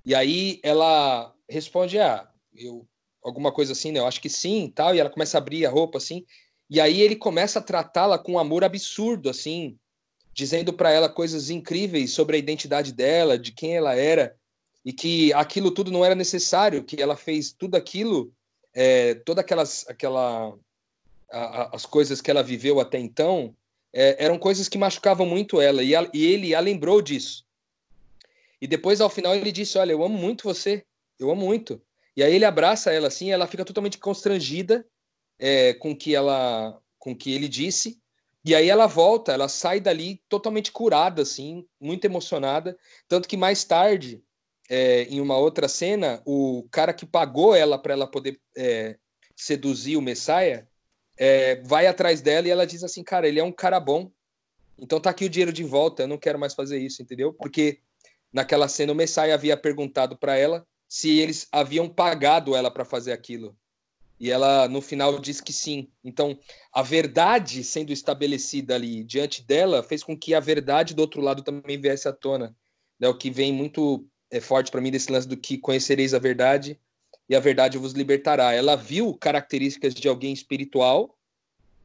E 0.05 0.15
aí 0.15 0.59
ela 0.63 1.33
responde: 1.47 1.99
Ah, 1.99 2.27
eu 2.55 2.87
alguma 3.23 3.51
coisa 3.51 3.71
assim, 3.71 3.91
né? 3.91 3.99
Eu 3.99 4.07
acho 4.07 4.21
que 4.21 4.29
sim, 4.29 4.71
tal. 4.73 4.93
E 4.93 4.99
ela 4.99 5.09
começa 5.09 5.37
a 5.37 5.39
abrir 5.39 5.65
a 5.65 5.69
roupa 5.69 5.97
assim. 5.97 6.25
E 6.69 6.79
aí 6.81 7.01
ele 7.01 7.15
começa 7.15 7.59
a 7.59 7.61
tratá-la 7.61 8.17
com 8.17 8.33
um 8.33 8.39
amor 8.39 8.63
absurdo, 8.63 9.29
assim, 9.29 9.77
dizendo 10.33 10.73
para 10.73 10.91
ela 10.91 11.07
coisas 11.07 11.49
incríveis 11.49 12.11
sobre 12.11 12.35
a 12.35 12.39
identidade 12.39 12.91
dela, 12.91 13.37
de 13.37 13.51
quem 13.51 13.75
ela 13.75 13.95
era, 13.95 14.35
e 14.83 14.91
que 14.91 15.31
aquilo 15.33 15.71
tudo 15.71 15.91
não 15.91 16.03
era 16.03 16.15
necessário, 16.15 16.83
que 16.83 17.01
ela 17.01 17.15
fez 17.15 17.51
tudo 17.51 17.75
aquilo, 17.75 18.33
é, 18.73 19.15
todas 19.15 19.43
aquelas, 19.43 19.85
aquela, 19.87 20.53
a, 21.31 21.39
a, 21.39 21.75
as 21.75 21.85
coisas 21.85 22.21
que 22.21 22.31
ela 22.31 22.43
viveu 22.43 22.79
até 22.79 22.97
então, 22.99 23.55
é, 23.93 24.25
eram 24.25 24.39
coisas 24.39 24.67
que 24.67 24.77
machucavam 24.77 25.25
muito 25.25 25.61
ela, 25.61 25.83
e, 25.83 25.95
a, 25.95 26.09
e 26.13 26.25
ele 26.25 26.55
a 26.55 26.59
lembrou 26.59 27.01
disso. 27.01 27.45
E 28.59 28.67
depois, 28.67 28.99
ao 28.99 29.09
final, 29.09 29.35
ele 29.35 29.51
disse: 29.51 29.77
Olha, 29.77 29.91
eu 29.91 30.03
amo 30.03 30.17
muito 30.17 30.43
você, 30.43 30.83
eu 31.19 31.29
amo 31.29 31.45
muito. 31.45 31.81
E 32.15 32.23
aí 32.23 32.33
ele 32.33 32.45
abraça 32.45 32.91
ela 32.91 33.07
assim, 33.07 33.31
ela 33.31 33.47
fica 33.47 33.65
totalmente 33.65 33.97
constrangida 33.97 34.85
é, 35.39 35.73
com 35.73 35.95
que 35.95 36.15
ela, 36.15 36.79
com 36.97 37.15
que 37.15 37.33
ele 37.33 37.47
disse. 37.47 37.99
E 38.45 38.53
aí 38.53 38.69
ela 38.69 38.87
volta, 38.87 39.31
ela 39.31 39.47
sai 39.47 39.79
dali 39.79 40.21
totalmente 40.27 40.71
curada, 40.71 41.21
assim, 41.21 41.65
muito 41.79 42.05
emocionada. 42.05 42.77
Tanto 43.07 43.27
que 43.27 43.37
mais 43.37 43.63
tarde, 43.63 44.21
é, 44.69 45.03
em 45.03 45.21
uma 45.21 45.37
outra 45.37 45.67
cena, 45.67 46.21
o 46.25 46.67
cara 46.69 46.93
que 46.93 47.05
pagou 47.05 47.55
ela 47.55 47.77
para 47.77 47.93
ela 47.93 48.07
poder 48.07 48.39
é, 48.55 48.97
seduzir 49.35 49.97
o 49.97 50.01
Messiah 50.01 50.67
é, 51.17 51.61
vai 51.63 51.87
atrás 51.87 52.21
dela 52.21 52.47
e 52.47 52.51
ela 52.51 52.65
diz 52.65 52.83
assim, 52.83 53.03
cara, 53.03 53.27
ele 53.27 53.39
é 53.39 53.43
um 53.43 53.51
cara 53.51 53.79
bom. 53.79 54.11
Então 54.77 54.99
tá 54.99 55.09
aqui 55.09 55.25
o 55.25 55.29
dinheiro 55.29 55.53
de 55.53 55.63
volta, 55.63 56.03
eu 56.03 56.07
não 56.07 56.17
quero 56.17 56.39
mais 56.39 56.53
fazer 56.53 56.79
isso, 56.79 57.01
entendeu? 57.01 57.33
Porque 57.33 57.79
naquela 58.31 58.67
cena 58.67 58.91
o 58.91 58.95
Messiah 58.95 59.33
havia 59.33 59.55
perguntado 59.55 60.17
para 60.17 60.35
ela 60.35 60.65
se 60.87 61.19
eles 61.19 61.47
haviam 61.51 61.87
pagado 61.87 62.55
ela 62.55 62.69
para 62.69 62.85
fazer 62.85 63.11
aquilo. 63.11 63.55
E 64.19 64.31
ela, 64.31 64.67
no 64.69 64.81
final, 64.81 65.19
disse 65.19 65.43
que 65.43 65.51
sim. 65.51 65.89
Então, 66.03 66.39
a 66.71 66.81
verdade 66.81 67.63
sendo 67.63 67.91
estabelecida 67.91 68.75
ali 68.75 69.03
diante 69.03 69.43
dela 69.43 69.83
fez 69.83 70.03
com 70.03 70.17
que 70.17 70.33
a 70.33 70.39
verdade 70.39 70.93
do 70.93 71.01
outro 71.01 71.19
lado 71.19 71.43
também 71.43 71.79
viesse 71.79 72.07
à 72.07 72.13
tona. 72.13 72.55
Né? 72.99 73.07
O 73.07 73.17
que 73.17 73.29
vem 73.29 73.51
muito 73.51 74.07
é, 74.31 74.39
forte 74.39 74.71
para 74.71 74.81
mim 74.81 74.91
desse 74.91 75.11
lance 75.11 75.27
do 75.27 75.35
que 75.35 75.57
conhecereis 75.57 76.13
a 76.13 76.19
verdade 76.19 76.79
e 77.29 77.35
a 77.35 77.39
verdade 77.39 77.77
vos 77.77 77.93
libertará. 77.93 78.53
Ela 78.53 78.75
viu 78.75 79.13
características 79.15 79.93
de 79.93 80.07
alguém 80.07 80.33
espiritual, 80.33 81.17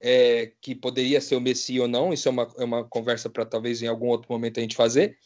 é, 0.00 0.52
que 0.60 0.74
poderia 0.74 1.20
ser 1.20 1.36
o 1.36 1.40
Messias 1.40 1.82
ou 1.82 1.88
não, 1.88 2.12
isso 2.12 2.28
é 2.28 2.30
uma, 2.30 2.54
é 2.58 2.64
uma 2.64 2.84
conversa 2.84 3.28
para 3.28 3.44
talvez 3.44 3.82
em 3.82 3.86
algum 3.86 4.06
outro 4.08 4.30
momento 4.32 4.58
a 4.58 4.60
gente 4.60 4.76
fazer. 4.76 5.18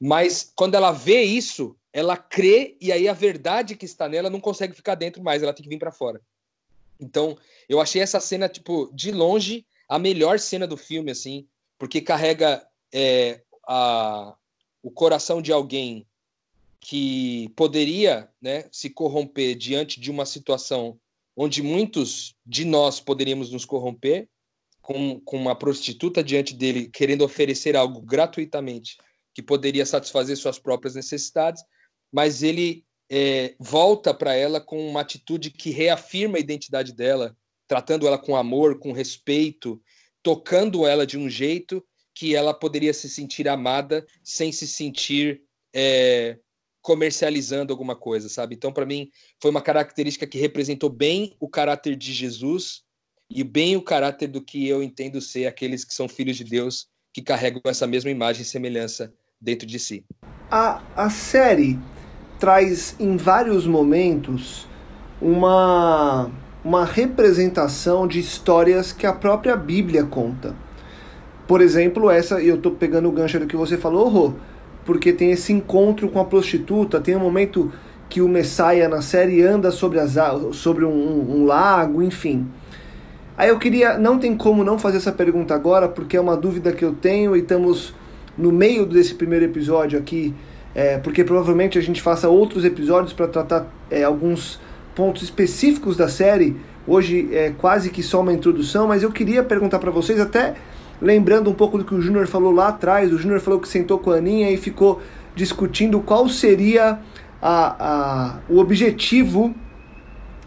Mas 0.00 0.52
quando 0.54 0.74
ela 0.74 0.90
vê 0.90 1.22
isso, 1.22 1.76
ela 1.92 2.16
crê 2.16 2.76
e 2.80 2.90
aí 2.90 3.08
a 3.08 3.12
verdade 3.12 3.76
que 3.76 3.84
está 3.84 4.08
nela 4.08 4.28
não 4.28 4.40
consegue 4.40 4.74
ficar 4.74 4.96
dentro 4.96 5.22
mais, 5.22 5.42
ela 5.42 5.52
tem 5.52 5.62
que 5.62 5.68
vir 5.68 5.78
para 5.78 5.92
fora. 5.92 6.20
Então, 6.98 7.36
eu 7.68 7.80
achei 7.80 8.02
essa 8.02 8.20
cena, 8.20 8.48
tipo, 8.48 8.90
de 8.92 9.10
longe, 9.10 9.66
a 9.88 9.98
melhor 9.98 10.38
cena 10.38 10.66
do 10.66 10.76
filme, 10.76 11.10
assim, 11.10 11.46
porque 11.78 12.00
carrega 12.00 12.66
é, 12.92 13.42
a, 13.66 14.34
o 14.82 14.90
coração 14.90 15.42
de 15.42 15.52
alguém 15.52 16.06
que 16.84 17.48
poderia 17.56 18.28
né, 18.42 18.66
se 18.70 18.90
corromper 18.90 19.56
diante 19.56 19.98
de 19.98 20.10
uma 20.10 20.26
situação 20.26 21.00
onde 21.34 21.62
muitos 21.62 22.34
de 22.44 22.62
nós 22.66 23.00
poderíamos 23.00 23.50
nos 23.50 23.64
corromper, 23.64 24.28
com, 24.82 25.18
com 25.20 25.38
uma 25.38 25.56
prostituta 25.56 26.22
diante 26.22 26.52
dele 26.52 26.90
querendo 26.92 27.24
oferecer 27.24 27.74
algo 27.74 28.02
gratuitamente 28.02 28.98
que 29.32 29.42
poderia 29.42 29.86
satisfazer 29.86 30.36
suas 30.36 30.58
próprias 30.58 30.94
necessidades, 30.94 31.64
mas 32.12 32.42
ele 32.42 32.84
é, 33.10 33.56
volta 33.58 34.12
para 34.12 34.34
ela 34.34 34.60
com 34.60 34.86
uma 34.86 35.00
atitude 35.00 35.50
que 35.50 35.70
reafirma 35.70 36.36
a 36.36 36.40
identidade 36.40 36.92
dela, 36.92 37.34
tratando 37.66 38.06
ela 38.06 38.18
com 38.18 38.36
amor, 38.36 38.78
com 38.78 38.92
respeito, 38.92 39.82
tocando 40.22 40.86
ela 40.86 41.06
de 41.06 41.16
um 41.16 41.30
jeito 41.30 41.82
que 42.14 42.36
ela 42.36 42.52
poderia 42.52 42.92
se 42.92 43.08
sentir 43.08 43.48
amada 43.48 44.04
sem 44.22 44.52
se 44.52 44.68
sentir 44.68 45.42
é, 45.74 46.38
comercializando 46.84 47.72
alguma 47.72 47.96
coisa, 47.96 48.28
sabe? 48.28 48.54
Então, 48.54 48.70
para 48.70 48.84
mim, 48.84 49.08
foi 49.40 49.50
uma 49.50 49.62
característica 49.62 50.26
que 50.26 50.36
representou 50.36 50.90
bem 50.90 51.34
o 51.40 51.48
caráter 51.48 51.96
de 51.96 52.12
Jesus 52.12 52.82
e 53.30 53.42
bem 53.42 53.74
o 53.74 53.80
caráter 53.80 54.28
do 54.28 54.42
que 54.42 54.68
eu 54.68 54.82
entendo 54.82 55.18
ser 55.18 55.46
aqueles 55.46 55.82
que 55.82 55.94
são 55.94 56.06
filhos 56.06 56.36
de 56.36 56.44
Deus, 56.44 56.86
que 57.10 57.22
carregam 57.22 57.62
essa 57.64 57.86
mesma 57.86 58.10
imagem 58.10 58.42
e 58.42 58.44
semelhança 58.44 59.10
dentro 59.40 59.66
de 59.66 59.78
si. 59.78 60.04
A, 60.50 60.82
a 60.94 61.08
série 61.08 61.78
traz 62.38 62.94
em 63.00 63.16
vários 63.16 63.66
momentos 63.66 64.68
uma, 65.22 66.30
uma 66.62 66.84
representação 66.84 68.06
de 68.06 68.20
histórias 68.20 68.92
que 68.92 69.06
a 69.06 69.12
própria 69.14 69.56
Bíblia 69.56 70.04
conta. 70.04 70.54
Por 71.46 71.62
exemplo, 71.62 72.10
essa, 72.10 72.42
eu 72.42 72.56
estou 72.56 72.72
pegando 72.72 73.08
o 73.08 73.12
gancho 73.12 73.40
do 73.40 73.46
que 73.46 73.56
você 73.56 73.78
falou, 73.78 74.06
Rô, 74.10 74.34
porque 74.84 75.12
tem 75.12 75.30
esse 75.30 75.52
encontro 75.52 76.08
com 76.08 76.20
a 76.20 76.24
prostituta, 76.24 77.00
tem 77.00 77.16
um 77.16 77.20
momento 77.20 77.72
que 78.08 78.20
o 78.20 78.28
Messiah 78.28 78.88
na 78.88 79.02
série 79.02 79.42
anda 79.42 79.70
sobre, 79.70 79.98
as, 79.98 80.14
sobre 80.52 80.84
um, 80.84 80.90
um, 80.90 81.36
um 81.38 81.44
lago, 81.44 82.02
enfim. 82.02 82.46
Aí 83.36 83.48
eu 83.48 83.58
queria, 83.58 83.98
não 83.98 84.18
tem 84.18 84.36
como 84.36 84.62
não 84.62 84.78
fazer 84.78 84.98
essa 84.98 85.10
pergunta 85.10 85.54
agora, 85.54 85.88
porque 85.88 86.16
é 86.16 86.20
uma 86.20 86.36
dúvida 86.36 86.72
que 86.72 86.84
eu 86.84 86.92
tenho 86.92 87.34
e 87.34 87.40
estamos 87.40 87.94
no 88.36 88.52
meio 88.52 88.86
desse 88.86 89.14
primeiro 89.14 89.44
episódio 89.44 89.98
aqui 89.98 90.34
é, 90.74 90.98
porque 90.98 91.22
provavelmente 91.22 91.78
a 91.78 91.80
gente 91.80 92.02
faça 92.02 92.28
outros 92.28 92.64
episódios 92.64 93.12
para 93.12 93.28
tratar 93.28 93.66
é, 93.90 94.02
alguns 94.02 94.60
pontos 94.94 95.22
específicos 95.22 95.96
da 95.96 96.08
série. 96.08 96.56
Hoje 96.86 97.28
é 97.32 97.50
quase 97.56 97.90
que 97.90 98.02
só 98.02 98.20
uma 98.20 98.32
introdução, 98.32 98.88
mas 98.88 99.02
eu 99.02 99.10
queria 99.10 99.42
perguntar 99.42 99.78
para 99.78 99.90
vocês, 99.90 100.20
até 100.20 100.54
lembrando 101.00 101.50
um 101.50 101.54
pouco 101.54 101.78
do 101.78 101.84
que 101.84 101.94
o 101.94 102.00
Júnior 102.00 102.26
falou 102.26 102.52
lá 102.52 102.68
atrás. 102.68 103.12
O 103.12 103.18
Júnior 103.18 103.40
falou 103.40 103.60
que 103.60 103.68
sentou 103.68 103.98
com 103.98 104.10
a 104.10 104.16
Aninha 104.16 104.50
e 104.50 104.56
ficou 104.56 105.00
discutindo 105.34 106.00
qual 106.00 106.28
seria 106.28 106.98
a, 107.40 107.76
a, 107.78 108.38
o 108.48 108.58
objetivo 108.58 109.54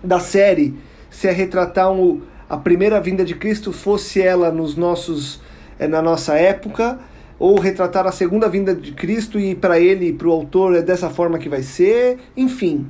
da 0.04 0.20
série. 0.20 0.76
Se 1.10 1.28
é 1.28 1.32
retratar 1.32 1.92
um, 1.92 2.22
a 2.50 2.58
primeira 2.58 3.00
vinda 3.00 3.24
de 3.24 3.36
Cristo, 3.36 3.72
fosse 3.72 4.22
ela 4.22 4.52
nos 4.52 4.76
nossos, 4.76 5.42
é, 5.78 5.88
na 5.88 6.02
nossa 6.02 6.36
época 6.36 7.00
ou 7.40 7.60
retratar 7.60 8.08
a 8.08 8.12
segunda 8.12 8.50
vinda 8.50 8.74
de 8.74 8.92
Cristo 8.94 9.40
e 9.40 9.54
para 9.54 9.80
ele, 9.80 10.12
para 10.12 10.28
o 10.28 10.32
autor, 10.32 10.76
é 10.76 10.82
dessa 10.82 11.10
forma 11.10 11.38
que 11.38 11.48
vai 11.48 11.62
ser, 11.62 12.18
enfim. 12.36 12.88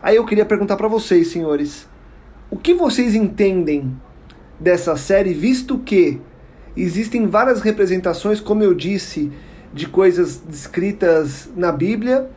Aí 0.00 0.16
eu 0.16 0.24
queria 0.24 0.44
perguntar 0.44 0.76
para 0.76 0.86
vocês, 0.86 1.28
senhores, 1.28 1.88
o 2.50 2.56
que 2.56 2.72
vocês 2.72 3.14
entendem 3.14 3.96
dessa 4.60 4.96
série, 4.96 5.34
visto 5.34 5.78
que 5.78 6.20
existem 6.82 7.26
várias 7.26 7.60
representações, 7.60 8.40
como 8.40 8.62
eu 8.62 8.74
disse, 8.74 9.30
de 9.72 9.86
coisas 9.88 10.36
descritas 10.38 11.48
na 11.56 11.72
Bíblia. 11.72 12.28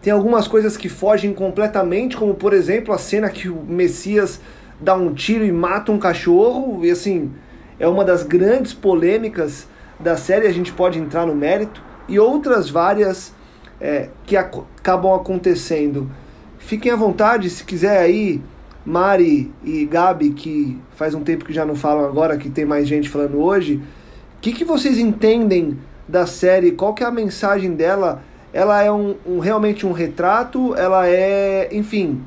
Tem 0.00 0.12
algumas 0.12 0.48
coisas 0.48 0.76
que 0.76 0.88
fogem 0.88 1.32
completamente, 1.32 2.16
como 2.16 2.34
por 2.34 2.52
exemplo 2.52 2.92
a 2.92 2.98
cena 2.98 3.30
que 3.30 3.48
o 3.48 3.62
Messias 3.62 4.40
dá 4.80 4.94
um 4.94 5.14
tiro 5.14 5.44
e 5.44 5.52
mata 5.52 5.92
um 5.92 5.98
cachorro, 5.98 6.84
e 6.84 6.90
assim, 6.90 7.30
é 7.78 7.86
uma 7.86 8.04
das 8.04 8.22
grandes 8.22 8.72
polêmicas 8.72 9.66
da 9.98 10.16
série, 10.16 10.46
a 10.46 10.52
gente 10.52 10.72
pode 10.72 10.98
entrar 10.98 11.24
no 11.24 11.34
mérito, 11.34 11.80
e 12.08 12.18
outras 12.18 12.68
várias 12.68 13.32
é, 13.80 14.08
que 14.26 14.36
ac 14.36 14.60
acabam 14.76 15.14
acontecendo. 15.14 16.10
Fiquem 16.58 16.90
à 16.90 16.96
vontade, 16.96 17.48
se 17.48 17.64
quiser 17.64 17.98
aí, 17.98 18.40
Mari 18.84 19.52
e 19.62 19.84
Gabi, 19.86 20.32
que 20.32 20.80
faz 20.90 21.14
um 21.14 21.22
tempo 21.22 21.44
que 21.44 21.52
já 21.52 21.64
não 21.64 21.76
falam 21.76 22.04
agora, 22.04 22.36
que 22.36 22.50
tem 22.50 22.64
mais 22.64 22.88
gente 22.88 23.08
falando 23.08 23.38
hoje, 23.38 23.76
o 23.76 24.40
que, 24.40 24.52
que 24.52 24.64
vocês 24.64 24.98
entendem 24.98 25.78
da 26.08 26.26
série? 26.26 26.72
Qual 26.72 26.94
que 26.94 27.04
é 27.04 27.06
a 27.06 27.10
mensagem 27.10 27.74
dela? 27.74 28.22
Ela 28.52 28.82
é 28.82 28.90
um, 28.90 29.16
um 29.24 29.38
realmente 29.38 29.86
um 29.86 29.92
retrato? 29.92 30.74
Ela 30.74 31.08
é, 31.08 31.68
enfim, 31.74 32.24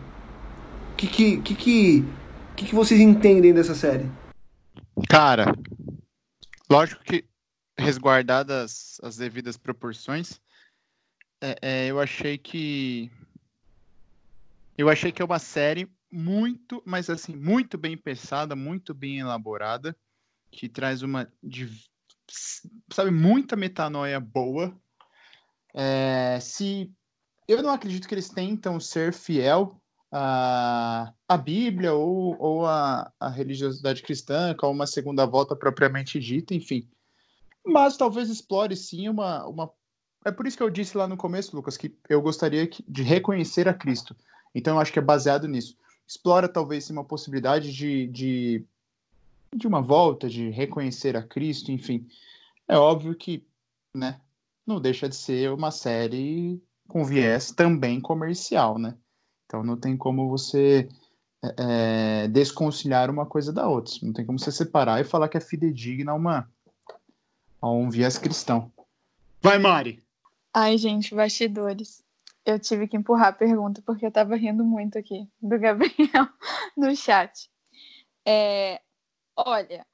o 0.94 0.96
que 0.96 1.08
que, 1.08 1.38
que, 1.42 1.56
que, 1.56 2.06
que, 2.56 2.66
que 2.66 2.76
vocês 2.76 3.00
entendem 3.02 3.54
dessa 3.54 3.76
série? 3.76 4.10
Cara, 5.10 5.54
lógico 6.70 7.04
que 7.04 7.26
resguardadas 7.78 8.98
as 9.04 9.18
devidas 9.18 9.58
proporções, 9.58 10.40
é, 11.42 11.58
é, 11.62 11.88
eu 11.88 12.00
achei 12.00 12.38
que 12.38 13.12
eu 14.78 14.90
achei 14.90 15.12
que 15.12 15.22
é 15.22 15.26
uma 15.26 15.40
série 15.40 15.88
muito, 16.16 16.82
mas 16.86 17.10
assim, 17.10 17.36
muito 17.36 17.78
bem 17.78 17.98
pensada, 17.98 18.56
muito 18.56 18.94
bem 18.94 19.20
elaborada, 19.20 19.96
que 20.50 20.70
traz 20.70 21.02
uma, 21.02 21.32
sabe, 22.92 23.12
muita 23.12 23.56
metanoia 23.56 24.20
boa. 24.20 24.76
É, 25.74 26.40
se 26.42 26.90
eu 27.48 27.62
não 27.62 27.72
acredito 27.72 28.08
que 28.08 28.14
eles 28.14 28.30
tentam 28.30 28.80
ser 28.80 29.14
fiel 29.14 29.80
à, 30.12 31.14
à 31.28 31.38
Bíblia 31.38 31.94
ou, 31.94 32.38
ou 32.40 32.66
à, 32.66 33.12
à 33.20 33.30
religiosidade 33.30 34.02
cristã, 34.02 34.56
com 34.56 34.72
uma 34.72 34.88
segunda 34.88 35.26
volta 35.26 35.56
propriamente 35.56 36.20
dita, 36.20 36.56
enfim. 36.56 36.90
Mas 37.66 37.98
talvez 37.98 38.30
explore 38.30 38.76
sim 38.76 39.10
uma, 39.10 39.46
uma. 39.48 39.72
É 40.24 40.32
por 40.32 40.48
isso 40.48 40.56
que 40.56 40.64
eu 40.64 40.70
disse 40.70 40.98
lá 40.98 41.08
no 41.08 41.18
começo, 41.18 41.56
Lucas, 41.56 41.76
que 41.76 41.94
eu 42.08 42.22
gostaria 42.22 42.70
de 42.88 43.04
reconhecer 43.04 43.68
a 43.68 43.74
Cristo. 43.74 44.16
Então 44.54 44.76
eu 44.76 44.80
acho 44.80 44.94
que 44.94 45.00
é 45.00 45.02
baseado 45.02 45.48
nisso. 45.48 45.76
Explora 46.08 46.48
talvez 46.48 46.86
sim, 46.86 46.94
uma 46.94 47.04
possibilidade 47.04 47.74
de, 47.74 48.08
de, 48.08 48.66
de 49.56 49.68
uma 49.68 49.82
volta, 49.82 50.30
de 50.30 50.50
reconhecer 50.50 51.18
a 51.18 51.24
Cristo, 51.24 51.72
enfim. 51.72 52.08
É 52.68 52.78
óbvio 52.78 53.16
que, 53.16 53.46
né, 53.94 54.22
não 54.66 54.80
deixa 54.80 55.10
de 55.10 55.16
ser 55.16 55.52
uma 55.52 55.72
série 55.72 56.62
com 56.88 57.04
viés 57.04 57.52
também 57.52 58.00
comercial, 58.00 58.78
né? 58.78 58.96
Então 59.46 59.64
não 59.64 59.78
tem 59.78 59.98
como 59.98 60.30
você 60.30 60.88
é, 61.44 62.24
é 62.24 62.28
desconciliar 62.28 63.10
uma 63.10 63.26
coisa 63.26 63.52
da 63.52 63.68
outra. 63.68 63.94
Não 64.04 64.14
tem 64.14 64.26
como 64.26 64.40
você 64.40 64.52
separar 64.52 65.02
e 65.02 65.04
falar 65.04 65.28
que 65.30 65.38
é 65.38 65.42
fidedigna 65.42 66.12
a, 66.12 66.16
uma, 66.16 66.50
a 67.62 67.70
um 67.70 67.90
viés 67.90 68.18
cristão. 68.18 68.72
Vai, 69.42 69.58
Mari! 69.58 70.04
Ai, 70.54 70.78
gente, 70.78 71.14
bastidores. 71.14 72.05
Eu 72.46 72.60
tive 72.60 72.88
que 72.88 72.96
empurrar 72.96 73.30
a 73.30 73.34
pergunta 73.34 73.82
porque 73.84 74.06
eu 74.06 74.12
tava 74.12 74.36
rindo 74.36 74.64
muito 74.64 74.98
aqui 74.98 75.28
do 75.42 75.58
Gabriel 75.58 76.28
no 76.78 76.96
chat. 76.96 77.50
É, 78.26 78.80
olha, 79.36 79.86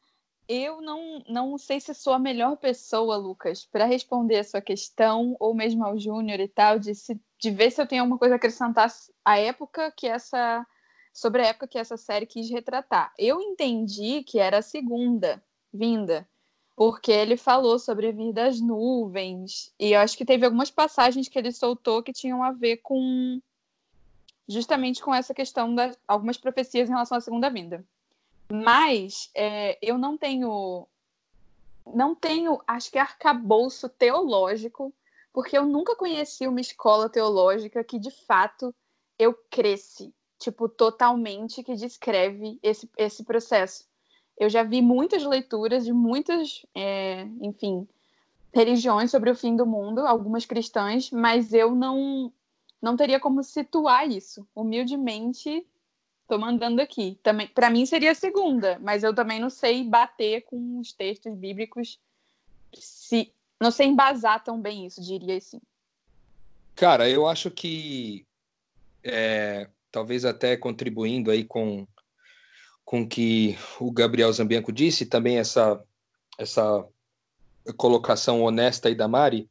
eu 0.48 0.82
não, 0.82 1.24
não 1.30 1.58
sei 1.58 1.80
se 1.80 1.94
sou 1.94 2.14
a 2.14 2.20
melhor 2.20 2.58
pessoa, 2.58 3.16
Lucas, 3.16 3.66
para 3.66 3.86
responder 3.86 4.40
a 4.40 4.44
sua 4.44 4.62
questão, 4.62 5.34
ou 5.40 5.54
mesmo 5.56 5.86
ao 5.86 5.98
Júnior 5.98 6.42
e 6.42 6.48
tal, 6.50 6.78
de, 6.78 6.94
se, 6.94 7.18
de 7.40 7.52
ver 7.52 7.72
se 7.72 7.82
eu 7.82 7.88
tenho 7.88 8.02
alguma 8.02 8.20
coisa 8.20 8.36
a 8.36 8.38
acrescentar 8.38 8.92
à 9.24 9.38
época 9.40 9.90
que 9.96 10.08
essa. 10.08 10.68
sobre 11.14 11.42
a 11.42 11.48
época 11.48 11.70
que 11.70 11.78
essa 11.78 11.96
série 11.96 12.26
quis 12.26 12.50
retratar. 12.50 13.14
Eu 13.18 13.40
entendi 13.40 14.24
que 14.24 14.40
era 14.40 14.58
a 14.58 14.62
segunda 14.62 15.42
vinda, 15.74 16.28
porque 16.76 17.12
ele 17.12 17.38
falou 17.38 17.78
sobre 17.78 18.12
vir 18.12 18.34
das 18.34 18.60
nuvens, 18.60 19.74
e 19.80 19.92
eu 19.94 20.00
acho 20.00 20.18
que 20.18 20.26
teve 20.26 20.46
algumas 20.46 20.72
passagens 20.72 21.28
que 21.28 21.38
ele 21.38 21.52
soltou 21.52 22.02
que 22.02 22.14
tinham 22.14 22.44
a 22.44 22.52
ver 22.52 22.78
com. 22.78 23.42
justamente 24.48 25.02
com 25.02 25.14
essa 25.14 25.34
questão 25.34 25.74
das 25.76 25.98
algumas 26.08 26.38
profecias 26.38 26.90
em 26.90 26.94
relação 26.94 27.18
à 27.18 27.22
segunda 27.22 27.50
vinda. 27.50 27.86
Mas 28.52 29.30
é, 29.36 29.78
eu 29.82 29.98
não 29.98 30.18
tenho. 30.18 30.88
Não 31.94 32.14
tenho, 32.14 32.62
acho 32.68 32.92
que, 32.92 32.98
arcabouço 33.00 33.90
teológico, 33.90 34.94
porque 35.34 35.58
eu 35.58 35.66
nunca 35.66 35.96
conheci 35.96 36.48
uma 36.48 36.62
escola 36.62 37.10
teológica 37.10 37.84
que, 37.84 37.98
de 37.98 38.12
fato, 38.12 38.74
eu 39.18 39.34
cresci, 39.50 40.14
tipo, 40.38 40.70
totalmente, 40.70 41.64
que 41.64 41.74
descreve 41.74 42.60
esse, 42.62 42.90
esse 42.96 43.24
processo. 43.24 43.91
Eu 44.42 44.50
já 44.50 44.64
vi 44.64 44.82
muitas 44.82 45.24
leituras 45.24 45.86
de 45.86 45.94
muitas, 45.94 46.66
é, 46.74 47.28
enfim, 47.42 47.88
religiões 48.52 49.12
sobre 49.12 49.30
o 49.30 49.36
fim 49.36 49.56
do 49.56 49.66
mundo, 49.68 50.00
algumas 50.00 50.46
cristãs, 50.46 51.12
mas 51.12 51.54
eu 51.54 51.76
não 51.76 52.34
não 52.82 52.98
teria 52.98 53.20
como 53.20 53.44
situar 53.44 54.10
isso. 54.10 54.48
Humildemente, 54.56 55.64
Tô 56.32 56.38
mandando 56.38 56.82
aqui. 56.82 57.20
Também, 57.22 57.46
para 57.46 57.70
mim 57.70 57.86
seria 57.86 58.14
a 58.14 58.16
segunda, 58.16 58.80
mas 58.80 59.04
eu 59.04 59.14
também 59.14 59.38
não 59.38 59.50
sei 59.50 59.84
bater 59.84 60.44
com 60.44 60.80
os 60.80 60.94
textos 60.94 61.36
bíblicos. 61.36 62.00
Se 62.74 63.34
não 63.60 63.70
sei 63.70 63.88
embasar 63.88 64.42
tão 64.42 64.58
bem 64.58 64.86
isso, 64.86 65.02
diria 65.02 65.36
assim. 65.36 65.60
Cara, 66.74 67.10
eu 67.10 67.28
acho 67.28 67.52
que 67.52 68.26
é, 69.04 69.68
talvez 69.92 70.24
até 70.24 70.56
contribuindo 70.56 71.30
aí 71.30 71.44
com 71.44 71.86
com 72.92 73.08
que 73.08 73.58
o 73.80 73.90
Gabriel 73.90 74.34
Zambianco 74.34 74.70
disse, 74.70 75.06
também 75.06 75.38
essa 75.38 75.82
essa 76.38 76.86
colocação 77.78 78.42
honesta 78.42 78.90
aí 78.90 78.96
da 78.96 79.08
Mari, 79.08 79.50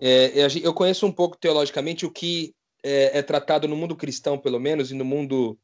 é, 0.00 0.32
eu 0.60 0.74
conheço 0.74 1.06
um 1.06 1.12
pouco 1.12 1.36
teologicamente 1.36 2.04
o 2.04 2.10
que 2.10 2.52
é, 2.82 3.18
é 3.18 3.22
tratado 3.22 3.68
no 3.68 3.76
mundo 3.76 3.94
cristão, 3.94 4.36
pelo 4.36 4.58
menos, 4.58 4.90
e 4.90 4.94
no 4.94 5.04
mundo 5.04 5.56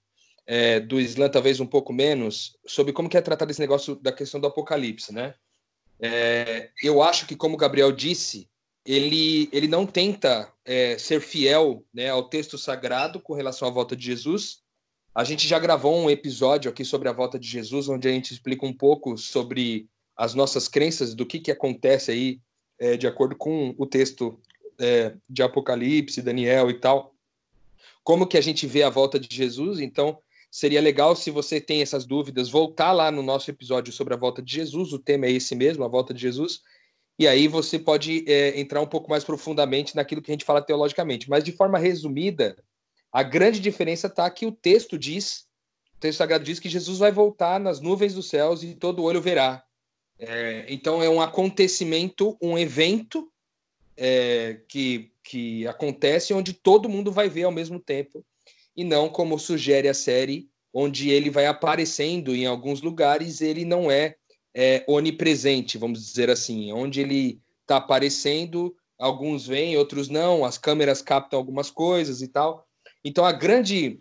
é, 0.47 0.79
do 0.79 1.01
Islã 1.01 1.29
talvez 1.29 1.59
um 1.59 1.67
pouco 1.67 1.93
menos, 1.93 2.57
sobre 2.65 2.93
como 2.93 3.09
que 3.09 3.17
é 3.17 3.21
tratado 3.21 3.51
esse 3.51 3.61
negócio 3.61 3.97
da 3.97 4.13
questão 4.13 4.39
do 4.39 4.47
apocalipse, 4.47 5.13
né? 5.13 5.35
É, 5.99 6.71
eu 6.81 7.03
acho 7.03 7.27
que, 7.27 7.35
como 7.35 7.57
o 7.57 7.59
Gabriel 7.59 7.91
disse, 7.91 8.49
ele, 8.85 9.49
ele 9.51 9.67
não 9.67 9.85
tenta 9.85 10.53
é, 10.65 10.97
ser 10.97 11.21
fiel 11.21 11.85
né, 11.93 12.09
ao 12.09 12.29
texto 12.29 12.57
sagrado 12.57 13.19
com 13.19 13.35
relação 13.35 13.67
à 13.67 13.71
volta 13.71 13.97
de 13.97 14.05
Jesus. 14.05 14.65
A 15.17 15.25
gente 15.25 15.49
já 15.49 15.59
gravou 15.59 15.97
um 15.97 16.11
episódio 16.11 16.71
aqui 16.71 16.85
sobre 16.85 17.09
a 17.09 17.13
volta 17.13 17.39
de 17.39 17.49
Jesus, 17.49 17.89
onde 17.89 18.07
a 18.07 18.13
gente 18.13 18.35
explica 18.35 18.67
um 18.67 18.73
pouco 18.73 19.17
sobre 19.17 19.89
as 20.15 20.35
nossas 20.35 20.69
crenças, 20.69 21.15
do 21.15 21.25
que, 21.25 21.41
que 21.41 21.51
acontece 21.51 22.11
aí, 22.11 22.39
é, 22.79 22.99
de 22.99 23.07
acordo 23.07 23.35
com 23.35 23.75
o 23.79 23.87
texto 23.87 24.39
é, 24.79 25.15
de 25.27 25.43
Apocalipse, 25.43 26.21
Daniel 26.21 26.69
e 26.69 26.75
tal. 26.75 27.15
Como 28.05 28.27
que 28.27 28.37
a 28.37 28.43
gente 28.43 28.67
vê 28.67 28.83
a 28.83 28.91
volta 28.91 29.19
de 29.19 29.35
Jesus. 29.35 29.81
Então, 29.81 30.19
Seria 30.49 30.81
legal 30.81 31.15
se 31.15 31.31
você 31.31 31.61
tem 31.61 31.83
essas 31.83 32.07
dúvidas, 32.07 32.49
voltar 32.49 32.91
lá 32.91 33.11
no 33.11 33.23
nosso 33.23 33.51
episódio 33.51 33.93
sobre 33.93 34.15
a 34.15 34.17
volta 34.17 34.41
de 34.41 34.55
Jesus. 34.55 34.91
O 34.93 34.99
tema 34.99 35.27
é 35.27 35.33
esse 35.33 35.55
mesmo, 35.55 35.85
a 35.85 35.89
volta 35.89 36.15
de 36.15 36.23
Jesus. 36.23 36.63
E 37.19 37.29
aí 37.29 37.47
você 37.47 37.79
pode 37.79 38.25
é, 38.27 38.59
entrar 38.59 38.81
um 38.81 38.87
pouco 38.87 39.11
mais 39.11 39.23
profundamente 39.23 39.95
naquilo 39.95 40.23
que 40.23 40.31
a 40.31 40.35
gente 40.35 40.47
fala 40.47 40.63
teologicamente. 40.63 41.29
Mas 41.29 41.45
de 41.45 41.53
forma 41.53 41.79
resumida, 41.79 42.57
a 43.17 43.23
grande 43.23 43.61
diferença 43.61 44.09
está 44.09 44.29
que 44.29 44.45
o 44.45 44.53
texto 44.53 44.99
diz, 44.99 45.47
o 45.97 46.01
texto 46.01 46.19
sagrado 46.19 46.45
diz 46.45 46.61
que 46.61 46.69
Jesus 46.69 46.99
vai 46.99 47.11
voltar 47.11 47.59
nas 47.59 47.81
nuvens 47.81 48.13
dos 48.13 48.29
céus 48.29 48.63
e 48.63 48.75
todo 48.75 49.03
olho 49.03 49.23
verá. 49.23 49.65
É, 50.19 50.67
então 50.69 51.03
é 51.03 51.09
um 51.09 51.23
acontecimento, 51.23 52.37
um 52.43 52.59
evento 52.59 53.33
é, 53.97 54.61
que, 54.69 55.11
que 55.25 55.67
acontece 55.67 56.35
onde 56.35 56.53
todo 56.53 56.91
mundo 56.91 57.11
vai 57.11 57.27
ver 57.27 57.45
ao 57.45 57.51
mesmo 57.51 57.81
tempo 57.81 58.23
e 58.77 58.85
não 58.85 59.09
como 59.09 59.39
sugere 59.39 59.89
a 59.89 59.95
série, 59.95 60.51
onde 60.71 61.09
ele 61.09 61.31
vai 61.31 61.47
aparecendo 61.47 62.37
em 62.37 62.45
alguns 62.45 62.83
lugares, 62.83 63.41
ele 63.41 63.65
não 63.65 63.91
é, 63.91 64.17
é 64.55 64.85
onipresente, 64.87 65.79
vamos 65.79 66.05
dizer 66.05 66.29
assim, 66.29 66.71
onde 66.71 67.01
ele 67.01 67.41
está 67.63 67.79
aparecendo, 67.79 68.77
alguns 68.99 69.47
vêm, 69.47 69.75
outros 69.79 70.11
não, 70.11 70.45
as 70.45 70.59
câmeras 70.59 71.01
captam 71.01 71.39
algumas 71.39 71.71
coisas 71.71 72.21
e 72.21 72.29
tal. 72.29 72.66
Então 73.07 73.25
a 73.25 73.31
grande 73.31 74.01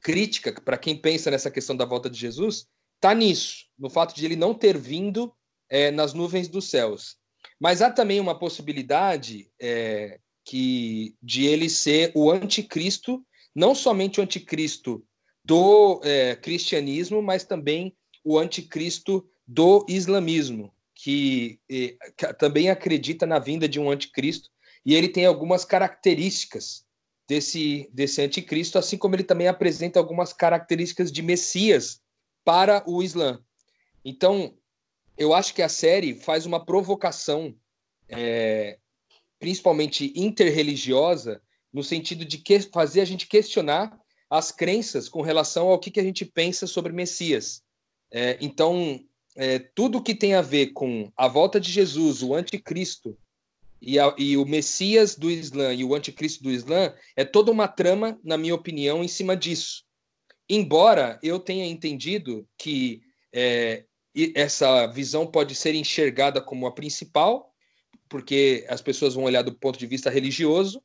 crítica 0.00 0.52
para 0.60 0.76
quem 0.76 0.96
pensa 0.96 1.30
nessa 1.30 1.48
questão 1.48 1.76
da 1.76 1.84
volta 1.84 2.10
de 2.10 2.18
Jesus 2.18 2.66
está 2.96 3.14
nisso, 3.14 3.66
no 3.78 3.88
fato 3.88 4.16
de 4.16 4.24
ele 4.24 4.34
não 4.34 4.52
ter 4.52 4.76
vindo 4.76 5.32
é, 5.70 5.92
nas 5.92 6.12
nuvens 6.12 6.48
dos 6.48 6.68
céus. 6.68 7.16
Mas 7.60 7.80
há 7.80 7.88
também 7.88 8.18
uma 8.18 8.36
possibilidade 8.36 9.48
é, 9.60 10.18
que 10.44 11.14
de 11.22 11.46
ele 11.46 11.70
ser 11.70 12.10
o 12.16 12.32
anticristo, 12.32 13.24
não 13.54 13.76
somente 13.76 14.18
o 14.18 14.24
anticristo 14.24 15.04
do 15.44 16.00
é, 16.02 16.34
cristianismo, 16.34 17.22
mas 17.22 17.44
também 17.44 17.96
o 18.24 18.36
anticristo 18.40 19.24
do 19.46 19.86
islamismo, 19.88 20.74
que, 20.96 21.60
é, 21.70 21.96
que 22.16 22.34
também 22.34 22.70
acredita 22.70 23.24
na 23.24 23.38
vinda 23.38 23.68
de 23.68 23.78
um 23.78 23.88
anticristo, 23.88 24.50
e 24.84 24.96
ele 24.96 25.08
tem 25.08 25.26
algumas 25.26 25.64
características 25.64 26.84
desse, 27.32 27.88
desse 27.94 28.20
anticristo, 28.20 28.78
assim 28.78 28.98
como 28.98 29.14
ele 29.14 29.24
também 29.24 29.48
apresenta 29.48 29.98
algumas 29.98 30.34
características 30.34 31.10
de 31.10 31.22
Messias 31.22 31.98
para 32.44 32.84
o 32.86 33.02
Islã. 33.02 33.42
Então, 34.04 34.54
eu 35.16 35.32
acho 35.32 35.54
que 35.54 35.62
a 35.62 35.68
série 35.68 36.14
faz 36.14 36.44
uma 36.44 36.62
provocação, 36.62 37.56
é, 38.06 38.78
principalmente 39.38 40.12
interreligiosa, 40.14 41.40
no 41.72 41.82
sentido 41.82 42.22
de 42.22 42.36
que, 42.36 42.60
fazer 42.60 43.00
a 43.00 43.06
gente 43.06 43.26
questionar 43.26 43.98
as 44.28 44.52
crenças 44.52 45.08
com 45.08 45.22
relação 45.22 45.68
ao 45.68 45.78
que, 45.78 45.90
que 45.90 46.00
a 46.00 46.04
gente 46.04 46.26
pensa 46.26 46.66
sobre 46.66 46.92
Messias. 46.92 47.62
É, 48.10 48.36
então, 48.42 49.00
é, 49.34 49.58
tudo 49.58 50.02
que 50.02 50.14
tem 50.14 50.34
a 50.34 50.42
ver 50.42 50.72
com 50.74 51.10
a 51.16 51.28
volta 51.28 51.58
de 51.58 51.72
Jesus, 51.72 52.22
o 52.22 52.34
anticristo, 52.34 53.16
e, 53.82 53.98
a, 53.98 54.14
e, 54.16 54.36
o 54.36 54.46
Messias 54.46 55.16
do 55.16 55.28
Islã 55.28 55.74
e 55.74 55.84
o 55.84 55.94
anticristo 55.94 56.42
do 56.44 56.50
Islã 56.52 56.94
é 57.16 57.24
toda 57.24 57.50
uma 57.50 57.66
trama, 57.66 58.18
na 58.22 58.38
minha 58.38 58.54
opinião, 58.54 59.02
em 59.02 59.08
cima 59.08 59.36
disso. 59.36 59.82
Embora 60.48 61.18
eu 61.22 61.40
tenha 61.40 61.66
entendido 61.66 62.46
que 62.56 63.02
é, 63.32 63.84
essa 64.36 64.86
visão 64.86 65.26
pode 65.26 65.56
ser 65.56 65.74
enxergada 65.74 66.40
como 66.40 66.66
a 66.66 66.72
principal, 66.72 67.52
porque 68.08 68.64
as 68.68 68.80
pessoas 68.80 69.14
vão 69.14 69.24
olhar 69.24 69.42
do 69.42 69.52
ponto 69.52 69.78
de 69.78 69.86
vista 69.86 70.10
religioso, 70.10 70.80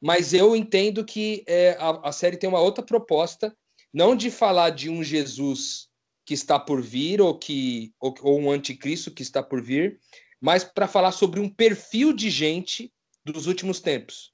mas 0.00 0.34
eu 0.34 0.54
entendo 0.54 1.04
que 1.04 1.44
é, 1.46 1.70
a, 1.78 2.08
a 2.08 2.12
série 2.12 2.36
tem 2.36 2.48
uma 2.48 2.60
outra 2.60 2.84
proposta, 2.84 3.56
não 3.92 4.14
de 4.14 4.30
falar 4.30 4.70
de 4.70 4.90
um 4.90 5.02
Jesus 5.02 5.88
que 6.26 6.34
está 6.34 6.58
por 6.58 6.82
vir 6.82 7.20
ou 7.20 7.38
que 7.38 7.92
ou, 7.98 8.14
ou 8.20 8.40
um 8.40 8.50
anticristo 8.50 9.10
que 9.10 9.22
está 9.22 9.42
por 9.42 9.62
vir, 9.62 9.98
mas 10.42 10.64
para 10.64 10.88
falar 10.88 11.12
sobre 11.12 11.38
um 11.38 11.48
perfil 11.48 12.12
de 12.12 12.28
gente 12.28 12.92
dos 13.24 13.46
últimos 13.46 13.78
tempos. 13.78 14.32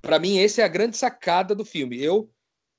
Para 0.00 0.18
mim, 0.18 0.38
essa 0.38 0.62
é 0.62 0.64
a 0.64 0.68
grande 0.68 0.96
sacada 0.96 1.54
do 1.54 1.62
filme. 1.62 2.02
Eu 2.02 2.30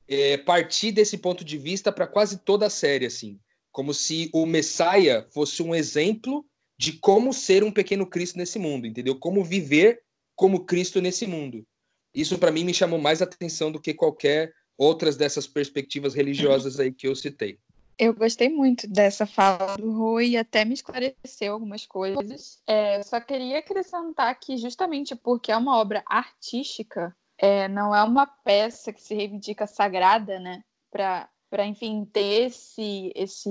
é, 0.08 0.36
parti 0.38 0.92
desse 0.92 1.20
ponto 1.20 1.46
de 1.46 1.56
vista 1.56 1.92
para 1.92 2.08
quase 2.08 2.40
toda 2.40 2.66
a 2.66 2.70
série, 2.70 3.06
assim, 3.06 3.40
como 3.72 3.94
se 3.94 4.32
o 4.34 4.48
Messiah 4.48 5.28
fosse 5.32 5.62
um 5.62 5.76
exemplo 5.76 6.44
de 6.76 6.94
como 6.94 7.32
ser 7.32 7.64
um 7.64 7.72
pequeno 7.72 8.08
Cristo 8.08 8.40
nesse 8.40 8.58
mundo, 8.58 8.88
entendeu? 8.88 9.20
Como 9.20 9.44
viver 9.44 10.02
como 10.36 10.66
Cristo 10.66 11.00
nesse 11.00 11.28
mundo. 11.28 11.66
Isso 12.14 12.40
para 12.40 12.52
mim 12.52 12.64
me 12.64 12.74
chamou 12.74 13.00
mais 13.00 13.22
atenção 13.22 13.72
do 13.72 13.80
que 13.80 13.94
qualquer 13.94 14.52
outras 14.78 15.16
dessas 15.16 15.46
perspectivas 15.46 16.16
religiosas 16.16 16.80
aí 16.80 16.92
que 16.92 17.08
eu 17.08 17.16
citei. 17.16 17.60
Eu 17.98 18.14
gostei 18.14 18.50
muito 18.50 18.88
dessa 18.88 19.26
fala 19.26 19.78
do 19.78 19.92
Rui 19.92 20.36
até 20.36 20.66
me 20.66 20.74
esclareceu 20.74 21.54
algumas 21.54 21.86
coisas. 21.86 22.62
É, 22.68 23.02
só 23.04 23.20
queria 23.22 23.60
acrescentar 23.60 24.38
que, 24.40 24.58
justamente 24.58 25.16
porque 25.16 25.52
é 25.52 25.58
uma 25.58 25.78
obra 25.78 26.04
artística, 26.06 27.16
é, 27.38 27.68
não 27.68 27.96
é 27.96 28.04
uma 28.04 28.26
peça 28.26 28.92
que 28.92 29.02
se 29.02 29.14
reivindica 29.16 29.66
sagrada, 29.66 30.40
né? 30.40 30.64
Para, 30.92 31.66
enfim, 31.66 32.06
ter 32.06 32.48
esse, 32.48 33.12
esse, 33.16 33.50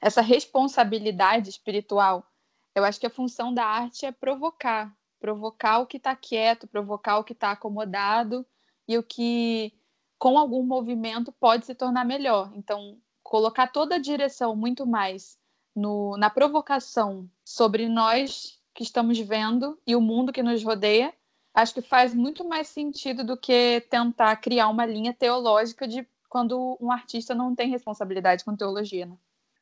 essa 0.00 0.20
responsabilidade 0.20 1.50
espiritual. 1.50 2.26
Eu 2.74 2.84
acho 2.84 2.98
que 2.98 3.06
a 3.06 3.10
função 3.10 3.54
da 3.54 3.64
arte 3.64 4.04
é 4.06 4.12
provocar 4.12 4.92
provocar 5.24 5.78
o 5.78 5.86
que 5.86 5.96
está 5.96 6.14
quieto, 6.14 6.68
provocar 6.68 7.16
o 7.16 7.24
que 7.24 7.32
está 7.32 7.52
acomodado 7.52 8.46
e 8.86 8.98
o 8.98 9.02
que, 9.02 9.72
com 10.18 10.36
algum 10.36 10.62
movimento, 10.62 11.32
pode 11.32 11.64
se 11.64 11.74
tornar 11.74 12.04
melhor. 12.04 12.52
Então, 12.54 12.98
colocar 13.34 13.66
toda 13.66 13.96
a 13.96 13.98
direção 13.98 14.54
muito 14.54 14.86
mais 14.86 15.36
no, 15.74 16.16
na 16.16 16.30
provocação 16.30 17.28
sobre 17.44 17.88
nós 17.88 18.60
que 18.72 18.84
estamos 18.84 19.18
vendo 19.18 19.76
e 19.84 19.96
o 19.96 20.00
mundo 20.00 20.32
que 20.32 20.40
nos 20.40 20.62
rodeia, 20.62 21.12
acho 21.52 21.74
que 21.74 21.82
faz 21.82 22.14
muito 22.14 22.48
mais 22.48 22.68
sentido 22.68 23.24
do 23.24 23.36
que 23.36 23.84
tentar 23.90 24.36
criar 24.36 24.68
uma 24.68 24.86
linha 24.86 25.12
teológica 25.12 25.88
de 25.88 26.06
quando 26.28 26.78
um 26.80 26.92
artista 26.92 27.34
não 27.34 27.56
tem 27.56 27.68
responsabilidade 27.68 28.44
com 28.44 28.54
teologia. 28.54 29.04
Né? 29.04 29.16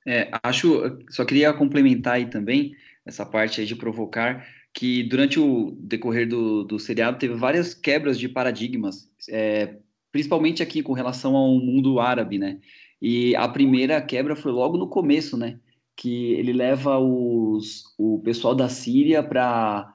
É, 0.06 0.30
acho, 0.42 0.98
só 1.08 1.24
queria 1.24 1.50
complementar 1.54 2.16
aí 2.16 2.26
também 2.26 2.76
essa 3.06 3.24
parte 3.24 3.62
aí 3.62 3.66
de 3.66 3.74
provocar, 3.74 4.46
que 4.74 5.02
durante 5.04 5.40
o 5.40 5.70
decorrer 5.80 6.28
do, 6.28 6.62
do 6.62 6.78
seriado 6.78 7.18
teve 7.18 7.36
várias 7.36 7.72
quebras 7.72 8.18
de 8.18 8.28
paradigmas, 8.28 9.10
é, 9.30 9.78
principalmente 10.10 10.62
aqui 10.62 10.82
com 10.82 10.92
relação 10.92 11.34
ao 11.34 11.58
mundo 11.58 11.98
árabe, 11.98 12.38
né? 12.38 12.60
E 13.02 13.34
a 13.34 13.48
primeira 13.48 14.00
quebra 14.00 14.36
foi 14.36 14.52
logo 14.52 14.78
no 14.78 14.86
começo, 14.86 15.36
né? 15.36 15.58
Que 15.96 16.34
ele 16.34 16.52
leva 16.52 17.00
os, 17.00 17.82
o 17.98 18.20
pessoal 18.20 18.54
da 18.54 18.68
Síria 18.68 19.24
para 19.24 19.92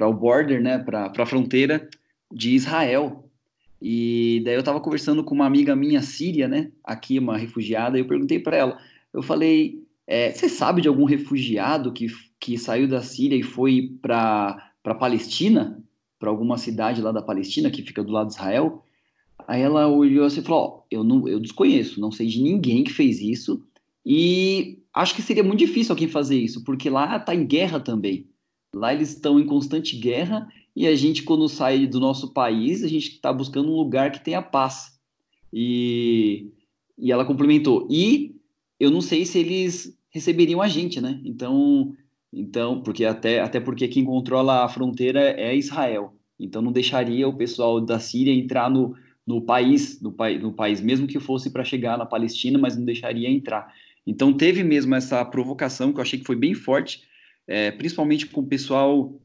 o 0.00 0.12
border, 0.14 0.62
né? 0.62 0.78
Para 0.78 1.12
a 1.14 1.26
fronteira 1.26 1.86
de 2.32 2.54
Israel. 2.54 3.28
E 3.80 4.40
daí 4.42 4.54
eu 4.54 4.60
estava 4.60 4.80
conversando 4.80 5.22
com 5.22 5.34
uma 5.34 5.44
amiga 5.44 5.76
minha 5.76 6.00
síria, 6.00 6.48
né? 6.48 6.72
Aqui, 6.82 7.18
uma 7.18 7.36
refugiada, 7.36 7.98
e 7.98 8.00
eu 8.00 8.06
perguntei 8.06 8.38
para 8.38 8.56
ela. 8.56 8.78
Eu 9.12 9.22
falei, 9.22 9.84
é, 10.06 10.32
você 10.32 10.48
sabe 10.48 10.80
de 10.80 10.88
algum 10.88 11.04
refugiado 11.04 11.92
que, 11.92 12.06
que 12.40 12.56
saiu 12.56 12.88
da 12.88 13.02
Síria 13.02 13.36
e 13.36 13.42
foi 13.42 13.98
para 14.00 14.72
Palestina? 14.98 15.78
Para 16.18 16.30
alguma 16.30 16.56
cidade 16.56 17.02
lá 17.02 17.12
da 17.12 17.20
Palestina, 17.20 17.70
que 17.70 17.82
fica 17.82 18.02
do 18.02 18.12
lado 18.12 18.28
de 18.28 18.34
Israel? 18.34 18.82
Aí 19.46 19.62
ela 19.62 19.88
olhou 19.88 20.24
assim 20.24 20.40
e 20.40 20.44
falou: 20.44 20.78
oh, 20.78 20.86
eu, 20.90 21.04
não, 21.04 21.26
eu 21.28 21.40
desconheço, 21.40 22.00
não 22.00 22.10
sei 22.10 22.26
de 22.26 22.42
ninguém 22.42 22.84
que 22.84 22.92
fez 22.92 23.20
isso. 23.20 23.62
E 24.04 24.78
acho 24.92 25.14
que 25.14 25.22
seria 25.22 25.44
muito 25.44 25.60
difícil 25.60 25.92
alguém 25.92 26.08
fazer 26.08 26.38
isso, 26.38 26.64
porque 26.64 26.90
lá 26.90 27.16
está 27.16 27.34
em 27.34 27.46
guerra 27.46 27.80
também. 27.80 28.26
Lá 28.74 28.92
eles 28.92 29.10
estão 29.10 29.38
em 29.38 29.46
constante 29.46 29.96
guerra 29.96 30.48
e 30.74 30.86
a 30.86 30.94
gente, 30.94 31.22
quando 31.22 31.48
sai 31.48 31.86
do 31.86 32.00
nosso 32.00 32.32
país, 32.32 32.82
a 32.82 32.88
gente 32.88 33.10
está 33.10 33.32
buscando 33.32 33.70
um 33.70 33.76
lugar 33.76 34.10
que 34.10 34.24
tenha 34.24 34.40
paz. 34.40 34.98
E, 35.52 36.50
e 36.98 37.12
ela 37.12 37.24
complementou. 37.24 37.86
E 37.90 38.34
eu 38.80 38.90
não 38.90 39.02
sei 39.02 39.26
se 39.26 39.38
eles 39.38 39.96
receberiam 40.08 40.62
a 40.62 40.68
gente, 40.68 41.00
né? 41.00 41.20
Então, 41.24 41.94
então 42.32 42.82
porque 42.82 43.04
até, 43.04 43.40
até 43.40 43.60
porque 43.60 43.86
quem 43.86 44.04
controla 44.04 44.64
a 44.64 44.68
fronteira 44.68 45.20
é 45.38 45.54
Israel. 45.54 46.14
Então 46.40 46.62
não 46.62 46.72
deixaria 46.72 47.28
o 47.28 47.36
pessoal 47.36 47.80
da 47.80 48.00
Síria 48.00 48.32
entrar 48.32 48.70
no, 48.70 48.96
no 49.26 49.40
país, 49.40 50.00
no, 50.00 50.14
no 50.40 50.52
país, 50.52 50.80
mesmo 50.80 51.06
que 51.06 51.20
fosse 51.20 51.50
para 51.50 51.64
chegar 51.64 51.96
na 51.96 52.06
Palestina, 52.06 52.58
mas 52.58 52.76
não 52.76 52.84
deixaria 52.84 53.30
entrar. 53.30 53.72
Então 54.06 54.32
teve 54.32 54.64
mesmo 54.64 54.94
essa 54.94 55.24
provocação 55.24 55.92
que 55.92 55.98
eu 55.98 56.02
achei 56.02 56.18
que 56.18 56.26
foi 56.26 56.36
bem 56.36 56.54
forte, 56.54 57.02
é, 57.46 57.70
principalmente 57.70 58.26
com 58.26 58.40
o 58.40 58.46
pessoal 58.46 59.20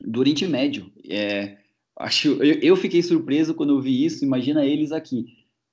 do 0.00 0.20
Oriente 0.20 0.46
Médio. 0.46 0.90
É, 1.08 1.58
acho, 1.98 2.42
eu, 2.42 2.60
eu, 2.60 2.76
fiquei 2.76 3.02
surpreso 3.02 3.54
quando 3.54 3.70
eu 3.70 3.80
vi 3.80 4.04
isso. 4.04 4.24
Imagina 4.24 4.64
eles 4.64 4.92
aqui. 4.92 5.26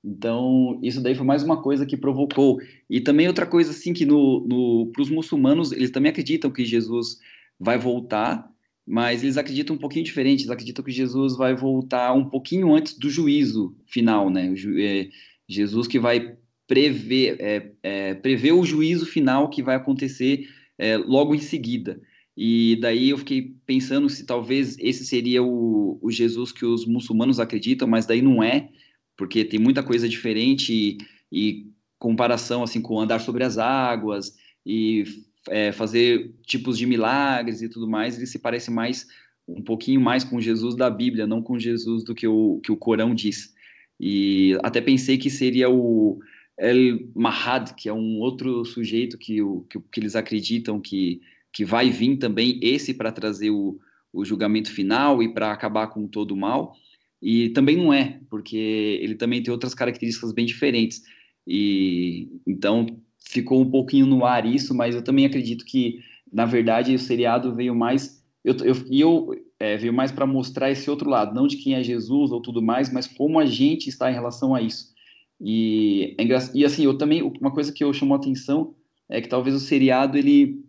Então 0.03 0.79
isso 0.81 1.01
daí 1.01 1.15
foi 1.15 1.25
mais 1.25 1.43
uma 1.43 1.61
coisa 1.61 1.85
que 1.85 1.97
provocou. 1.97 2.59
E 2.89 2.99
também 2.99 3.27
outra 3.27 3.45
coisa 3.45 3.71
assim 3.71 3.93
que 3.93 4.05
no, 4.05 4.45
no 4.47 4.91
para 4.91 5.01
os 5.01 5.09
muçulmanos 5.09 5.71
eles 5.71 5.91
também 5.91 6.09
acreditam 6.09 6.51
que 6.51 6.65
Jesus 6.65 7.19
vai 7.59 7.77
voltar 7.77 8.49
mas 8.87 9.21
eles 9.21 9.35
acreditam 9.35 9.75
um 9.75 9.79
pouquinho 9.79 10.05
diferente, 10.05 10.41
eles 10.41 10.49
acreditam 10.49 10.83
que 10.83 10.91
Jesus 10.93 11.35
vai 11.35 11.53
voltar 11.53 12.13
um 12.13 12.23
pouquinho 12.23 12.73
antes 12.73 12.97
do 12.97 13.09
juízo 13.09 13.75
final, 13.85 14.29
né? 14.29 14.53
É, 14.79 15.09
Jesus 15.45 15.87
que 15.87 15.99
vai 15.99 16.37
prever, 16.65 17.35
é, 17.41 17.71
é, 17.83 18.13
prever 18.13 18.53
o 18.53 18.63
juízo 18.63 19.05
final 19.05 19.49
que 19.49 19.61
vai 19.61 19.75
acontecer 19.75 20.47
é, 20.77 20.95
logo 20.95 21.35
em 21.35 21.39
seguida. 21.39 21.99
E 22.35 22.77
daí 22.79 23.09
eu 23.09 23.17
fiquei 23.17 23.55
pensando 23.65 24.09
se 24.09 24.25
talvez 24.25 24.77
esse 24.79 25.05
seria 25.05 25.43
o, 25.43 25.99
o, 26.01 26.09
Jesus 26.09 26.53
que 26.53 26.65
os 26.65 26.85
muçulmanos 26.85 27.39
acreditam, 27.39 27.87
mas 27.87 28.05
daí 28.05 28.21
não 28.21 28.41
é, 28.41 28.69
porque 29.17 29.43
tem 29.43 29.59
muita 29.59 29.83
coisa 29.83 30.07
diferente 30.07 30.71
e, 30.71 30.97
e 31.31 31.71
comparação 31.99 32.63
assim 32.63 32.79
com 32.79 32.99
andar 32.99 33.19
sobre 33.19 33.43
as 33.43 33.57
águas 33.57 34.33
e 34.65 35.03
é, 35.49 35.71
fazer 35.71 36.33
tipos 36.45 36.77
de 36.77 36.85
milagres 36.85 37.61
e 37.61 37.69
tudo 37.69 37.87
mais, 37.87 38.17
ele 38.17 38.27
se 38.27 38.39
parece 38.39 38.71
mais 38.71 39.07
um 39.47 39.61
pouquinho 39.61 40.01
mais 40.01 40.23
com 40.23 40.41
Jesus 40.41 40.75
da 40.75 40.89
Bíblia, 40.89 41.25
não 41.25 41.41
com 41.41 41.57
Jesus 41.57 42.03
do 42.03 42.13
que 42.13 42.27
o 42.27 42.59
que 42.61 42.71
o 42.71 42.77
Corão 42.77 43.15
diz. 43.15 43.53
E 43.99 44.57
até 44.61 44.81
pensei 44.81 45.17
que 45.17 45.29
seria 45.29 45.69
o 45.69 46.19
El 46.57 46.99
Mahad, 47.15 47.73
que 47.75 47.87
é 47.87 47.93
um 47.93 48.19
outro 48.19 48.65
sujeito 48.65 49.17
que, 49.17 49.41
o, 49.41 49.65
que, 49.69 49.79
que 49.79 49.99
eles 49.99 50.15
acreditam 50.15 50.79
que, 50.79 51.21
que 51.53 51.63
vai 51.63 51.89
vir 51.89 52.17
também, 52.17 52.59
esse 52.61 52.93
para 52.93 53.11
trazer 53.11 53.51
o, 53.51 53.79
o 54.11 54.25
julgamento 54.25 54.71
final 54.71 55.23
e 55.23 55.33
para 55.33 55.51
acabar 55.51 55.87
com 55.87 56.07
todo 56.07 56.31
o 56.31 56.37
mal. 56.37 56.75
E 57.21 57.49
também 57.49 57.77
não 57.77 57.91
é, 57.91 58.19
porque 58.29 58.99
ele 59.01 59.15
também 59.15 59.41
tem 59.41 59.51
outras 59.51 59.73
características 59.73 60.31
bem 60.31 60.45
diferentes. 60.45 61.01
E 61.47 62.27
então 62.45 62.85
ficou 63.27 63.61
um 63.61 63.69
pouquinho 63.69 64.05
no 64.05 64.25
ar 64.25 64.45
isso, 64.45 64.73
mas 64.73 64.95
eu 64.95 65.03
também 65.03 65.25
acredito 65.25 65.65
que 65.65 65.99
na 66.31 66.45
verdade, 66.45 66.93
o 66.93 66.99
seriado 66.99 67.53
veio 67.53 67.75
mais. 67.75 68.23
Eu, 68.43 68.55
eu, 68.57 68.75
eu 68.89 69.45
é, 69.59 69.77
veio 69.77 69.93
mais 69.93 70.11
para 70.11 70.25
mostrar 70.25 70.71
esse 70.71 70.89
outro 70.89 71.09
lado, 71.09 71.35
não 71.35 71.47
de 71.47 71.57
quem 71.57 71.75
é 71.75 71.83
Jesus 71.83 72.31
ou 72.31 72.41
tudo 72.41 72.61
mais, 72.61 72.91
mas 72.91 73.07
como 73.07 73.39
a 73.39 73.45
gente 73.45 73.89
está 73.89 74.09
em 74.09 74.13
relação 74.13 74.53
a 74.53 74.61
isso. 74.61 74.93
E, 75.39 76.15
é 76.17 76.23
e 76.53 76.65
assim, 76.65 76.83
eu 76.83 76.97
também, 76.97 77.21
uma 77.21 77.51
coisa 77.51 77.71
que 77.71 77.83
eu 77.83 77.93
chamou 77.93 78.15
a 78.15 78.19
atenção 78.19 78.75
é 79.09 79.21
que 79.21 79.29
talvez 79.29 79.55
o 79.55 79.59
seriado 79.59 80.17
ele 80.17 80.63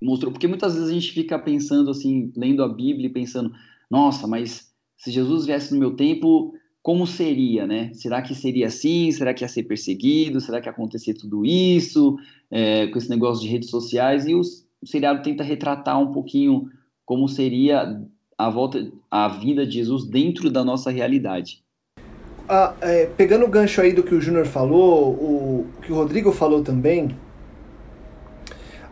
mostrou, 0.00 0.30
porque 0.30 0.46
muitas 0.46 0.74
vezes 0.74 0.90
a 0.90 0.92
gente 0.92 1.12
fica 1.12 1.38
pensando 1.38 1.90
assim, 1.90 2.32
lendo 2.36 2.62
a 2.62 2.68
Bíblia 2.68 3.06
e 3.06 3.12
pensando, 3.12 3.52
nossa, 3.90 4.26
mas 4.26 4.70
se 4.96 5.10
Jesus 5.10 5.46
viesse 5.46 5.72
no 5.72 5.80
meu 5.80 5.92
tempo, 5.96 6.54
como 6.86 7.04
seria, 7.04 7.66
né? 7.66 7.90
Será 7.94 8.22
que 8.22 8.32
seria 8.32 8.68
assim? 8.68 9.10
Será 9.10 9.34
que 9.34 9.42
ia 9.42 9.48
ser 9.48 9.64
perseguido? 9.64 10.40
Será 10.40 10.60
que 10.60 10.68
ia 10.68 10.70
acontecer 10.70 11.14
tudo 11.14 11.44
isso? 11.44 12.16
É, 12.48 12.86
com 12.86 12.96
esse 12.96 13.10
negócio 13.10 13.42
de 13.42 13.50
redes 13.50 13.70
sociais. 13.70 14.24
E 14.24 14.36
o 14.36 14.40
seriado 14.84 15.20
tenta 15.20 15.42
retratar 15.42 16.00
um 16.00 16.12
pouquinho 16.12 16.70
como 17.04 17.26
seria 17.26 18.00
a 18.38 18.48
volta, 18.48 18.88
a 19.10 19.26
vida 19.26 19.66
de 19.66 19.72
Jesus 19.72 20.04
dentro 20.06 20.48
da 20.48 20.64
nossa 20.64 20.88
realidade. 20.88 21.60
Ah, 22.48 22.72
é, 22.80 23.06
pegando 23.06 23.46
o 23.46 23.48
gancho 23.48 23.80
aí 23.80 23.92
do 23.92 24.04
que 24.04 24.14
o 24.14 24.20
Júnior 24.20 24.46
falou, 24.46 25.08
o, 25.08 25.66
o 25.78 25.80
que 25.82 25.90
o 25.90 25.96
Rodrigo 25.96 26.30
falou 26.30 26.62
também, 26.62 27.16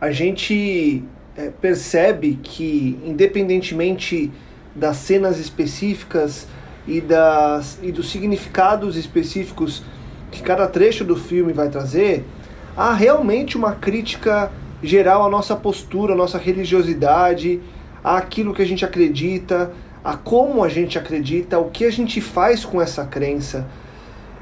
a 0.01 0.11
gente 0.11 1.01
é, 1.37 1.49
percebe 1.49 2.37
que, 2.43 2.99
independentemente 3.05 4.33
das 4.75 4.97
cenas 4.97 5.39
específicas 5.39 6.45
e, 6.87 7.01
das, 7.01 7.79
e 7.81 7.91
dos 7.91 8.09
significados 8.09 8.95
específicos 8.95 9.83
que 10.31 10.41
cada 10.41 10.67
trecho 10.67 11.03
do 11.03 11.15
filme 11.15 11.53
vai 11.53 11.69
trazer, 11.69 12.25
há 12.75 12.93
realmente 12.93 13.57
uma 13.57 13.73
crítica 13.73 14.51
geral 14.83 15.25
à 15.25 15.29
nossa 15.29 15.55
postura, 15.55 16.13
à 16.13 16.15
nossa 16.15 16.37
religiosidade, 16.37 17.61
àquilo 18.03 18.53
que 18.53 18.61
a 18.61 18.65
gente 18.65 18.85
acredita, 18.85 19.71
a 20.03 20.15
como 20.15 20.63
a 20.63 20.69
gente 20.69 20.97
acredita, 20.97 21.57
o 21.57 21.71
que 21.71 21.85
a 21.85 21.91
gente 21.91 22.21
faz 22.21 22.63
com 22.63 22.81
essa 22.81 23.05
crença. 23.05 23.65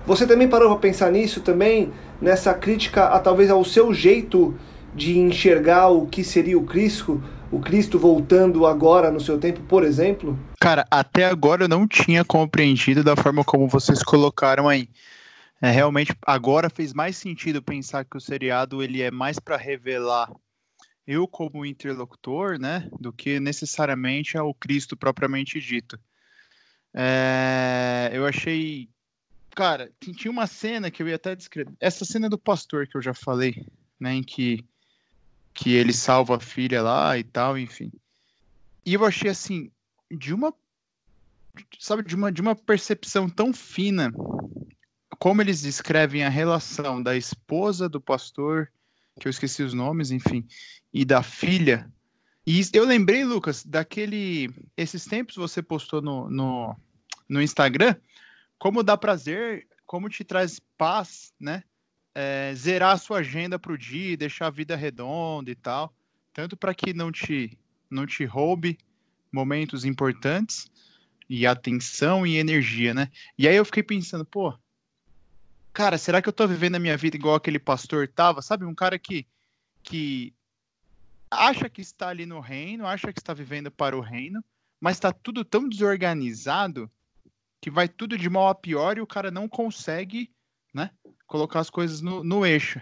Você 0.06 0.28
também 0.28 0.50
parou 0.50 0.70
para 0.70 0.80
pensar 0.80 1.10
nisso 1.12 1.40
também, 1.40 1.92
nessa 2.22 2.54
crítica 2.54 3.06
a 3.06 3.20
talvez 3.20 3.50
ao 3.50 3.64
seu 3.64 3.94
jeito 3.94 4.54
de 4.94 5.18
enxergar 5.18 5.88
o 5.88 6.06
que 6.06 6.24
seria 6.24 6.58
o 6.58 6.64
Cristo, 6.64 7.24
o 7.54 7.60
Cristo 7.60 8.00
voltando 8.00 8.66
agora 8.66 9.12
no 9.12 9.20
seu 9.20 9.38
tempo, 9.38 9.62
por 9.62 9.84
exemplo? 9.84 10.38
Cara, 10.60 10.88
até 10.90 11.26
agora 11.26 11.66
eu 11.66 11.68
não 11.68 11.88
tinha 11.88 12.26
compreendido 12.26 13.04
da 13.04 13.16
forma 13.16 13.44
como 13.44 13.68
vocês 13.68 14.02
colocaram 14.02 14.68
aí. 14.68 14.90
É, 15.62 15.70
realmente 15.70 16.16
agora 16.26 16.68
fez 16.68 16.94
mais 16.94 17.16
sentido 17.16 17.62
pensar 17.62 18.06
que 18.06 18.18
o 18.18 18.20
seriado 18.20 18.82
ele 18.82 19.04
é 19.04 19.12
mais 19.12 19.38
para 19.38 19.56
revelar 19.56 20.32
eu 21.06 21.28
como 21.28 21.66
interlocutor, 21.66 22.58
né, 22.58 22.90
do 23.00 23.14
que 23.14 23.40
necessariamente 23.40 24.38
ao 24.38 24.54
Cristo 24.54 24.98
propriamente 24.98 25.60
dito. 25.60 26.00
É, 26.94 28.10
eu 28.14 28.26
achei, 28.26 28.90
cara, 29.52 29.92
tinha 30.00 30.32
uma 30.32 30.48
cena 30.48 30.90
que 30.90 31.04
eu 31.04 31.08
ia 31.08 31.16
até 31.16 31.36
descrever, 31.36 31.72
essa 31.80 32.04
cena 32.04 32.30
do 32.30 32.38
pastor 32.38 32.88
que 32.88 32.98
eu 32.98 33.02
já 33.02 33.14
falei, 33.14 33.66
né, 34.00 34.14
em 34.16 34.24
que 34.24 34.66
que 35.54 35.74
ele 35.74 35.94
salva 35.94 36.38
a 36.38 36.40
filha 36.40 36.82
lá 36.82 37.18
e 37.18 37.24
tal, 37.24 37.58
enfim. 37.58 37.92
E 38.86 38.94
eu 38.94 39.06
achei 39.06 39.30
assim, 39.30 39.72
de 40.12 40.34
uma 40.34 40.54
sabe, 41.80 42.04
de 42.04 42.16
uma 42.16 42.32
de 42.32 42.42
uma 42.42 42.56
percepção 42.56 43.30
tão 43.30 43.54
fina 43.54 44.12
como 45.24 45.42
eles 45.42 45.62
descrevem 45.62 46.26
a 46.26 46.30
relação 46.30 47.02
da 47.02 47.16
esposa 47.16 47.88
do 47.88 48.02
pastor, 48.02 48.70
que 49.18 49.26
eu 49.26 49.30
esqueci 49.30 49.64
os 49.64 49.74
nomes, 49.74 50.12
enfim, 50.12 50.46
e 50.94 51.06
da 51.06 51.24
filha. 51.24 51.90
E 52.46 52.62
eu 52.74 52.84
lembrei, 52.84 53.24
Lucas, 53.24 53.64
daquele. 53.64 54.52
Esses 54.76 55.06
tempos 55.06 55.38
você 55.38 55.62
postou 55.62 56.02
no, 56.02 56.30
no, 56.30 56.76
no 57.30 57.42
Instagram, 57.42 57.96
como 58.60 58.84
dá 58.84 58.98
prazer, 58.98 59.66
como 59.86 60.10
te 60.10 60.26
traz 60.26 60.60
paz, 60.78 61.34
né? 61.40 61.64
É, 62.16 62.54
zerar 62.56 62.92
a 62.92 62.98
sua 62.98 63.20
agenda 63.20 63.58
para 63.58 63.74
o 63.74 63.78
dia, 63.78 64.18
deixar 64.18 64.48
a 64.48 64.52
vida 64.52 64.76
redonda 64.76 65.50
e 65.50 65.56
tal, 65.56 65.94
tanto 66.34 66.56
para 66.56 66.74
que 66.74 66.94
não 66.94 67.12
te 67.12 67.58
não 67.90 68.08
te 68.08 68.26
roube 68.26 68.78
momentos 69.32 69.86
importantes 69.86 70.68
e 71.30 71.46
atenção 71.46 72.26
e 72.26 72.38
energia, 72.38 72.94
né? 72.94 73.10
E 73.38 73.48
aí 73.48 73.56
eu 73.56 73.66
fiquei 73.66 73.84
pensando, 73.84 74.26
pô, 74.26 74.54
cara, 75.72 75.98
será 75.98 76.22
que 76.22 76.28
eu 76.28 76.34
tô 76.34 76.48
vivendo 76.48 76.76
a 76.76 76.80
minha 76.80 76.98
vida 76.98 77.16
igual 77.16 77.36
aquele 77.36 77.60
pastor 77.60 78.08
tava? 78.08 78.42
Sabe, 78.42 78.66
um 78.66 78.76
cara 78.76 78.98
que 78.98 79.28
que 79.84 80.34
acha 81.30 81.70
que 81.70 81.82
está 81.82 82.10
ali 82.10 82.26
no 82.26 82.40
reino, 82.40 82.86
acha 82.86 83.12
que 83.12 83.20
está 83.20 83.34
vivendo 83.34 83.70
para 83.70 83.98
o 83.98 84.02
reino, 84.02 84.44
mas 84.80 84.98
está 84.98 85.12
tudo 85.12 85.44
tão 85.44 85.68
desorganizado 85.68 86.90
que 87.60 87.70
vai 87.72 87.88
tudo 87.88 88.18
de 88.18 88.30
mal 88.30 88.50
a 88.50 88.56
pior 88.56 88.98
e 88.98 89.02
o 89.02 89.08
cara 89.08 89.32
não 89.32 89.48
consegue, 89.48 90.32
né? 90.74 90.92
Colocar 91.34 91.62
as 91.62 91.70
coisas 91.72 92.00
no, 92.00 92.24
no 92.24 92.46
eixo. 92.46 92.80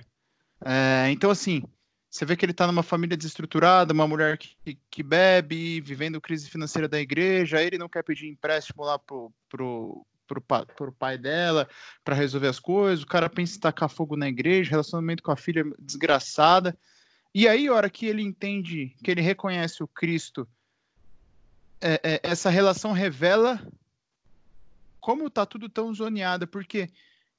É, 0.65 1.09
então, 1.09 1.31
assim, 1.31 1.63
você 2.09 2.25
vê 2.25 2.35
que 2.35 2.43
ele 2.43 2.51
está 2.51 2.67
numa 2.67 2.83
família 2.83 3.15
desestruturada, 3.15 3.93
uma 3.93 4.05
mulher 4.05 4.37
que, 4.37 4.77
que 4.89 5.01
bebe, 5.01 5.79
vivendo 5.79 6.19
crise 6.19 6.49
financeira 6.49 6.85
da 6.85 6.99
igreja, 6.99 7.63
ele 7.63 7.77
não 7.77 7.87
quer 7.87 8.03
pedir 8.03 8.27
empréstimo 8.27 8.83
lá 8.83 8.99
pro, 8.99 9.31
pro, 9.47 10.05
pro, 10.27 10.41
pro 10.41 10.91
pai 10.91 11.17
dela 11.17 11.65
para 12.03 12.13
resolver 12.13 12.49
as 12.49 12.59
coisas, 12.59 13.05
o 13.05 13.07
cara 13.07 13.29
pensa 13.29 13.55
em 13.55 13.61
tacar 13.61 13.87
fogo 13.87 14.17
na 14.17 14.27
igreja, 14.27 14.71
relacionamento 14.71 15.23
com 15.23 15.31
a 15.31 15.37
filha 15.37 15.63
desgraçada. 15.79 16.77
E 17.33 17.47
aí, 17.47 17.69
a 17.69 17.73
hora 17.73 17.89
que 17.89 18.05
ele 18.05 18.21
entende, 18.21 18.93
que 19.01 19.09
ele 19.09 19.21
reconhece 19.21 19.81
o 19.81 19.87
Cristo, 19.87 20.45
é, 21.79 22.01
é, 22.03 22.19
essa 22.21 22.49
relação 22.49 22.91
revela 22.91 23.65
como 24.99 25.29
tá 25.29 25.45
tudo 25.45 25.69
tão 25.69 25.93
zoneado, 25.93 26.45
porque 26.45 26.89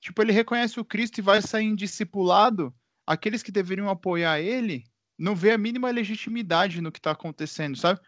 Tipo, 0.03 0.21
ele 0.21 0.33
reconhece 0.33 0.81
o 0.81 0.85
Cristo 0.85 1.19
e 1.19 1.23
vai 1.23 1.41
sair 1.41 1.65
indiscipulado. 1.65 2.75
Aqueles 3.07 3.41
que 3.41 3.53
deveriam 3.53 3.89
apoiar 3.89 4.41
ele 4.41 4.85
não 5.17 5.37
vê 5.37 5.53
a 5.53 5.59
mínima 5.59 5.91
legitimidade 5.93 6.81
no 6.81 6.91
que 6.91 6.99
está 6.99 7.13
acontecendo, 7.13 7.79
sabe? 7.79 8.01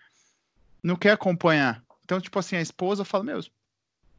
Não 0.82 0.96
quer 0.96 1.12
acompanhar. 1.12 1.84
Então, 2.04 2.20
tipo 2.20 2.36
assim, 2.36 2.56
a 2.56 2.60
esposa 2.60 3.04
fala: 3.04 3.22
Meu, 3.22 3.40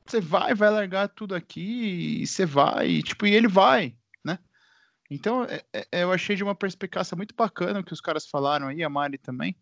você 0.06 0.22
vai, 0.22 0.56
vai 0.56 0.70
largar 0.70 1.10
tudo 1.10 1.36
aqui, 1.36 2.22
e 2.22 2.26
você 2.26 2.46
vai, 2.46 2.88
e, 2.88 3.04
tipo, 3.04 3.28
e 3.28 3.36
ele 3.36 3.50
vai, 3.50 3.94
né? 4.24 4.40
Então, 5.12 5.44
é, 5.44 5.62
é, 5.74 6.04
eu 6.04 6.14
achei 6.14 6.38
de 6.38 6.44
uma 6.44 6.56
perspicácia 6.56 7.18
muito 7.18 7.36
bacana 7.36 7.82
o 7.82 7.84
que 7.84 7.94
os 7.94 8.02
caras 8.02 8.26
falaram 8.26 8.70
aí, 8.70 8.84
a 8.84 8.90
Mari 8.90 9.18
também, 9.18 9.54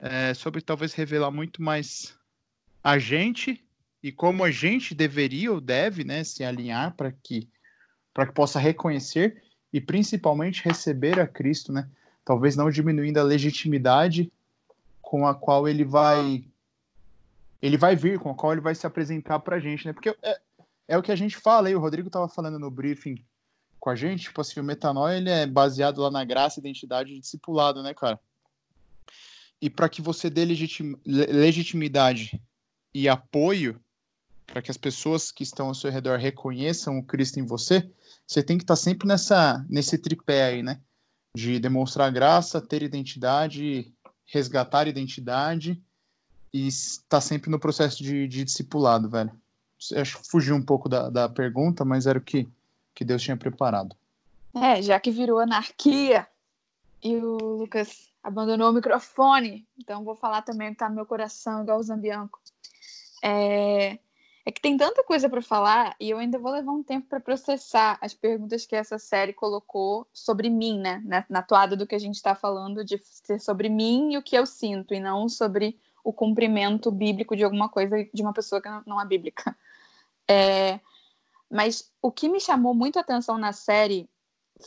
é, 0.00 0.34
sobre 0.34 0.60
talvez 0.60 0.94
revelar 0.94 1.30
muito 1.30 1.62
mais 1.62 2.18
a 2.82 2.98
gente 2.98 3.64
e 4.02 4.10
como 4.10 4.42
a 4.42 4.50
gente 4.50 4.94
deveria 4.94 5.52
ou 5.52 5.60
deve 5.60 6.02
né, 6.02 6.24
se 6.24 6.42
alinhar 6.42 6.94
para 6.96 7.12
que, 7.12 7.48
que 8.14 8.32
possa 8.34 8.58
reconhecer 8.58 9.42
e 9.72 9.80
principalmente 9.80 10.64
receber 10.64 11.20
a 11.20 11.26
Cristo, 11.26 11.72
né? 11.72 11.88
Talvez 12.24 12.56
não 12.56 12.70
diminuindo 12.70 13.18
a 13.18 13.22
legitimidade 13.22 14.30
com 15.00 15.26
a 15.26 15.34
qual 15.34 15.68
ele 15.68 15.84
vai 15.84 16.44
ele 17.60 17.76
vai 17.76 17.94
vir, 17.94 18.18
com 18.18 18.30
a 18.30 18.34
qual 18.34 18.52
ele 18.52 18.60
vai 18.60 18.74
se 18.74 18.86
apresentar 18.86 19.38
para 19.38 19.56
a 19.56 19.60
gente, 19.60 19.86
né? 19.86 19.92
Porque 19.92 20.16
é, 20.20 20.40
é 20.88 20.98
o 20.98 21.02
que 21.02 21.12
a 21.12 21.16
gente 21.16 21.36
fala 21.36 21.68
aí, 21.68 21.76
o 21.76 21.80
Rodrigo 21.80 22.08
estava 22.08 22.28
falando 22.28 22.58
no 22.58 22.70
briefing 22.70 23.24
com 23.78 23.88
a 23.88 23.94
gente, 23.94 24.24
tipo 24.24 24.40
assim, 24.40 24.58
o 24.58 24.64
metanoia 24.64 25.16
ele 25.16 25.30
é 25.30 25.46
baseado 25.46 26.00
lá 26.00 26.10
na 26.10 26.24
graça, 26.24 26.58
identidade 26.58 27.12
e 27.12 27.20
discipulado, 27.20 27.82
né, 27.82 27.94
cara? 27.94 28.18
E 29.60 29.70
para 29.70 29.88
que 29.88 30.02
você 30.02 30.28
dê 30.28 30.44
legitim, 30.44 30.96
legitimidade 31.04 32.40
e 32.92 33.08
apoio 33.08 33.80
para 34.46 34.62
que 34.62 34.70
as 34.70 34.76
pessoas 34.76 35.32
que 35.32 35.42
estão 35.42 35.68
ao 35.68 35.74
seu 35.74 35.90
redor 35.90 36.18
reconheçam 36.18 36.98
o 36.98 37.04
Cristo 37.04 37.40
em 37.40 37.46
você, 37.46 37.90
você 38.26 38.42
tem 38.42 38.58
que 38.58 38.64
estar 38.64 38.76
tá 38.76 38.80
sempre 38.80 39.08
nessa 39.08 39.64
nesse 39.68 39.98
tripé 39.98 40.44
aí, 40.44 40.62
né? 40.62 40.80
De 41.34 41.58
demonstrar 41.58 42.12
graça, 42.12 42.60
ter 42.60 42.82
identidade, 42.82 43.92
resgatar 44.26 44.86
identidade 44.86 45.80
e 46.52 46.66
estar 46.66 47.02
tá 47.08 47.20
sempre 47.20 47.50
no 47.50 47.58
processo 47.58 48.02
de, 48.02 48.28
de 48.28 48.44
discipulado, 48.44 49.08
velho. 49.08 49.32
Acho 49.96 50.18
que 50.18 50.28
fugiu 50.28 50.54
um 50.54 50.62
pouco 50.62 50.88
da, 50.88 51.10
da 51.10 51.28
pergunta, 51.28 51.84
mas 51.84 52.06
era 52.06 52.18
o 52.18 52.22
que, 52.22 52.48
que 52.94 53.04
Deus 53.04 53.22
tinha 53.22 53.36
preparado. 53.36 53.96
É, 54.54 54.80
já 54.82 55.00
que 55.00 55.10
virou 55.10 55.38
anarquia 55.38 56.26
e 57.02 57.16
o 57.16 57.36
Lucas 57.58 58.10
abandonou 58.22 58.70
o 58.70 58.72
microfone, 58.72 59.66
então 59.78 60.04
vou 60.04 60.14
falar 60.14 60.42
também 60.42 60.68
o 60.68 60.70
que 60.72 60.76
tá 60.76 60.88
no 60.88 60.94
meu 60.94 61.06
coração, 61.06 61.62
igual 61.62 61.78
o 61.78 61.82
Zambianco. 61.82 62.38
É, 63.24 63.98
é 64.44 64.50
que 64.50 64.60
tem 64.60 64.76
tanta 64.76 65.04
coisa 65.04 65.28
para 65.28 65.40
falar 65.40 65.94
e 66.00 66.10
eu 66.10 66.18
ainda 66.18 66.38
vou 66.38 66.50
levar 66.50 66.72
um 66.72 66.82
tempo 66.82 67.06
para 67.08 67.20
processar 67.20 67.96
as 68.00 68.12
perguntas 68.12 68.66
que 68.66 68.74
essa 68.74 68.98
série 68.98 69.32
colocou 69.32 70.06
sobre 70.12 70.50
mim, 70.50 70.78
né? 70.78 71.00
Na, 71.04 71.24
na 71.28 71.42
toada 71.42 71.76
do 71.76 71.86
que 71.86 71.94
a 71.94 71.98
gente 71.98 72.16
está 72.16 72.34
falando, 72.34 72.84
de 72.84 72.98
ser 72.98 73.40
sobre 73.40 73.68
mim 73.68 74.12
e 74.12 74.18
o 74.18 74.22
que 74.22 74.36
eu 74.36 74.44
sinto, 74.44 74.94
e 74.94 75.00
não 75.00 75.28
sobre 75.28 75.78
o 76.02 76.12
cumprimento 76.12 76.90
bíblico 76.90 77.36
de 77.36 77.44
alguma 77.44 77.68
coisa 77.68 77.96
de 78.12 78.22
uma 78.22 78.32
pessoa 78.32 78.60
que 78.60 78.68
não 78.86 79.00
é 79.00 79.06
bíblica. 79.06 79.56
É, 80.28 80.80
mas 81.50 81.92
o 82.00 82.10
que 82.10 82.28
me 82.28 82.40
chamou 82.40 82.74
muito 82.74 82.96
a 82.96 83.02
atenção 83.02 83.38
na 83.38 83.52
série 83.52 84.08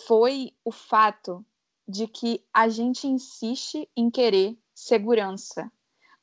foi 0.07 0.53
o 0.63 0.71
fato 0.71 1.45
de 1.87 2.07
que 2.07 2.43
a 2.53 2.69
gente 2.69 3.07
insiste 3.07 3.89
em 3.95 4.09
querer 4.09 4.57
segurança. 4.73 5.71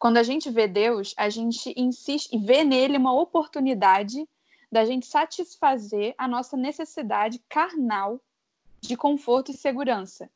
Quando 0.03 0.16
a 0.16 0.24
gente 0.24 0.50
vê 0.50 0.66
Deus, 0.66 1.14
a 1.16 1.30
gente 1.30 1.72
insiste 1.76 2.32
e 2.32 2.36
vê 2.36 2.64
nele 2.64 2.96
uma 2.96 3.14
oportunidade 3.14 4.28
da 4.68 4.84
gente 4.84 5.07
satisfazer 5.07 6.12
a 6.18 6.26
nossa 6.26 6.57
necessidade 6.57 7.40
carnal 7.48 8.20
de 8.80 8.96
conforto 8.96 9.53
e 9.53 9.57
segurança. 9.57 10.28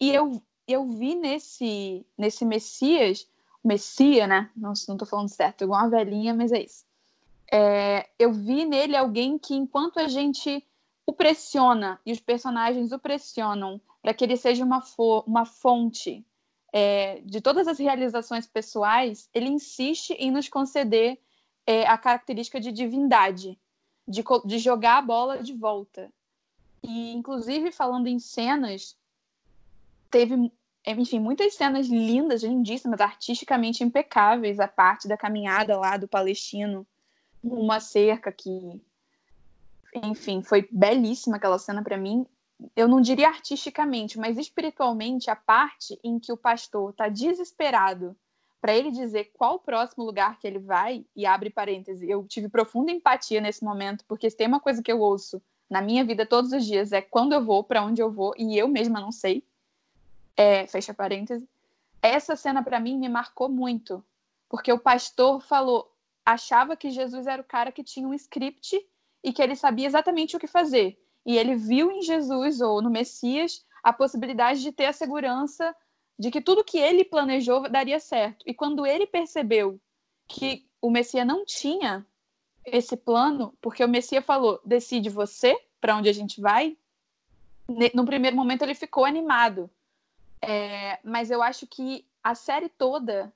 E 0.00 0.10
eu, 0.10 0.42
eu 0.66 0.84
vi 0.84 1.14
nesse, 1.14 2.04
nesse 2.18 2.44
Messias, 2.44 3.24
Messia, 3.64 4.26
né? 4.26 4.50
Não, 4.56 4.72
tô 4.96 5.06
falando 5.06 5.28
certo, 5.28 5.62
igual 5.62 5.80
uma 5.80 5.90
velhinha, 5.90 6.34
mas 6.34 6.50
é 6.50 6.64
isso. 6.64 6.84
É, 7.52 8.08
eu 8.18 8.32
vi 8.32 8.64
nele 8.64 8.96
alguém 8.96 9.38
que, 9.38 9.54
enquanto 9.54 10.00
a 10.00 10.08
gente 10.08 10.66
o 11.06 11.12
pressiona 11.12 12.00
e 12.04 12.10
os 12.10 12.18
personagens 12.18 12.90
o 12.90 12.98
pressionam 12.98 13.80
para 14.02 14.12
que 14.12 14.24
ele 14.24 14.36
seja 14.36 14.64
uma, 14.64 14.82
uma 15.24 15.44
fonte 15.44 16.26
é, 16.72 17.20
de 17.24 17.40
todas 17.40 17.66
as 17.66 17.78
realizações 17.78 18.46
pessoais, 18.46 19.28
ele 19.32 19.48
insiste 19.48 20.10
em 20.12 20.30
nos 20.30 20.48
conceder 20.48 21.18
é, 21.66 21.86
a 21.86 21.96
característica 21.96 22.60
de 22.60 22.72
divindade, 22.72 23.58
de, 24.06 24.22
de 24.44 24.58
jogar 24.58 24.98
a 24.98 25.02
bola 25.02 25.42
de 25.42 25.54
volta. 25.54 26.10
E, 26.82 27.12
inclusive, 27.12 27.72
falando 27.72 28.06
em 28.06 28.18
cenas, 28.18 28.96
teve, 30.10 30.52
enfim, 30.86 31.18
muitas 31.18 31.54
cenas 31.54 31.88
lindas, 31.88 32.42
lindíssimas, 32.42 33.00
artisticamente 33.00 33.82
impecáveis, 33.82 34.60
a 34.60 34.68
parte 34.68 35.08
da 35.08 35.16
caminhada 35.16 35.76
lá 35.78 35.96
do 35.96 36.08
Palestino, 36.08 36.86
uma 37.42 37.80
cerca 37.80 38.30
que, 38.32 38.80
enfim, 39.94 40.42
foi 40.42 40.68
belíssima 40.70 41.36
aquela 41.36 41.58
cena 41.58 41.82
para 41.82 41.96
mim 41.96 42.26
eu 42.74 42.88
não 42.88 43.00
diria 43.00 43.28
artisticamente, 43.28 44.18
mas 44.18 44.36
espiritualmente, 44.36 45.30
a 45.30 45.36
parte 45.36 45.98
em 46.02 46.18
que 46.18 46.32
o 46.32 46.36
pastor 46.36 46.90
está 46.90 47.08
desesperado 47.08 48.16
para 48.60 48.74
ele 48.74 48.90
dizer 48.90 49.30
qual 49.34 49.54
o 49.54 49.60
próximo 49.60 50.04
lugar 50.04 50.38
que 50.38 50.46
ele 50.46 50.58
vai, 50.58 51.04
e 51.14 51.24
abre 51.24 51.48
parêntese, 51.48 52.10
eu 52.10 52.26
tive 52.26 52.48
profunda 52.48 52.90
empatia 52.90 53.40
nesse 53.40 53.64
momento, 53.64 54.04
porque 54.08 54.28
se 54.28 54.36
tem 54.36 54.48
uma 54.48 54.58
coisa 54.58 54.82
que 54.82 54.90
eu 54.90 55.00
ouço 55.00 55.40
na 55.70 55.80
minha 55.80 56.04
vida 56.04 56.26
todos 56.26 56.52
os 56.52 56.64
dias 56.64 56.92
é 56.92 57.00
quando 57.00 57.32
eu 57.32 57.44
vou, 57.44 57.62
para 57.62 57.84
onde 57.84 58.02
eu 58.02 58.10
vou, 58.10 58.34
e 58.36 58.58
eu 58.58 58.66
mesma 58.66 59.00
não 59.00 59.12
sei, 59.12 59.44
é, 60.36 60.66
fecha 60.66 60.92
parêntese. 60.92 61.48
Essa 62.02 62.34
cena 62.34 62.62
para 62.62 62.80
mim 62.80 62.98
me 62.98 63.08
marcou 63.08 63.48
muito, 63.48 64.04
porque 64.48 64.72
o 64.72 64.78
pastor 64.78 65.40
falou, 65.40 65.92
achava 66.26 66.76
que 66.76 66.90
Jesus 66.90 67.26
era 67.28 67.40
o 67.40 67.44
cara 67.44 67.70
que 67.70 67.84
tinha 67.84 68.08
um 68.08 68.14
script 68.14 68.84
e 69.22 69.32
que 69.32 69.42
ele 69.42 69.54
sabia 69.54 69.86
exatamente 69.86 70.36
o 70.36 70.40
que 70.40 70.46
fazer 70.48 70.98
e 71.28 71.36
ele 71.36 71.56
viu 71.56 71.92
em 71.92 72.00
Jesus 72.00 72.62
ou 72.62 72.80
no 72.80 72.88
Messias 72.88 73.62
a 73.82 73.92
possibilidade 73.92 74.62
de 74.62 74.72
ter 74.72 74.86
a 74.86 74.94
segurança 74.94 75.76
de 76.18 76.30
que 76.30 76.40
tudo 76.40 76.64
que 76.64 76.78
ele 76.78 77.04
planejou 77.04 77.68
daria 77.68 78.00
certo. 78.00 78.42
E 78.46 78.54
quando 78.54 78.86
ele 78.86 79.06
percebeu 79.06 79.78
que 80.26 80.66
o 80.80 80.90
Messias 80.90 81.26
não 81.26 81.44
tinha 81.44 82.06
esse 82.64 82.96
plano, 82.96 83.52
porque 83.60 83.84
o 83.84 83.88
Messias 83.88 84.24
falou: 84.24 84.58
decide 84.64 85.10
você 85.10 85.54
para 85.78 85.94
onde 85.94 86.08
a 86.08 86.14
gente 86.14 86.40
vai. 86.40 86.74
No 87.92 88.06
primeiro 88.06 88.34
momento 88.34 88.62
ele 88.62 88.74
ficou 88.74 89.04
animado, 89.04 89.70
é, 90.40 90.98
mas 91.04 91.30
eu 91.30 91.42
acho 91.42 91.66
que 91.66 92.06
a 92.24 92.34
série 92.34 92.70
toda 92.70 93.30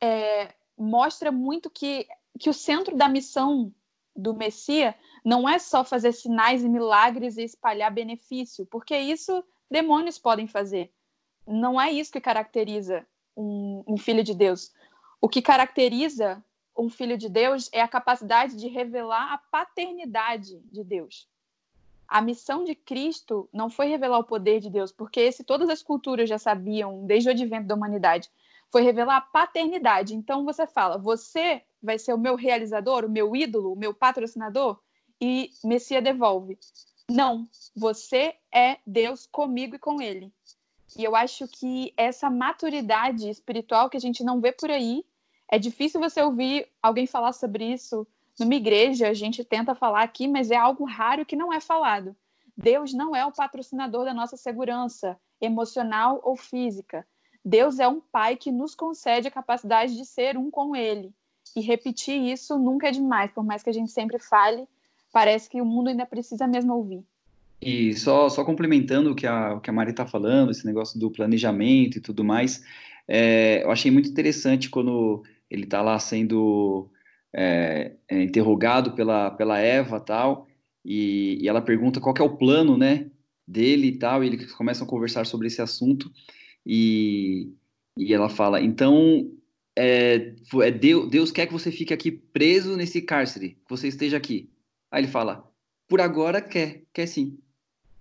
é, 0.00 0.54
mostra 0.78 1.30
muito 1.30 1.68
que, 1.68 2.08
que 2.38 2.48
o 2.48 2.54
centro 2.54 2.96
da 2.96 3.06
missão 3.06 3.70
do 4.18 4.34
Messias 4.34 4.94
não 5.24 5.48
é 5.48 5.60
só 5.60 5.84
fazer 5.84 6.12
sinais 6.12 6.64
e 6.64 6.68
milagres 6.68 7.36
e 7.36 7.44
espalhar 7.44 7.92
benefício, 7.92 8.66
porque 8.66 8.98
isso 8.98 9.44
demônios 9.70 10.18
podem 10.18 10.48
fazer. 10.48 10.92
Não 11.46 11.80
é 11.80 11.92
isso 11.92 12.12
que 12.12 12.20
caracteriza 12.20 13.06
um, 13.36 13.84
um 13.86 13.96
filho 13.96 14.24
de 14.24 14.34
Deus. 14.34 14.72
O 15.20 15.28
que 15.28 15.40
caracteriza 15.40 16.42
um 16.76 16.90
filho 16.90 17.16
de 17.16 17.28
Deus 17.28 17.70
é 17.72 17.80
a 17.80 17.88
capacidade 17.88 18.56
de 18.56 18.66
revelar 18.66 19.32
a 19.32 19.38
paternidade 19.38 20.60
de 20.64 20.82
Deus. 20.82 21.28
A 22.06 22.20
missão 22.20 22.64
de 22.64 22.74
Cristo 22.74 23.48
não 23.52 23.70
foi 23.70 23.86
revelar 23.86 24.18
o 24.18 24.24
poder 24.24 24.60
de 24.60 24.70
Deus, 24.70 24.90
porque 24.90 25.20
esse 25.20 25.44
todas 25.44 25.68
as 25.68 25.82
culturas 25.82 26.28
já 26.28 26.38
sabiam 26.38 27.04
desde 27.06 27.28
o 27.28 27.32
advento 27.32 27.68
da 27.68 27.74
humanidade. 27.74 28.30
Foi 28.70 28.82
revelar 28.82 29.16
a 29.16 29.20
paternidade. 29.20 30.14
Então 30.14 30.44
você 30.44 30.66
fala, 30.66 30.98
você 30.98 31.62
vai 31.82 31.98
ser 31.98 32.12
o 32.12 32.18
meu 32.18 32.34
realizador, 32.34 33.04
o 33.04 33.10
meu 33.10 33.34
ídolo, 33.34 33.72
o 33.72 33.78
meu 33.78 33.94
patrocinador? 33.94 34.78
e 35.20 35.50
Messias 35.64 36.02
devolve. 36.02 36.58
Não, 37.10 37.48
você 37.74 38.34
é 38.52 38.78
Deus 38.86 39.26
comigo 39.26 39.76
e 39.76 39.78
com 39.78 40.00
ele. 40.00 40.32
E 40.96 41.04
eu 41.04 41.16
acho 41.16 41.46
que 41.48 41.92
essa 41.96 42.30
maturidade 42.30 43.28
espiritual 43.28 43.90
que 43.90 43.96
a 43.96 44.00
gente 44.00 44.22
não 44.22 44.40
vê 44.40 44.52
por 44.52 44.70
aí, 44.70 45.04
é 45.50 45.58
difícil 45.58 46.00
você 46.00 46.20
ouvir 46.22 46.68
alguém 46.82 47.06
falar 47.06 47.32
sobre 47.32 47.64
isso 47.64 48.06
numa 48.38 48.54
igreja, 48.54 49.08
a 49.08 49.14
gente 49.14 49.42
tenta 49.42 49.74
falar 49.74 50.02
aqui, 50.02 50.28
mas 50.28 50.50
é 50.50 50.56
algo 50.56 50.84
raro 50.84 51.26
que 51.26 51.34
não 51.34 51.52
é 51.52 51.60
falado. 51.60 52.14
Deus 52.56 52.92
não 52.92 53.14
é 53.14 53.24
o 53.24 53.32
patrocinador 53.32 54.04
da 54.04 54.14
nossa 54.14 54.36
segurança 54.36 55.18
emocional 55.40 56.20
ou 56.22 56.36
física. 56.36 57.06
Deus 57.44 57.78
é 57.78 57.88
um 57.88 58.00
pai 58.00 58.36
que 58.36 58.52
nos 58.52 58.74
concede 58.74 59.28
a 59.28 59.30
capacidade 59.30 59.96
de 59.96 60.04
ser 60.04 60.36
um 60.36 60.50
com 60.50 60.76
ele. 60.76 61.12
E 61.56 61.60
repetir 61.60 62.20
isso 62.20 62.58
nunca 62.58 62.88
é 62.88 62.90
demais, 62.90 63.30
por 63.32 63.44
mais 63.44 63.62
que 63.62 63.70
a 63.70 63.72
gente 63.72 63.90
sempre 63.90 64.18
fale, 64.18 64.64
parece 65.12 65.48
que 65.48 65.60
o 65.60 65.64
mundo 65.64 65.88
ainda 65.88 66.06
precisa 66.06 66.46
mesmo 66.46 66.74
ouvir. 66.74 67.02
E 67.60 67.94
só, 67.94 68.28
só 68.28 68.44
complementando 68.44 69.10
o 69.10 69.14
que 69.14 69.26
a, 69.26 69.54
o 69.54 69.60
que 69.60 69.68
a 69.68 69.72
Mari 69.72 69.90
está 69.90 70.06
falando, 70.06 70.50
esse 70.50 70.64
negócio 70.64 70.98
do 70.98 71.10
planejamento 71.10 71.98
e 71.98 72.00
tudo 72.00 72.22
mais, 72.22 72.62
é, 73.06 73.64
eu 73.64 73.70
achei 73.70 73.90
muito 73.90 74.08
interessante 74.08 74.70
quando 74.70 75.22
ele 75.50 75.64
está 75.64 75.82
lá 75.82 75.98
sendo 75.98 76.88
é, 77.32 77.92
é, 78.08 78.22
interrogado 78.22 78.92
pela, 78.92 79.30
pela 79.30 79.58
Eva 79.58 79.98
tal, 79.98 80.46
e, 80.84 81.38
e 81.40 81.48
ela 81.48 81.60
pergunta 81.60 82.00
qual 82.00 82.14
é 82.18 82.22
o 82.22 82.36
plano, 82.36 82.76
né, 82.76 83.10
dele 83.46 83.88
e 83.88 83.98
tal, 83.98 84.22
e 84.22 84.28
eles 84.28 84.52
começam 84.52 84.86
a 84.86 84.90
conversar 84.90 85.26
sobre 85.26 85.46
esse 85.48 85.60
assunto, 85.60 86.10
e, 86.64 87.50
e 87.96 88.14
ela 88.14 88.28
fala, 88.28 88.60
então, 88.60 89.30
é, 89.78 90.34
é 90.62 90.70
Deus, 90.72 91.08
Deus 91.08 91.30
quer 91.30 91.46
que 91.46 91.52
você 91.52 91.70
fique 91.70 91.94
aqui 91.94 92.10
preso 92.10 92.76
nesse 92.76 93.00
cárcere, 93.00 93.50
que 93.50 93.70
você 93.70 93.86
esteja 93.86 94.16
aqui. 94.16 94.50
Aí 94.90 95.02
ele 95.02 95.10
fala, 95.10 95.48
por 95.86 96.00
agora 96.00 96.40
quer, 96.40 96.82
quer 96.92 97.06
sim. 97.06 97.38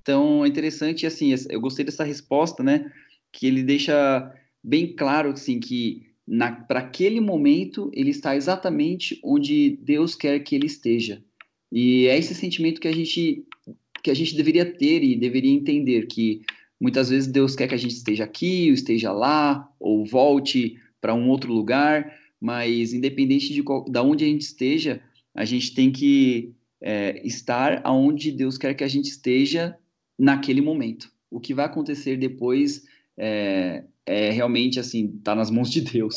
Então 0.01 0.43
é 0.43 0.47
interessante, 0.47 1.05
assim, 1.05 1.33
eu 1.49 1.61
gostei 1.61 1.85
dessa 1.85 2.03
resposta, 2.03 2.63
né? 2.63 2.91
Que 3.31 3.45
ele 3.45 3.61
deixa 3.61 4.33
bem 4.63 4.95
claro, 4.95 5.29
assim, 5.31 5.59
que 5.59 6.07
para 6.67 6.79
aquele 6.79 7.21
momento 7.21 7.91
ele 7.93 8.09
está 8.09 8.35
exatamente 8.35 9.19
onde 9.23 9.77
Deus 9.81 10.15
quer 10.15 10.39
que 10.39 10.55
ele 10.55 10.65
esteja. 10.65 11.23
E 11.71 12.07
é 12.07 12.17
esse 12.17 12.33
sentimento 12.33 12.81
que 12.81 12.87
a 12.87 12.93
gente 12.93 13.45
que 14.03 14.11
a 14.11 14.13
gente 14.13 14.35
deveria 14.35 14.65
ter 14.65 15.03
e 15.03 15.15
deveria 15.17 15.51
entender 15.51 16.05
que 16.07 16.41
muitas 16.79 17.09
vezes 17.09 17.27
Deus 17.27 17.55
quer 17.55 17.67
que 17.67 17.75
a 17.75 17.79
gente 17.79 17.95
esteja 17.95 18.23
aqui, 18.23 18.67
ou 18.67 18.73
esteja 18.73 19.11
lá, 19.11 19.69
ou 19.79 20.05
volte 20.05 20.79
para 21.01 21.13
um 21.13 21.29
outro 21.29 21.53
lugar, 21.53 22.13
mas 22.39 22.93
independente 22.93 23.53
de 23.53 23.63
qual, 23.63 23.85
da 23.85 24.01
onde 24.03 24.23
a 24.23 24.27
gente 24.27 24.41
esteja, 24.41 25.01
a 25.33 25.45
gente 25.45 25.73
tem 25.73 25.91
que 25.91 26.53
é, 26.81 27.21
estar 27.25 27.81
aonde 27.83 28.31
Deus 28.31 28.57
quer 28.57 28.73
que 28.73 28.83
a 28.83 28.87
gente 28.87 29.09
esteja 29.09 29.77
naquele 30.17 30.61
momento. 30.61 31.11
O 31.29 31.39
que 31.39 31.53
vai 31.53 31.65
acontecer 31.65 32.17
depois 32.17 32.83
é, 33.17 33.83
é 34.05 34.31
realmente 34.31 34.79
assim, 34.79 35.19
tá 35.23 35.35
nas 35.35 35.51
mãos 35.51 35.69
de 35.69 35.81
Deus. 35.81 36.15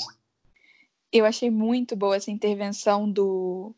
Eu 1.12 1.24
achei 1.24 1.50
muito 1.50 1.96
boa 1.96 2.16
essa 2.16 2.30
intervenção 2.30 3.10
do, 3.10 3.74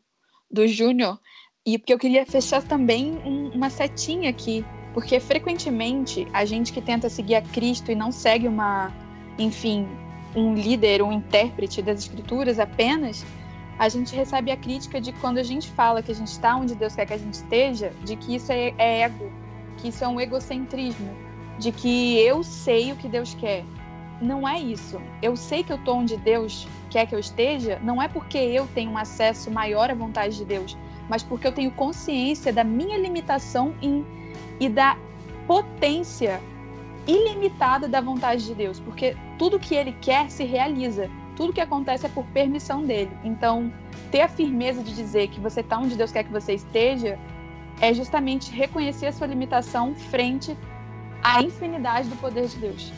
do 0.51 0.67
Júnior, 0.67 1.19
e 1.65 1.77
porque 1.77 1.93
eu 1.93 1.97
queria 1.97 2.25
fechar 2.25 2.61
também 2.61 3.13
um, 3.25 3.49
uma 3.49 3.69
setinha 3.69 4.29
aqui, 4.29 4.63
porque 4.93 5.19
frequentemente 5.19 6.27
a 6.33 6.45
gente 6.45 6.71
que 6.71 6.81
tenta 6.81 7.09
seguir 7.09 7.35
a 7.35 7.41
Cristo 7.41 7.91
e 7.91 7.95
não 7.95 8.11
segue 8.11 8.47
uma, 8.47 8.91
enfim, 9.39 9.87
um 10.35 10.55
líder, 10.55 11.01
um 11.01 11.11
intérprete 11.11 11.81
das 11.81 11.99
escrituras 11.99 12.59
apenas, 12.59 13.25
a 13.77 13.89
gente 13.89 14.15
recebe 14.15 14.51
a 14.51 14.57
crítica 14.57 15.01
de 15.01 15.11
quando 15.13 15.37
a 15.37 15.43
gente 15.43 15.69
fala 15.71 16.01
que 16.01 16.11
a 16.11 16.15
gente 16.15 16.27
está 16.27 16.55
onde 16.55 16.75
Deus 16.75 16.95
quer 16.95 17.05
que 17.05 17.13
a 17.13 17.17
gente 17.17 17.33
esteja, 17.33 17.91
de 18.03 18.15
que 18.15 18.35
isso 18.35 18.51
é, 18.51 18.73
é 18.77 19.01
ego, 19.01 19.31
que 19.77 19.89
isso 19.89 20.03
é 20.03 20.07
um 20.07 20.19
egocentrismo, 20.19 21.15
de 21.57 21.71
que 21.71 22.19
eu 22.19 22.43
sei 22.43 22.91
o 22.91 22.95
que 22.95 23.07
Deus 23.07 23.33
quer. 23.33 23.63
Não 24.21 24.47
é 24.47 24.59
isso. 24.59 25.01
Eu 25.21 25.35
sei 25.35 25.63
que 25.63 25.71
eu 25.71 25.77
estou 25.77 25.97
onde 25.97 26.15
Deus 26.17 26.67
quer 26.89 27.07
que 27.07 27.15
eu 27.15 27.19
esteja, 27.19 27.79
não 27.83 28.01
é 28.01 28.07
porque 28.07 28.37
eu 28.37 28.67
tenho 28.67 28.91
um 28.91 28.97
acesso 28.97 29.49
maior 29.49 29.89
à 29.89 29.95
vontade 29.95 30.37
de 30.37 30.45
Deus, 30.45 30.77
mas 31.09 31.23
porque 31.23 31.47
eu 31.47 31.51
tenho 31.51 31.71
consciência 31.71 32.53
da 32.53 32.63
minha 32.63 32.97
limitação 32.97 33.73
em, 33.81 34.05
e 34.59 34.69
da 34.69 34.95
potência 35.47 36.39
ilimitada 37.07 37.87
da 37.87 38.01
vontade 38.01 38.45
de 38.45 38.53
Deus, 38.53 38.79
porque 38.79 39.15
tudo 39.37 39.59
que 39.59 39.75
Ele 39.75 39.93
quer 40.01 40.29
se 40.29 40.43
realiza 40.43 41.09
tudo 41.35 41.51
que 41.51 41.61
acontece 41.61 42.05
é 42.05 42.09
por 42.09 42.25
permissão 42.27 42.83
dele. 42.83 43.09
Então, 43.23 43.71
ter 44.11 44.21
a 44.21 44.27
firmeza 44.27 44.83
de 44.83 44.95
dizer 44.95 45.29
que 45.29 45.39
você 45.39 45.61
está 45.61 45.79
onde 45.79 45.95
Deus 45.95 46.11
quer 46.11 46.23
que 46.23 46.31
você 46.31 46.53
esteja 46.53 47.17
é 47.81 47.91
justamente 47.91 48.51
reconhecer 48.51 49.07
a 49.07 49.11
sua 49.11 49.25
limitação 49.25 49.95
frente 49.95 50.55
a 51.23 51.41
infinidade 51.41 52.07
do 52.07 52.15
poder 52.17 52.47
de 52.47 52.57
Deus. 52.57 52.93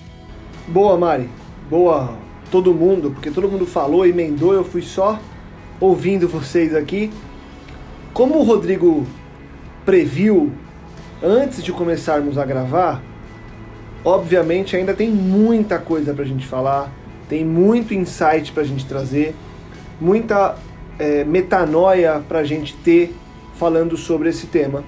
Boa, 0.67 0.97
Mari. 0.97 1.29
Boa 1.69 2.25
todo 2.51 2.73
mundo, 2.73 3.11
porque 3.11 3.31
todo 3.31 3.49
mundo 3.49 3.65
falou, 3.65 4.05
emendou, 4.05 4.53
eu 4.53 4.63
fui 4.63 4.81
só 4.81 5.19
ouvindo 5.79 6.27
vocês 6.27 6.75
aqui. 6.75 7.11
Como 8.13 8.37
o 8.37 8.43
Rodrigo 8.43 9.05
previu 9.85 10.51
antes 11.21 11.63
de 11.63 11.71
começarmos 11.71 12.37
a 12.37 12.45
gravar, 12.45 13.01
obviamente 14.05 14.77
ainda 14.77 14.93
tem 14.93 15.09
muita 15.09 15.79
coisa 15.79 16.13
pra 16.13 16.23
gente 16.23 16.45
falar, 16.45 16.93
tem 17.27 17.43
muito 17.43 17.93
insight 17.93 18.51
pra 18.51 18.63
gente 18.63 18.85
trazer, 18.85 19.35
muita 19.99 20.55
é, 20.99 21.23
metanoia 21.23 22.23
pra 22.27 22.43
gente 22.43 22.75
ter 22.77 23.13
falando 23.55 23.97
sobre 23.97 24.29
esse 24.29 24.45
tema, 24.47 24.83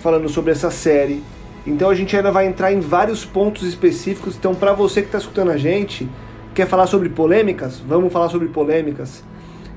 falando 0.00 0.28
sobre 0.28 0.52
essa 0.52 0.70
série. 0.70 1.22
Então 1.66 1.90
a 1.90 1.94
gente 1.94 2.16
ainda 2.16 2.30
vai 2.30 2.46
entrar 2.46 2.72
em 2.72 2.78
vários 2.78 3.24
pontos 3.24 3.64
específicos. 3.64 4.36
Então, 4.36 4.54
para 4.54 4.72
você 4.72 5.00
que 5.00 5.08
está 5.08 5.18
escutando 5.18 5.50
a 5.50 5.56
gente, 5.56 6.08
quer 6.54 6.66
falar 6.66 6.86
sobre 6.86 7.08
polêmicas? 7.08 7.80
Vamos 7.80 8.12
falar 8.12 8.28
sobre 8.28 8.48
polêmicas. 8.48 9.24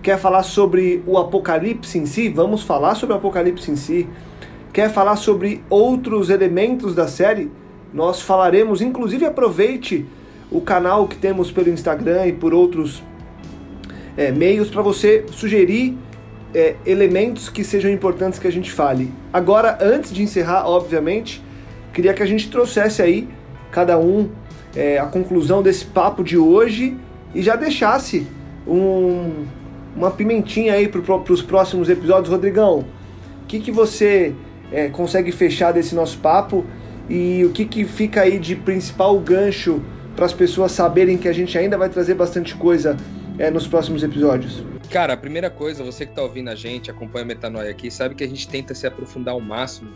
Quer 0.04 0.20
falar 0.20 0.44
sobre 0.44 1.04
o 1.08 1.18
Apocalipse 1.18 1.98
em 1.98 2.06
si? 2.06 2.30
Vamos 2.30 2.62
falar 2.62 2.94
sobre 2.94 3.16
o 3.16 3.18
Apocalipse 3.18 3.72
em 3.72 3.76
si. 3.76 4.08
Quer 4.72 4.92
falar 4.92 5.16
sobre 5.16 5.64
outros 5.68 6.30
elementos 6.30 6.94
da 6.94 7.08
série? 7.08 7.52
Nós 7.94 8.22
falaremos. 8.22 8.82
Inclusive, 8.82 9.26
aproveite 9.26 10.06
o 10.52 10.62
canal 10.62 11.08
que 11.08 11.16
temos 11.16 11.52
pelo 11.52 11.70
Instagram 11.70 12.28
e 12.28 12.34
por 12.34 12.54
outros 12.54 13.04
é, 14.18 14.32
meios 14.32 14.70
para 14.70 14.82
você 14.82 15.26
sugerir 15.32 15.98
é, 16.54 16.76
elementos 16.86 17.50
que 17.50 17.64
sejam 17.64 17.92
importantes 17.92 18.40
que 18.40 18.48
a 18.48 18.52
gente 18.52 18.72
fale. 18.72 19.12
Agora, 19.32 19.78
antes 19.82 20.12
de 20.12 20.24
encerrar, 20.24 20.68
obviamente, 20.68 21.44
queria 21.94 22.14
que 22.14 22.24
a 22.24 22.26
gente 22.26 22.50
trouxesse 22.50 23.02
aí, 23.02 23.28
cada 23.72 23.98
um, 24.00 24.30
é, 24.76 24.98
a 24.98 25.06
conclusão 25.06 25.62
desse 25.62 25.86
papo 25.86 26.24
de 26.24 26.38
hoje 26.38 26.98
e 27.34 27.42
já 27.42 27.56
deixasse 27.56 28.28
um, 28.68 29.46
uma 29.96 30.12
pimentinha 30.12 30.74
aí 30.74 30.88
para 30.88 31.02
os 31.32 31.42
próximos 31.42 31.90
episódios. 31.90 32.30
Rodrigão, 32.30 32.86
o 33.44 33.46
que, 33.48 33.60
que 33.60 33.72
você 33.72 34.34
é, 34.72 34.88
consegue 34.90 35.32
fechar 35.32 35.72
desse 35.72 35.94
nosso 35.96 36.18
papo 36.20 36.66
e 37.10 37.44
o 37.44 37.52
que, 37.52 37.66
que 37.66 37.86
fica 37.86 38.22
aí 38.22 38.38
de 38.38 38.56
principal 38.56 39.20
gancho 39.20 39.82
para 40.16 40.26
as 40.26 40.34
pessoas 40.34 40.72
saberem 40.72 41.18
que 41.18 41.28
a 41.28 41.34
gente 41.34 41.58
ainda 41.58 41.78
vai 41.78 41.90
trazer 41.90 42.14
bastante 42.14 42.56
coisa 42.56 42.96
é, 43.38 43.50
nos 43.50 43.68
próximos 43.68 44.04
episódios? 44.04 44.64
Cara, 44.90 45.14
a 45.14 45.18
primeira 45.18 45.50
coisa, 45.50 45.84
você 45.84 46.06
que 46.06 46.12
está 46.12 46.22
ouvindo 46.22 46.50
a 46.50 46.56
gente, 46.56 46.92
acompanha 46.92 47.24
a 47.24 47.28
Metanoia 47.28 47.72
aqui, 47.72 47.90
sabe 47.90 48.16
que 48.16 48.24
a 48.24 48.28
gente 48.28 48.48
tenta 48.48 48.76
se 48.76 48.86
aprofundar 48.86 49.34
ao 49.34 49.40
máximo 49.40 49.90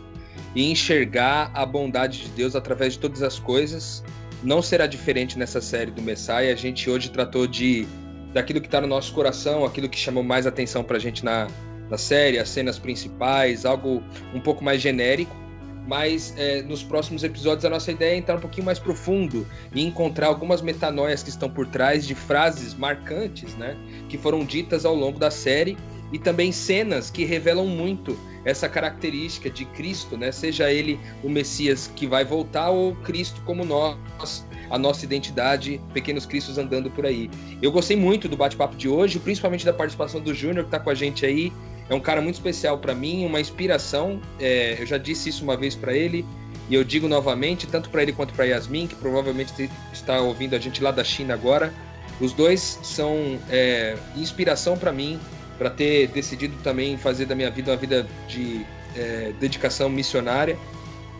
e 0.54 0.70
enxergar 0.70 1.50
a 1.54 1.64
bondade 1.66 2.22
de 2.22 2.28
Deus 2.30 2.56
através 2.56 2.94
de 2.94 2.98
todas 2.98 3.22
as 3.22 3.38
coisas. 3.38 4.02
Não 4.42 4.60
será 4.60 4.86
diferente 4.86 5.38
nessa 5.38 5.60
série 5.60 5.90
do 5.90 6.02
Messiah. 6.02 6.52
A 6.52 6.56
gente 6.56 6.88
hoje 6.88 7.10
tratou 7.10 7.46
de 7.46 7.86
daquilo 8.32 8.60
que 8.60 8.66
está 8.66 8.80
no 8.80 8.86
nosso 8.86 9.12
coração, 9.14 9.64
aquilo 9.64 9.88
que 9.88 9.98
chamou 9.98 10.22
mais 10.22 10.46
atenção 10.46 10.82
para 10.82 10.96
a 10.96 11.00
gente 11.00 11.24
na, 11.24 11.46
na 11.88 11.96
série, 11.96 12.38
as 12.38 12.48
cenas 12.48 12.78
principais, 12.78 13.64
algo 13.64 14.02
um 14.34 14.40
pouco 14.40 14.62
mais 14.62 14.80
genérico. 14.80 15.43
Mas 15.86 16.34
é, 16.36 16.62
nos 16.62 16.82
próximos 16.82 17.22
episódios 17.22 17.64
a 17.64 17.70
nossa 17.70 17.92
ideia 17.92 18.14
é 18.14 18.16
entrar 18.16 18.36
um 18.36 18.40
pouquinho 18.40 18.64
mais 18.64 18.78
profundo 18.78 19.46
e 19.74 19.84
encontrar 19.84 20.28
algumas 20.28 20.62
metanoias 20.62 21.22
que 21.22 21.28
estão 21.28 21.50
por 21.50 21.66
trás 21.66 22.06
de 22.06 22.14
frases 22.14 22.74
marcantes, 22.74 23.54
né, 23.54 23.76
que 24.08 24.16
foram 24.16 24.44
ditas 24.44 24.84
ao 24.84 24.94
longo 24.94 25.18
da 25.18 25.30
série 25.30 25.76
e 26.12 26.18
também 26.18 26.52
cenas 26.52 27.10
que 27.10 27.24
revelam 27.24 27.66
muito 27.66 28.16
essa 28.44 28.68
característica 28.68 29.48
de 29.48 29.64
Cristo, 29.64 30.16
né? 30.16 30.30
Seja 30.30 30.70
ele 30.70 31.00
o 31.22 31.28
Messias 31.28 31.90
que 31.96 32.06
vai 32.06 32.24
voltar 32.24 32.70
ou 32.70 32.94
Cristo 32.96 33.40
como 33.44 33.64
nós, 33.64 34.46
a 34.70 34.78
nossa 34.78 35.04
identidade, 35.04 35.80
pequenos 35.92 36.26
cristos 36.26 36.58
andando 36.58 36.90
por 36.90 37.06
aí. 37.06 37.30
Eu 37.62 37.72
gostei 37.72 37.96
muito 37.96 38.28
do 38.28 38.36
bate-papo 38.36 38.76
de 38.76 38.88
hoje, 38.88 39.18
principalmente 39.18 39.64
da 39.64 39.72
participação 39.72 40.20
do 40.20 40.34
Júnior 40.34 40.64
que 40.64 40.68
está 40.68 40.78
com 40.78 40.90
a 40.90 40.94
gente 40.94 41.24
aí. 41.24 41.52
É 41.88 41.94
um 41.94 42.00
cara 42.00 42.20
muito 42.20 42.36
especial 42.36 42.78
para 42.78 42.94
mim, 42.94 43.26
uma 43.26 43.40
inspiração. 43.40 44.20
É, 44.40 44.76
eu 44.78 44.86
já 44.86 44.98
disse 44.98 45.28
isso 45.28 45.44
uma 45.44 45.56
vez 45.56 45.74
para 45.74 45.94
ele 45.94 46.24
e 46.68 46.74
eu 46.74 46.82
digo 46.82 47.08
novamente, 47.08 47.66
tanto 47.66 47.90
para 47.90 48.02
ele 48.02 48.12
quanto 48.12 48.32
para 48.32 48.44
Yasmin, 48.44 48.86
que 48.86 48.94
provavelmente 48.94 49.70
está 49.92 50.20
ouvindo 50.20 50.56
a 50.56 50.58
gente 50.58 50.82
lá 50.82 50.90
da 50.90 51.04
China 51.04 51.34
agora. 51.34 51.72
Os 52.20 52.32
dois 52.32 52.78
são 52.82 53.38
é, 53.50 53.96
inspiração 54.16 54.76
para 54.76 54.92
mim 54.92 55.20
para 55.58 55.70
ter 55.70 56.08
decidido 56.08 56.56
também 56.62 56.96
fazer 56.96 57.26
da 57.26 57.34
minha 57.34 57.50
vida 57.50 57.70
uma 57.70 57.76
vida 57.76 58.06
de 58.26 58.64
é, 58.96 59.32
dedicação 59.38 59.88
missionária 59.88 60.56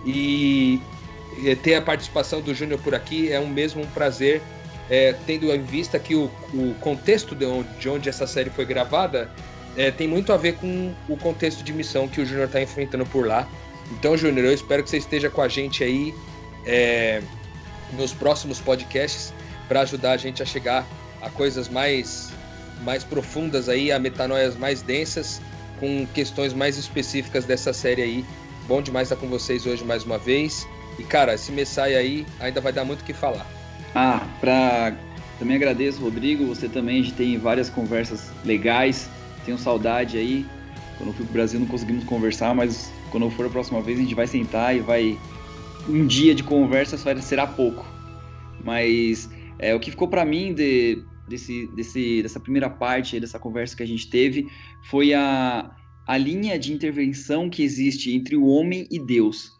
e, 0.04 0.80
ter 1.62 1.74
a 1.74 1.82
participação 1.82 2.40
do 2.40 2.54
Júnior 2.54 2.80
por 2.80 2.94
aqui 2.94 3.32
é 3.32 3.40
um 3.40 3.46
mesmo 3.48 3.82
um 3.82 3.86
prazer, 3.86 4.40
é, 4.88 5.14
tendo 5.26 5.52
em 5.52 5.62
vista 5.62 5.98
que 5.98 6.14
o, 6.14 6.30
o 6.52 6.74
contexto 6.80 7.34
de 7.34 7.44
onde, 7.44 7.68
de 7.78 7.88
onde, 7.88 8.08
essa 8.08 8.26
série 8.26 8.50
foi 8.50 8.64
gravada 8.64 9.28
é, 9.76 9.90
tem 9.90 10.06
muito 10.06 10.32
a 10.32 10.36
ver 10.36 10.54
com 10.56 10.94
o 11.08 11.16
contexto 11.16 11.62
de 11.62 11.72
missão 11.72 12.08
que 12.08 12.20
o 12.20 12.26
Júnior 12.26 12.46
está 12.46 12.60
enfrentando 12.60 13.04
por 13.06 13.26
lá. 13.26 13.48
Então, 13.92 14.16
Júnior, 14.16 14.46
eu 14.46 14.54
espero 14.54 14.82
que 14.82 14.90
você 14.90 14.98
esteja 14.98 15.28
com 15.28 15.42
a 15.42 15.48
gente 15.48 15.82
aí 15.82 16.14
é, 16.64 17.22
nos 17.92 18.12
próximos 18.12 18.60
podcasts 18.60 19.32
para 19.68 19.80
ajudar 19.80 20.12
a 20.12 20.16
gente 20.16 20.42
a 20.42 20.46
chegar 20.46 20.86
a 21.20 21.30
coisas 21.30 21.68
mais 21.68 22.32
mais 22.82 23.04
profundas 23.04 23.68
aí, 23.68 23.90
a 23.90 23.98
metanoias 23.98 24.56
mais 24.56 24.82
densas, 24.82 25.40
com 25.80 26.06
questões 26.12 26.52
mais 26.52 26.76
específicas 26.76 27.44
dessa 27.44 27.72
série 27.72 28.02
aí. 28.02 28.24
Bom 28.66 28.82
demais 28.82 29.10
estar 29.10 29.16
com 29.16 29.28
vocês 29.28 29.64
hoje 29.64 29.84
mais 29.84 30.04
uma 30.04 30.18
vez. 30.18 30.66
E 30.98 31.02
cara, 31.02 31.34
esse 31.34 31.50
Messiah 31.50 31.98
aí 31.98 32.26
ainda 32.40 32.60
vai 32.60 32.72
dar 32.72 32.84
muito 32.84 33.00
o 33.00 33.04
que 33.04 33.12
falar. 33.12 33.46
Ah, 33.94 34.26
pra... 34.40 34.94
também 35.38 35.56
agradeço, 35.56 36.00
Rodrigo. 36.00 36.46
Você 36.46 36.68
também, 36.68 37.00
a 37.00 37.02
gente 37.02 37.14
tem 37.14 37.38
várias 37.38 37.70
conversas 37.70 38.30
legais. 38.44 39.08
Tenho 39.44 39.58
saudade 39.58 40.16
aí. 40.16 40.46
Quando 40.96 41.10
eu 41.10 41.14
fui 41.14 41.24
pro 41.24 41.34
Brasil 41.34 41.58
não 41.58 41.66
conseguimos 41.66 42.04
conversar, 42.04 42.54
mas 42.54 42.92
quando 43.10 43.24
eu 43.24 43.30
for 43.30 43.46
a 43.46 43.50
próxima 43.50 43.82
vez 43.82 43.98
a 43.98 44.02
gente 44.02 44.14
vai 44.14 44.26
sentar 44.26 44.76
e 44.76 44.80
vai. 44.80 45.18
Um 45.88 46.06
dia 46.06 46.34
de 46.34 46.42
conversa 46.42 46.96
só 46.96 47.14
será 47.16 47.46
pouco. 47.46 47.84
Mas 48.64 49.28
é, 49.58 49.74
o 49.74 49.80
que 49.80 49.90
ficou 49.90 50.08
para 50.08 50.24
mim 50.24 50.54
de, 50.54 51.02
desse, 51.28 51.66
desse, 51.74 52.22
dessa 52.22 52.40
primeira 52.40 52.70
parte 52.70 53.20
dessa 53.20 53.38
conversa 53.38 53.76
que 53.76 53.82
a 53.82 53.86
gente 53.86 54.08
teve 54.08 54.48
foi 54.84 55.12
a, 55.12 55.70
a 56.06 56.16
linha 56.16 56.58
de 56.58 56.72
intervenção 56.72 57.50
que 57.50 57.62
existe 57.62 58.14
entre 58.14 58.36
o 58.36 58.46
homem 58.46 58.86
e 58.90 58.98
Deus. 58.98 59.52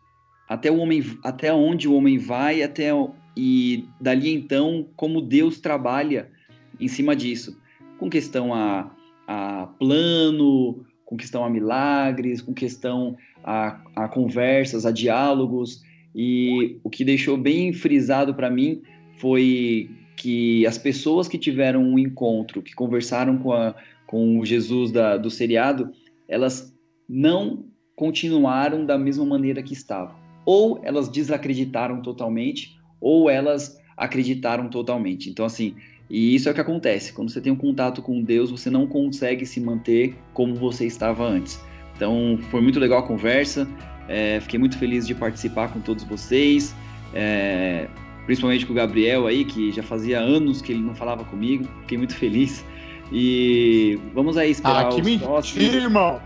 Até 0.49 0.71
o 0.71 0.77
homem, 0.79 1.05
até 1.23 1.53
onde 1.53 1.89
o 1.89 1.95
homem 1.95 2.19
vai, 2.19 2.63
até 2.63 2.91
e 3.37 3.89
dali 4.01 4.33
então 4.33 4.89
como 4.97 5.21
Deus 5.21 5.59
trabalha 5.59 6.31
em 6.79 6.87
cima 6.87 7.17
disso, 7.17 7.59
com 7.99 8.11
questão 8.11 8.55
a, 8.55 8.91
a 9.27 9.67
plano, 9.79 10.85
com 11.05 11.17
questão 11.17 11.45
a 11.45 11.51
milagres, 11.51 12.41
com 12.41 12.53
questão 12.53 13.17
a, 13.43 13.81
a 13.95 14.09
conversas, 14.09 14.87
a 14.87 14.91
diálogos. 14.91 15.83
E 16.15 16.79
o 16.83 16.91
que 16.91 17.05
deixou 17.05 17.37
bem 17.37 17.73
frisado 17.73 18.35
para 18.35 18.51
mim 18.51 18.83
foi 19.19 19.91
que 20.17 20.67
as 20.67 20.79
pessoas 20.79 21.29
que 21.29 21.39
tiveram 21.39 21.83
um 21.83 21.99
encontro, 21.99 22.63
que 22.63 22.75
conversaram 22.75 23.39
com, 23.39 23.53
a, 23.53 23.75
com 24.07 24.39
o 24.39 24.47
Jesus 24.47 24.91
da, 24.91 25.17
do 25.17 25.31
seriado, 25.31 25.91
elas 26.29 26.73
não 27.09 27.65
continuaram 27.97 28.85
da 28.85 28.99
mesma 28.99 29.25
maneira 29.25 29.63
que 29.63 29.73
estavam. 29.73 30.17
Ou 30.47 30.81
elas 30.83 31.09
desacreditaram 31.09 32.03
totalmente, 32.03 32.77
ou 33.01 33.29
elas 33.31 33.79
acreditaram 33.97 34.69
totalmente. 34.69 35.31
Então, 35.31 35.45
assim, 35.45 35.75
e 36.09 36.35
isso 36.35 36.49
é 36.49 36.53
o 36.53 36.55
que 36.55 36.61
acontece. 36.61 37.13
Quando 37.13 37.31
você 37.31 37.41
tem 37.41 37.53
um 37.53 37.57
contato 37.57 38.03
com 38.03 38.23
Deus, 38.23 38.51
você 38.51 38.71
não 38.71 38.87
consegue 38.87 39.47
se 39.47 39.61
manter 39.61 40.17
como 40.33 40.55
você 40.55 40.87
estava 40.87 41.25
antes. 41.25 41.61
Então, 41.97 42.39
foi 42.51 42.61
muito 42.61 42.79
legal 42.79 42.99
a 42.99 43.03
conversa. 43.03 43.69
É, 44.09 44.39
fiquei 44.41 44.59
muito 44.59 44.77
feliz 44.77 45.07
de 45.07 45.15
participar 45.15 45.73
com 45.73 45.81
todos 45.81 46.05
vocês. 46.05 46.75
É, 47.15 47.89
principalmente 48.27 48.67
com 48.67 48.73
o 48.73 48.77
Gabriel 48.77 49.27
aí, 49.27 49.45
que 49.45 49.73
já 49.73 49.83
fazia 49.83 50.19
anos 50.19 50.61
que 50.61 50.73
ele 50.73 50.83
não 50.83 50.95
falava 50.95 51.25
comigo, 51.25 51.65
fiquei 51.83 51.99
muito 51.99 52.15
feliz. 52.15 52.65
E 53.13 53.99
vamos 54.13 54.37
aí 54.37 54.51
esperar 54.51 54.87
ah, 54.87 54.89
que 54.89 55.01
os 55.01 55.07
mentira, 55.07 55.27
próximos. 55.27 55.75
irmão! 55.75 56.21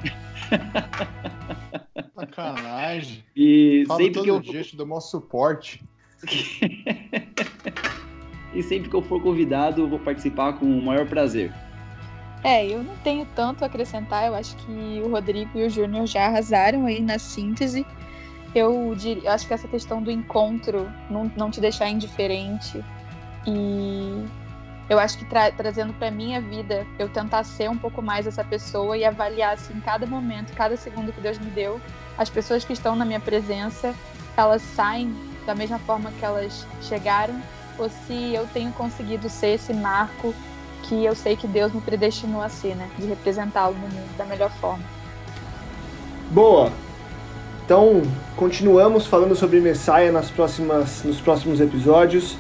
Sacanagem. 2.15 3.25
E 3.37 3.85
Fala 3.87 4.01
sempre 4.01 4.15
todo 4.15 4.25
que 4.25 4.31
eu 4.31 4.41
dia, 4.41 4.63
te 4.63 4.77
dou 4.77 4.87
maior 4.87 5.01
suporte. 5.01 5.83
e 8.53 8.63
sempre 8.63 8.89
que 8.89 8.97
eu 8.97 9.03
for 9.03 9.23
convidado, 9.23 9.83
eu 9.83 9.89
vou 9.89 9.99
participar 9.99 10.55
com 10.55 10.67
o 10.67 10.83
maior 10.83 11.07
prazer. 11.07 11.53
É, 12.45 12.67
eu 12.67 12.83
não 12.83 12.97
tenho 12.99 13.27
tanto 13.35 13.65
a 13.65 13.67
acrescentar, 13.67 14.27
eu 14.27 14.35
acho 14.35 14.57
que 14.57 15.03
o 15.05 15.11
Rodrigo 15.11 15.59
e 15.59 15.67
o 15.67 15.71
Júnior 15.71 16.07
já 16.07 16.27
arrasaram 16.27 16.87
aí 16.87 17.03
na 17.03 17.19
síntese. 17.19 17.85
Eu, 18.55 18.97
eu 19.23 19.31
acho 19.31 19.47
que 19.47 19.55
essa 19.55 19.69
questão 19.69 20.03
do 20.03 20.11
encontro, 20.11 20.91
não, 21.11 21.31
não 21.37 21.51
te 21.51 21.61
deixar 21.61 21.89
indiferente 21.91 22.83
e 23.47 24.25
eu 24.89 24.99
acho 24.99 25.19
que 25.19 25.25
tra 25.25 25.51
trazendo 25.53 25.93
para 25.93 26.11
minha 26.11 26.41
vida, 26.41 26.87
eu 26.99 27.09
tentar 27.09 27.45
ser 27.45 27.69
um 27.69 27.77
pouco 27.77 28.01
mais 28.01 28.27
essa 28.27 28.43
pessoa 28.43 28.97
e 28.97 29.05
avaliar 29.05 29.55
assim 29.55 29.79
cada 29.81 30.07
momento, 30.07 30.55
cada 30.55 30.77
segundo 30.77 31.13
que 31.13 31.21
Deus 31.21 31.39
me 31.39 31.51
deu, 31.51 31.81
as 32.17 32.31
pessoas 32.31 32.65
que 32.65 32.73
estão 32.73 32.97
na 32.97 33.05
minha 33.05 33.21
presença, 33.21 33.95
elas 34.37 34.63
saem 34.63 35.15
da 35.45 35.55
mesma 35.55 35.79
forma 35.81 36.11
que 36.13 36.25
elas 36.25 36.67
chegaram, 36.81 37.41
ou 37.79 37.89
se 37.89 38.35
eu 38.35 38.47
tenho 38.53 38.73
conseguido 38.73 39.29
ser 39.29 39.55
esse 39.55 39.73
marco 39.73 40.35
que 40.83 41.05
eu 41.05 41.15
sei 41.15 41.37
que 41.37 41.47
Deus 41.47 41.73
me 41.73 41.81
predestinou 41.81 42.41
a 42.41 42.49
ser, 42.49 42.75
né? 42.75 42.89
De 42.99 43.07
representá-lo 43.07 43.75
no 43.75 43.89
mundo 43.89 44.17
da 44.17 44.25
melhor 44.25 44.51
forma. 44.61 44.85
Boa! 46.31 46.73
Então, 47.65 48.03
continuamos 48.35 49.07
falando 49.07 49.37
sobre 49.37 49.61
Messiah 49.61 50.11
nas 50.11 50.31
próximas, 50.31 51.03
nos 51.05 51.21
próximos 51.21 51.61
episódios. 51.61 52.37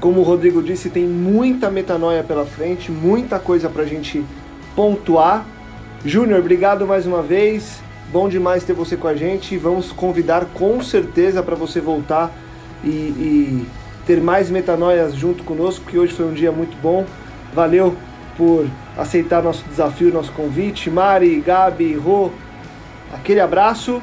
Como 0.00 0.20
o 0.20 0.24
Rodrigo 0.24 0.62
disse, 0.62 0.90
tem 0.90 1.06
muita 1.06 1.70
metanoia 1.70 2.24
pela 2.24 2.44
frente, 2.44 2.90
muita 2.90 3.38
coisa 3.38 3.68
pra 3.68 3.84
gente 3.84 4.24
pontuar. 4.74 5.46
Júnior, 6.04 6.40
obrigado 6.40 6.86
mais 6.86 7.06
uma 7.06 7.22
vez. 7.22 7.80
Bom 8.12 8.28
demais 8.28 8.64
ter 8.64 8.72
você 8.72 8.96
com 8.96 9.06
a 9.06 9.14
gente. 9.14 9.56
Vamos 9.56 9.92
convidar 9.92 10.46
com 10.54 10.82
certeza 10.82 11.42
para 11.42 11.54
você 11.54 11.80
voltar 11.80 12.32
e, 12.82 12.88
e 12.88 13.66
ter 14.08 14.22
mais 14.22 14.48
metanoias 14.48 15.14
junto 15.14 15.44
conosco, 15.44 15.84
que 15.84 15.98
hoje 15.98 16.14
foi 16.14 16.24
um 16.24 16.32
dia 16.32 16.50
muito 16.50 16.74
bom. 16.80 17.04
Valeu 17.52 17.94
por 18.38 18.66
aceitar 18.96 19.42
nosso 19.42 19.62
desafio, 19.68 20.10
nosso 20.10 20.32
convite. 20.32 20.88
Mari, 20.88 21.38
Gabi, 21.40 21.94
Rô, 21.94 22.30
aquele 23.12 23.38
abraço 23.38 24.00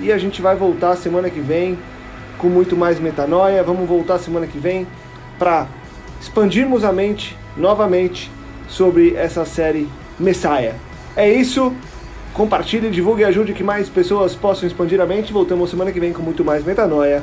e 0.00 0.10
a 0.10 0.18
gente 0.18 0.42
vai 0.42 0.56
voltar 0.56 0.96
semana 0.96 1.30
que 1.30 1.38
vem 1.38 1.78
com 2.38 2.48
muito 2.48 2.76
mais 2.76 2.98
metanoia. 2.98 3.62
Vamos 3.62 3.88
voltar 3.88 4.18
semana 4.18 4.48
que 4.48 4.58
vem 4.58 4.84
para 5.38 5.68
expandirmos 6.20 6.82
a 6.82 6.92
mente 6.92 7.36
novamente 7.56 8.28
sobre 8.66 9.14
essa 9.14 9.44
série 9.44 9.88
Messiah. 10.18 10.74
É 11.14 11.30
isso. 11.30 11.72
Compartilhe, 12.34 12.90
divulgue 12.90 13.22
e 13.22 13.24
ajude 13.24 13.52
que 13.52 13.62
mais 13.62 13.88
pessoas 13.88 14.34
possam 14.34 14.66
expandir 14.66 15.00
a 15.00 15.06
mente. 15.06 15.32
Voltamos 15.32 15.70
semana 15.70 15.92
que 15.92 16.00
vem 16.00 16.12
com 16.12 16.20
muito 16.20 16.44
mais 16.44 16.64
metanoia. 16.64 17.22